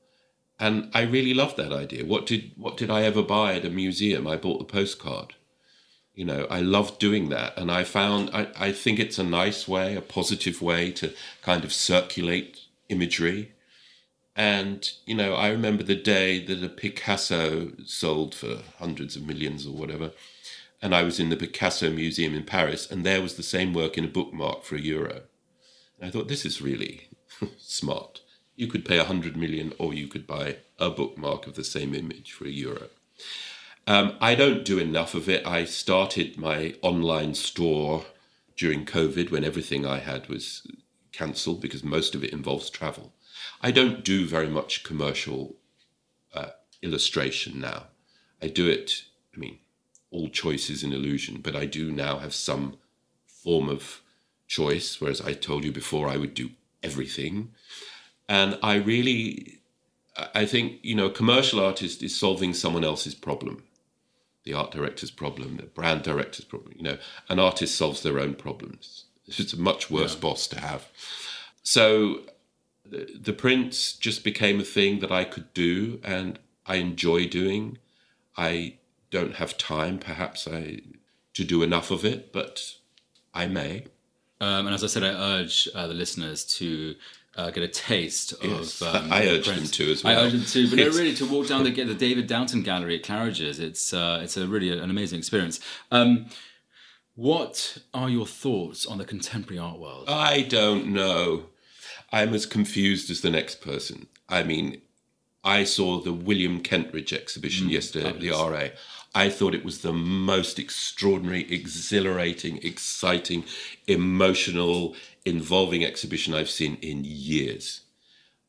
And 0.60 0.90
I 0.94 1.02
really 1.02 1.34
loved 1.34 1.58
that 1.58 1.74
idea. 1.74 2.06
What 2.06 2.26
did 2.26 2.52
what 2.56 2.78
did 2.78 2.90
I 2.90 3.04
ever 3.04 3.22
buy 3.22 3.56
at 3.56 3.66
a 3.66 3.70
museum? 3.70 4.28
I 4.28 4.38
bought 4.38 4.60
the 4.60 4.66
postcard. 4.66 5.36
You 6.14 6.24
know, 6.26 6.48
I 6.50 6.62
loved 6.62 7.00
doing 7.00 7.30
that, 7.30 7.58
and 7.58 7.70
I 7.70 7.84
found 7.84 8.30
I, 8.34 8.48
I 8.58 8.72
think 8.72 9.00
it's 9.00 9.20
a 9.20 9.24
nice 9.24 9.68
way, 9.68 9.96
a 9.96 10.02
positive 10.02 10.62
way 10.62 10.92
to 10.94 11.14
kind 11.42 11.64
of 11.66 11.74
circulate 11.74 12.60
imagery. 12.88 13.52
And 14.36 14.90
you 15.06 15.16
know, 15.16 15.34
I 15.36 15.50
remember 15.50 15.84
the 15.84 15.96
day 15.96 16.40
that 16.46 16.64
a 16.64 16.70
Picasso 16.70 17.72
sold 17.86 18.34
for 18.36 18.60
hundreds 18.80 19.16
of 19.18 19.24
millions 19.26 19.66
or 19.66 19.72
whatever, 19.72 20.12
and 20.86 20.94
I 20.94 21.02
was 21.02 21.20
in 21.20 21.30
the 21.30 21.36
Picasso 21.36 21.90
Museum 21.90 22.36
in 22.36 22.44
Paris, 22.44 22.92
and 22.92 23.04
there 23.04 23.20
was 23.20 23.38
the 23.38 23.42
same 23.42 23.74
work 23.74 23.98
in 23.98 24.06
a 24.06 24.08
bookmark 24.08 24.64
for 24.64 24.76
a 24.76 24.80
euro. 24.80 25.24
And 25.98 26.08
I 26.08 26.12
thought 26.12 26.28
this 26.28 26.46
is 26.46 26.62
really 26.62 27.10
smart. 27.58 28.22
You 28.56 28.68
could 28.68 28.86
pay 28.86 29.00
a 29.00 29.06
hundred 29.06 29.36
million, 29.36 29.74
or 29.80 29.96
you 29.96 30.08
could 30.08 30.28
buy 30.28 30.58
a 30.78 30.92
bookmark 30.92 31.48
of 31.48 31.56
the 31.56 31.64
same 31.64 31.96
image 31.96 32.34
for 32.34 32.46
a 32.46 32.52
euro. 32.52 32.90
Um, 33.88 34.16
I 34.22 34.36
don't 34.36 34.64
do 34.64 34.78
enough 34.78 35.16
of 35.16 35.28
it. 35.28 35.44
I 35.44 35.66
started 35.66 36.38
my 36.38 36.76
online 36.84 37.34
store 37.34 38.06
during 38.56 38.86
COVID 38.86 39.32
when 39.32 39.44
everything 39.44 39.88
I 39.88 39.98
had 39.98 40.30
was 40.30 40.68
cancelled 41.12 41.62
because 41.62 41.84
most 41.84 42.14
of 42.14 42.24
it 42.24 42.32
involves 42.32 42.70
travel. 42.70 43.12
I 43.60 43.72
don't 43.72 44.04
do 44.04 44.28
very 44.28 44.50
much 44.50 44.84
commercial 44.84 45.56
uh, 46.32 46.50
illustration 46.84 47.60
now. 47.60 47.88
I 48.40 48.50
do 48.50 48.70
it, 48.70 49.06
I 49.36 49.40
mean, 49.40 49.58
all 50.16 50.30
choice 50.30 50.70
is 50.70 50.82
an 50.84 50.94
illusion, 50.94 51.42
but 51.42 51.56
I 51.56 51.66
do 51.66 51.92
now 51.92 52.20
have 52.20 52.34
some 52.34 52.78
form 53.26 53.68
of 53.70 54.02
choice, 54.48 55.02
whereas 55.02 55.20
I 55.20 55.34
told 55.34 55.66
you 55.66 55.72
before 55.72 56.08
I 56.08 56.18
would 56.18 56.34
do 56.34 56.52
everything. 56.82 57.52
And 58.30 58.58
I 58.64 58.76
really, 58.76 59.60
I 60.34 60.46
think, 60.46 60.80
you 60.84 60.96
know, 60.96 61.08
a 61.08 61.12
commercial 61.22 61.60
artist 61.60 62.02
is 62.02 62.18
solving 62.18 62.54
someone 62.54 62.86
else's 62.86 63.14
problem. 63.14 63.64
The 64.46 64.54
art 64.54 64.72
director's 64.72 65.12
problem, 65.12 65.58
the 65.58 65.64
brand 65.64 66.04
director's 66.04 66.46
problem. 66.46 66.74
You 66.78 66.84
know, 66.84 66.98
an 67.28 67.40
artist 67.40 67.76
solves 67.76 68.02
their 68.02 68.20
own 68.20 68.36
problems. 68.36 69.06
It's 69.28 69.54
a 69.54 69.60
much 69.60 69.92
worse 69.92 70.14
yeah. 70.14 70.22
boss 70.22 70.48
to 70.48 70.60
have. 70.62 70.88
So 71.64 72.22
the, 72.86 73.10
the 73.20 73.34
prints 73.34 73.94
just 73.94 74.24
became 74.24 74.60
a 74.60 74.64
thing 74.64 75.00
that 75.00 75.12
I 75.12 75.24
could 75.24 75.54
do 75.54 76.00
and 76.04 76.40
I 76.66 76.76
enjoy 76.76 77.28
doing. 77.28 77.80
I 78.38 78.78
don't 79.16 79.36
have 79.36 79.58
time, 79.58 79.98
perhaps, 79.98 80.46
I 80.48 80.82
to 81.36 81.44
do 81.44 81.64
enough 81.64 81.90
of 81.90 82.04
it, 82.04 82.34
but 82.34 82.76
I 83.34 83.48
may. 83.48 83.86
Um, 84.42 84.66
and 84.68 84.76
as 84.76 84.84
I 84.84 84.88
said, 84.88 85.04
I 85.04 85.10
urge 85.10 85.70
uh, 85.74 85.88
the 85.88 85.94
listeners 85.94 86.44
to 86.60 86.96
uh, 87.38 87.50
get 87.52 87.64
a 87.64 87.68
taste 87.68 88.34
yes, 88.44 88.82
of. 88.82 88.96
Um, 88.96 89.14
I 89.20 89.28
urge 89.28 89.48
them 89.48 89.64
to 89.66 89.92
as 89.92 90.04
well. 90.04 90.20
I 90.20 90.26
urge 90.26 90.34
them 90.34 90.46
to, 90.46 90.70
but 90.70 90.80
no, 90.80 90.90
really 90.90 91.16
to 91.16 91.26
walk 91.26 91.48
down 91.48 91.64
the 91.64 91.84
the 91.94 91.94
David 91.94 92.28
Downton 92.28 92.62
Gallery 92.62 92.96
at 92.98 93.04
Claridge's. 93.04 93.60
It's 93.60 93.94
uh, 93.94 94.20
it's 94.22 94.36
a 94.36 94.48
really 94.48 94.70
an 94.78 94.90
amazing 94.90 95.20
experience. 95.20 95.60
Um, 95.92 96.28
what 97.16 97.78
are 97.94 98.10
your 98.10 98.28
thoughts 98.28 98.86
on 98.86 98.98
the 98.98 99.06
contemporary 99.06 99.60
art 99.60 99.80
world? 99.80 100.10
I 100.10 100.42
don't 100.42 100.88
know. 100.88 101.46
I'm 102.12 102.34
as 102.34 102.46
confused 102.46 103.10
as 103.10 103.22
the 103.22 103.30
next 103.30 103.62
person. 103.62 104.08
I 104.28 104.44
mean, 104.44 104.82
I 105.46 105.64
saw 105.64 106.02
the 106.02 106.12
William 106.12 106.62
Kentridge 106.62 107.14
exhibition 107.14 107.68
mm, 107.68 107.72
yesterday 107.72 108.10
at 108.10 108.20
the 108.20 108.32
RA. 108.32 108.70
I 109.16 109.30
thought 109.30 109.56
it 109.56 109.64
was 109.64 109.80
the 109.80 109.94
most 109.94 110.60
extraordinary, 110.60 111.50
exhilarating, 111.50 112.60
exciting, 112.62 113.46
emotional, 113.88 114.94
involving 115.24 115.86
exhibition 115.86 116.34
I've 116.34 116.50
seen 116.50 116.78
in 116.82 117.06
years. 117.06 117.82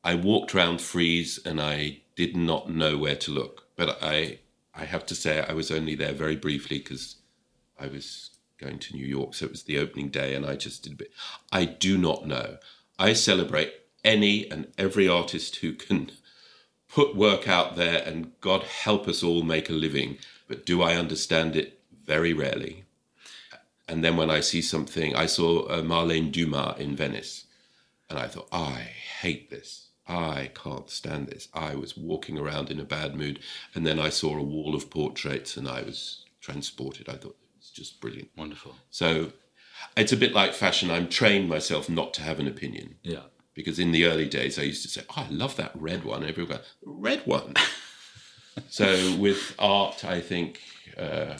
I 0.02 0.16
walked 0.16 0.56
around 0.56 0.80
Frieze 0.80 1.38
and 1.46 1.60
I 1.60 2.00
did 2.16 2.36
not 2.36 2.68
know 2.68 2.98
where 2.98 3.14
to 3.14 3.30
look, 3.30 3.68
but 3.76 3.98
I 4.02 4.40
I 4.74 4.84
have 4.84 5.06
to 5.06 5.14
say 5.14 5.40
I 5.40 5.52
was 5.52 5.70
only 5.70 5.94
there 5.94 6.12
very 6.12 6.36
briefly 6.36 6.78
because 6.78 7.16
I 7.78 7.86
was 7.86 8.30
going 8.58 8.78
to 8.80 8.94
New 8.94 9.06
York, 9.06 9.34
so 9.34 9.46
it 9.46 9.52
was 9.52 9.62
the 9.62 9.78
opening 9.78 10.08
day, 10.08 10.34
and 10.34 10.44
I 10.44 10.56
just 10.56 10.82
did 10.82 10.92
a 10.92 10.96
bit. 10.96 11.12
I 11.50 11.64
do 11.64 11.96
not 11.96 12.26
know. 12.26 12.58
I 12.98 13.12
celebrate 13.12 13.72
any 14.04 14.50
and 14.50 14.66
every 14.76 15.08
artist 15.08 15.56
who 15.56 15.72
can 15.74 16.10
put 16.88 17.16
work 17.16 17.48
out 17.48 17.76
there, 17.76 18.02
and 18.04 18.32
God 18.40 18.64
help 18.64 19.06
us 19.06 19.22
all 19.22 19.42
make 19.42 19.70
a 19.70 19.74
living 19.74 20.18
but 20.46 20.66
do 20.66 20.82
I 20.82 20.94
understand 20.94 21.56
it? 21.56 21.80
Very 22.04 22.32
rarely. 22.32 22.84
And 23.88 24.04
then 24.04 24.16
when 24.16 24.30
I 24.30 24.40
see 24.40 24.62
something, 24.62 25.14
I 25.14 25.26
saw 25.26 25.66
uh, 25.66 25.82
Marlene 25.82 26.32
Dumas 26.32 26.78
in 26.78 26.96
Venice, 26.96 27.44
and 28.10 28.18
I 28.18 28.26
thought, 28.26 28.48
I 28.52 28.88
hate 29.20 29.50
this. 29.50 29.88
I 30.08 30.50
can't 30.54 30.88
stand 30.88 31.26
this. 31.28 31.48
I 31.52 31.74
was 31.74 31.96
walking 31.96 32.38
around 32.38 32.70
in 32.70 32.78
a 32.78 32.84
bad 32.84 33.16
mood, 33.16 33.40
and 33.74 33.86
then 33.86 33.98
I 33.98 34.08
saw 34.08 34.36
a 34.36 34.42
wall 34.42 34.74
of 34.74 34.90
portraits, 34.90 35.56
and 35.56 35.68
I 35.68 35.82
was 35.82 36.24
transported. 36.40 37.08
I 37.08 37.14
thought 37.14 37.36
it's 37.58 37.70
just 37.70 38.00
brilliant, 38.00 38.30
wonderful. 38.36 38.76
So 38.90 39.32
it's 39.96 40.12
a 40.12 40.16
bit 40.16 40.32
like 40.32 40.54
fashion. 40.54 40.90
I'm 40.90 41.08
trained 41.08 41.48
myself 41.48 41.88
not 41.88 42.14
to 42.14 42.22
have 42.22 42.38
an 42.38 42.46
opinion. 42.46 42.96
Yeah. 43.02 43.22
Because 43.54 43.78
in 43.78 43.90
the 43.90 44.04
early 44.04 44.28
days, 44.28 44.58
I 44.58 44.62
used 44.62 44.82
to 44.82 44.88
say, 44.88 45.02
oh, 45.10 45.26
I 45.28 45.32
love 45.32 45.56
that 45.56 45.72
red 45.74 46.04
one. 46.04 46.24
Everyone, 46.24 46.60
red 46.84 47.22
one. 47.24 47.54
So 48.68 49.16
with 49.16 49.54
art, 49.58 50.04
I 50.04 50.20
think 50.20 50.60
uh, 50.98 51.38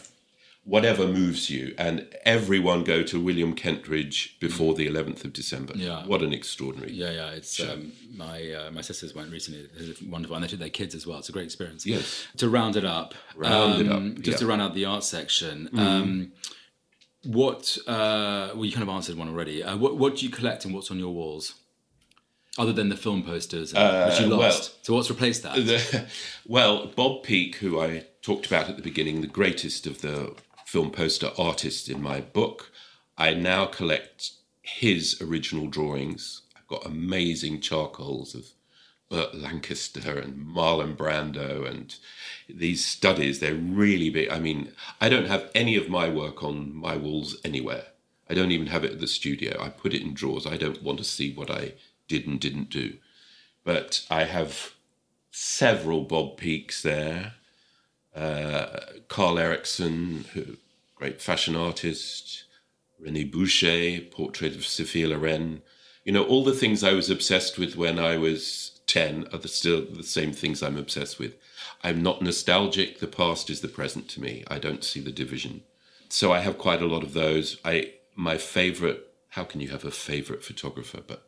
whatever 0.67 1.07
moves 1.07 1.49
you, 1.49 1.75
and 1.79 2.07
everyone 2.25 2.85
go 2.85 3.03
to 3.05 3.21
William 3.21 3.55
Kentridge 3.55 4.39
before 4.41 4.75
the 4.75 4.89
11th 4.89 5.25
of 5.25 5.33
December. 5.33 5.73
Yeah, 5.77 6.05
what 6.07 6.23
an 6.23 6.33
extraordinary. 6.33 6.93
Yeah, 6.93 7.12
yeah. 7.12 7.31
It's 7.31 7.61
um, 7.61 7.93
my 8.14 8.53
uh, 8.53 8.71
my 8.71 8.81
sisters 8.81 9.14
went 9.14 9.31
recently. 9.31 9.69
It's 9.77 10.03
wonderful, 10.03 10.37
and 10.37 10.45
they 10.45 10.49
took 10.49 10.59
their 10.59 10.69
kids 10.69 10.95
as 10.95 11.07
well. 11.07 11.19
It's 11.19 11.29
a 11.29 11.33
great 11.33 11.45
experience. 11.45 11.87
Yes. 11.87 12.27
To 12.39 12.49
round 12.49 12.77
it 12.77 12.85
up, 12.85 13.14
round 13.35 13.75
um, 13.75 13.81
it 13.81 13.93
up. 13.93 14.14
Just 14.17 14.27
yeah. 14.27 14.37
to 14.37 14.47
round 14.47 14.62
out 14.62 14.75
the 14.75 14.85
art 14.85 15.05
section. 15.05 15.71
Mm. 15.73 15.79
Um, 15.79 16.33
what 17.25 17.79
uh, 17.87 18.51
well, 18.55 18.64
you 18.64 18.73
kind 18.73 18.83
of 18.83 18.89
answered 18.89 19.17
one 19.17 19.29
already. 19.29 19.62
Uh, 19.62 19.77
what 19.77 19.97
what 19.97 20.17
do 20.17 20.27
you 20.27 20.31
collect, 20.31 20.64
and 20.64 20.75
what's 20.75 20.91
on 20.91 20.99
your 20.99 21.14
walls? 21.14 21.55
Other 22.59 22.73
than 22.73 22.89
the 22.89 22.97
film 22.97 23.23
posters, 23.23 23.75
uh, 23.75 24.09
which 24.09 24.21
you 24.21 24.27
lost. 24.27 24.71
Well, 24.71 24.79
so 24.83 24.95
what's 24.95 25.11
replaced 25.11 25.43
that? 25.43 25.57
The, 25.57 26.07
well, 26.47 26.87
Bob 26.87 27.23
Peak, 27.23 27.57
who 27.57 27.81
I 27.81 28.07
talked 28.23 28.47
about 28.47 28.69
at 28.71 28.77
the 28.77 28.83
beginning, 28.83 29.21
the 29.21 29.27
greatest 29.27 29.87
of 29.87 30.01
the 30.01 30.35
film 30.65 30.91
poster 30.91 31.31
artists 31.39 31.89
in 31.89 32.03
my 32.03 32.21
book, 32.21 32.71
I 33.19 33.35
now 33.35 33.67
collect 33.67 34.33
his 34.63 35.21
original 35.21 35.69
drawings. 35.69 36.43
I've 36.57 36.67
got 36.67 36.87
amazing 36.87 37.61
charcoals 37.61 38.35
of 38.35 38.47
Burt 39.09 39.35
Lancaster 39.35 40.19
and 40.19 40.47
Marlon 40.47 40.97
Brando 40.97 41.69
and 41.69 41.95
these 42.49 42.85
studies. 42.85 43.39
They're 43.39 43.55
really 43.55 44.11
big. 44.11 44.31
I 44.31 44.39
mean, 44.39 44.73
I 45.01 45.09
don't 45.09 45.29
have 45.29 45.51
any 45.55 45.77
of 45.77 45.89
my 45.89 46.09
work 46.09 46.43
on 46.43 46.75
my 46.75 46.97
walls 46.97 47.37
anywhere. 47.45 47.85
I 48.29 48.35
don't 48.35 48.51
even 48.51 48.67
have 48.69 48.85
it 48.85 48.93
at 48.93 49.01
the 49.01 49.07
studio. 49.07 49.63
I 49.63 49.69
put 49.69 49.95
it 49.95 50.03
in 50.03 50.15
drawers. 50.15 50.47
I 50.47 50.57
don't 50.57 50.83
want 50.83 50.99
to 50.99 51.05
see 51.05 51.33
what 51.33 51.51
I 51.51 51.75
did 52.09 52.27
and 52.27 52.41
didn't 52.41 52.71
do. 52.71 52.97
But 53.65 54.07
I 54.11 54.25
have 54.25 54.73
several 55.31 56.03
Bob 56.03 56.37
Peaks 56.37 56.83
there. 56.83 57.35
Uh, 58.15 58.81
Carl 59.09 59.39
Erickson, 59.39 60.25
who 60.33 60.57
great 60.95 61.21
fashion 61.21 61.55
artist, 61.55 62.45
René 63.03 63.31
Bouché, 63.31 64.11
portrait 64.11 64.55
of 64.55 64.67
Sophia 64.67 65.09
Loren. 65.09 65.63
You 66.05 66.13
know, 66.13 66.25
all 66.25 66.45
the 66.45 66.55
things 66.55 66.83
I 66.83 66.93
was 66.93 67.11
obsessed 67.11 67.59
with 67.59 67.77
when 67.77 67.99
I 67.99 68.17
was 68.17 68.81
10 68.87 69.27
are 69.33 69.39
the, 69.39 69.49
still 69.49 69.85
the 69.85 70.03
same 70.03 70.33
things 70.33 70.63
I'm 70.63 70.79
obsessed 70.79 71.19
with. 71.19 71.35
I'm 71.83 72.03
not 72.03 72.23
nostalgic. 72.23 73.01
The 73.01 73.07
past 73.07 73.51
is 73.51 73.61
the 73.61 73.69
present 73.69 74.09
to 74.11 74.21
me. 74.21 74.45
I 74.49 74.59
don't 74.59 74.85
see 74.85 75.01
the 75.01 75.13
division. 75.13 75.63
So 76.09 76.33
I 76.33 76.41
have 76.41 76.59
quite 76.59 76.83
a 76.83 76.87
lot 76.87 77.03
of 77.03 77.13
those. 77.13 77.59
I 77.65 77.93
my 78.15 78.39
favorite. 78.39 79.03
How 79.31 79.45
can 79.45 79.61
you 79.61 79.69
have 79.69 79.85
a 79.85 79.91
favorite 79.91 80.43
photographer? 80.43 81.03
But 81.07 81.27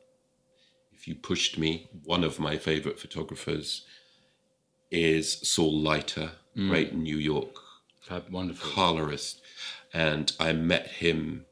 you 1.09 1.15
pushed 1.15 1.59
me, 1.59 1.89
one 2.05 2.23
of 2.23 2.39
my 2.39 2.57
favorite 2.57 3.01
photographers 3.01 3.85
is 4.91 5.41
Saul 5.49 5.81
Leiter, 5.81 6.33
mm. 6.57 6.69
great 6.69 6.95
New 6.95 7.17
York 7.17 7.57
wonderful 8.31 8.71
colorist. 8.71 9.41
And 9.93 10.33
I 10.39 10.53
met 10.53 10.87
him 10.87 11.47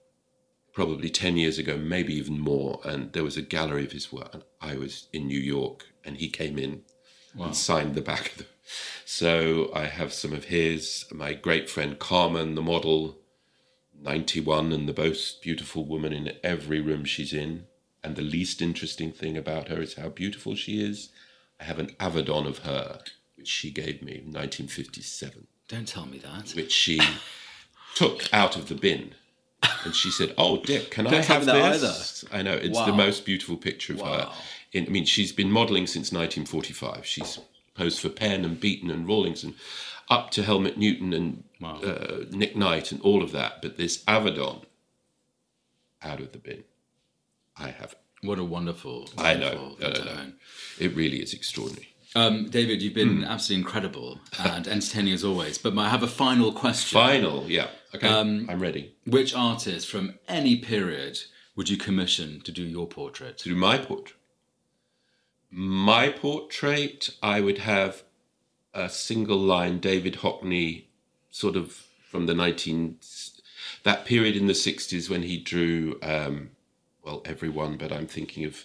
probably 0.73 1.09
10 1.09 1.37
years 1.37 1.59
ago, 1.59 1.77
maybe 1.77 2.15
even 2.15 2.39
more. 2.39 2.81
And 2.85 3.13
there 3.13 3.25
was 3.25 3.37
a 3.37 3.43
gallery 3.43 3.85
of 3.85 3.93
his 3.93 4.13
work. 4.13 4.31
And 4.33 4.43
I 4.61 4.77
was 4.77 5.09
in 5.13 5.27
New 5.27 5.41
York 5.41 5.87
and 6.05 6.17
he 6.17 6.29
came 6.29 6.59
in 6.59 6.83
wow. 7.35 7.47
and 7.47 7.57
signed 7.57 7.95
the 7.95 8.03
back 8.03 8.33
of 8.33 8.39
the. 8.39 8.47
So 9.05 9.71
I 9.75 9.85
have 9.85 10.13
some 10.13 10.33
of 10.33 10.45
his. 10.45 11.07
My 11.13 11.33
great 11.35 11.71
friend 11.71 11.99
Carmen, 11.99 12.57
the 12.57 12.63
model, 12.63 13.17
91, 14.01 14.73
and 14.73 14.89
the 14.89 15.03
most 15.03 15.41
beautiful 15.41 15.87
woman 15.87 16.13
in 16.13 16.33
every 16.43 16.81
room 16.81 17.05
she's 17.05 17.33
in. 17.33 17.67
And 18.07 18.15
the 18.15 18.23
least 18.23 18.63
interesting 18.63 19.11
thing 19.11 19.37
about 19.37 19.67
her 19.67 19.83
is 19.83 19.95
how 19.95 20.11
beautiful 20.11 20.55
she 20.55 20.81
is. 20.81 21.09
I 21.59 21.65
have 21.65 21.81
an 21.81 21.89
Avedon 21.99 22.47
of 22.47 22.59
her, 22.59 23.01
which 23.35 23.49
she 23.49 23.73
gave 23.73 24.01
me 24.01 24.13
in 24.13 24.33
1957. 24.33 25.49
Don't 25.67 25.89
tell 25.89 26.07
me 26.07 26.19
that. 26.19 26.53
Which 26.53 26.71
she 26.71 27.01
took 27.97 28.33
out 28.33 28.55
of 28.57 28.69
the 28.69 28.77
bin 28.77 29.15
And 29.85 29.93
she 29.93 30.13
said, 30.13 30.35
"Oh, 30.39 30.63
Dick, 30.63 30.93
can 30.93 31.09
I 31.09 31.21
have 31.23 31.45
this?" 31.47 32.25
I 32.31 32.43
know 32.43 32.55
it's 32.55 32.79
the 32.85 32.93
most 32.93 33.25
beautiful 33.25 33.57
picture 33.57 33.95
of 33.95 34.01
her. 34.03 34.31
In, 34.73 34.87
I 34.87 34.89
mean, 34.91 35.05
she's 35.05 35.33
been 35.33 35.51
modelling 35.51 35.89
since 35.89 36.13
1945. 36.13 37.05
She's 37.05 37.41
posed 37.75 37.99
for 38.01 38.09
Penn 38.09 38.45
and 38.45 38.61
Beaton 38.61 38.91
and 38.91 39.09
Rawlings 39.09 39.43
and 39.43 39.55
up 40.09 40.31
to 40.33 40.45
Helmut 40.45 40.79
Newton 40.79 41.13
and 41.13 41.43
Wow. 41.61 41.81
uh, 41.81 42.25
Nick 42.31 42.55
Knight 42.55 42.93
and 42.93 43.01
all 43.01 43.23
of 43.25 43.33
that. 43.33 43.63
But 43.63 43.77
this 43.79 44.05
Avedon, 44.05 44.63
out 46.03 46.21
of 46.21 46.31
the 46.33 46.39
bin, 46.39 46.63
I 47.59 47.71
have. 47.71 47.95
What 48.23 48.39
a 48.39 48.45
wonderful, 48.45 49.09
I 49.19 49.35
know. 49.35 49.77
wonderful 49.81 50.05
No, 50.05 50.13
no, 50.15 50.23
no. 50.23 50.33
It 50.79 50.95
really 50.95 51.23
is 51.23 51.33
extraordinary. 51.33 51.89
Um, 52.15 52.49
David, 52.49 52.81
you've 52.83 52.95
been 52.95 53.19
Hmm. 53.19 53.25
absolutely 53.25 53.63
incredible 53.63 54.21
and 54.39 54.67
entertaining 54.77 55.13
as 55.13 55.23
always. 55.25 55.59
But 55.59 55.77
I 55.79 55.89
have 55.89 56.03
a 56.03 56.09
final 56.09 56.53
question. 56.53 56.97
Final, 56.99 57.45
yeah. 57.51 57.69
Okay, 57.95 58.09
Um, 58.09 58.47
I'm 58.49 58.61
ready. 58.61 58.95
Which 59.05 59.35
artist 59.35 59.89
from 59.89 60.15
any 60.29 60.57
period 60.57 61.19
would 61.55 61.69
you 61.69 61.77
commission 61.77 62.41
to 62.43 62.53
do 62.53 62.63
your 62.63 62.87
portrait? 62.87 63.39
to 63.39 63.49
do 63.51 63.55
my 63.55 63.79
portrait. 63.79 64.17
My 65.51 66.09
portrait, 66.11 67.11
I 67.23 67.41
would 67.41 67.59
have 67.59 68.03
a 68.75 68.89
single 68.91 69.39
line 69.39 69.79
David 69.79 70.17
Hockney, 70.17 70.85
sort 71.31 71.57
of 71.57 71.87
from 72.11 72.27
the 72.27 72.35
19, 72.35 72.99
that 73.85 74.05
period 74.05 74.37
in 74.37 74.47
the 74.47 74.53
60s 74.55 75.09
when 75.09 75.23
he 75.23 75.39
drew, 75.39 75.99
um, 76.03 76.51
well, 77.07 77.23
everyone, 77.25 77.77
but 77.77 77.93
I'm 77.93 78.09
thinking 78.09 78.45
of 78.45 78.65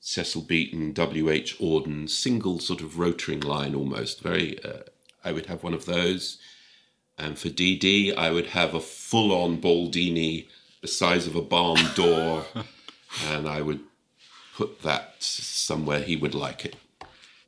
Cecil 0.00 0.42
Beaton, 0.42 0.94
W.H. 0.94 1.58
Auden, 1.58 2.08
single 2.08 2.58
sort 2.58 2.80
of 2.80 2.92
rotring 2.94 3.44
line 3.44 3.74
almost. 3.74 4.22
Very, 4.22 4.58
uh, 4.64 4.84
I 5.22 5.32
would 5.32 5.46
have 5.46 5.62
one 5.62 5.74
of 5.74 5.84
those. 5.84 6.38
And 7.18 7.38
for 7.38 7.50
DD, 7.50 8.16
I 8.16 8.30
would 8.30 8.46
have 8.46 8.72
a 8.72 8.80
full 8.80 9.30
on 9.30 9.60
Boldini 9.60 10.48
the 10.80 10.88
size 10.88 11.26
of 11.26 11.36
a 11.36 11.42
barn 11.42 11.78
door, 11.94 12.46
and 13.28 13.46
I 13.46 13.60
would 13.60 13.80
put 14.56 14.82
that 14.82 15.16
somewhere 15.20 16.00
he 16.00 16.16
would 16.16 16.34
like 16.34 16.64
it. 16.64 16.76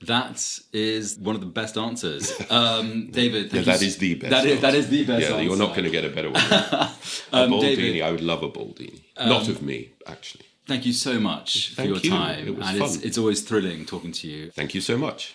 That 0.07 0.59
is 0.73 1.19
one 1.19 1.35
of 1.35 1.41
the 1.41 1.47
best 1.61 1.77
answers. 1.77 2.33
Um, 2.51 3.09
David, 3.11 3.45
Yeah, 3.47 3.63
thank 3.63 3.65
that 3.67 3.83
the 3.97 4.15
best. 4.15 4.31
That 4.31 4.47
is, 4.47 4.61
that 4.61 4.75
is 4.75 4.89
the 4.89 5.05
best 5.05 5.23
Yeah, 5.23 5.29
answer. 5.35 5.43
you're 5.45 5.57
not 5.57 5.71
going 5.71 5.85
to 5.85 5.91
get 5.91 6.05
a 6.05 6.11
better 6.11 6.31
one. 6.31 6.43
a 6.53 6.91
Um, 7.33 7.51
Boldini, 7.51 7.61
David- 7.61 8.01
Um, 8.03 8.09
I 8.09 8.11
would 8.13 8.21
love 8.21 8.43
a 8.43 8.49
Boldini. 8.49 9.01
not 9.19 9.49
of 9.49 9.63
me, 9.63 9.91
actually. 10.07 10.47
Thank 10.67 10.87
you 10.87 10.93
so 10.95 11.21
much 11.21 11.75
for 11.75 11.83
your 11.85 11.99
you. 11.99 12.11
time. 12.11 12.49
It 12.49 12.57
was 12.57 12.67
and 12.69 12.83
it's, 12.83 12.97
it's 12.97 13.19
always 13.19 13.43
thrilling 13.43 13.85
talking 13.85 14.13
to 14.13 14.29
you. 14.29 14.51
Thank 14.51 14.75
you 14.75 14.81
so 14.81 14.97
much. 14.97 15.35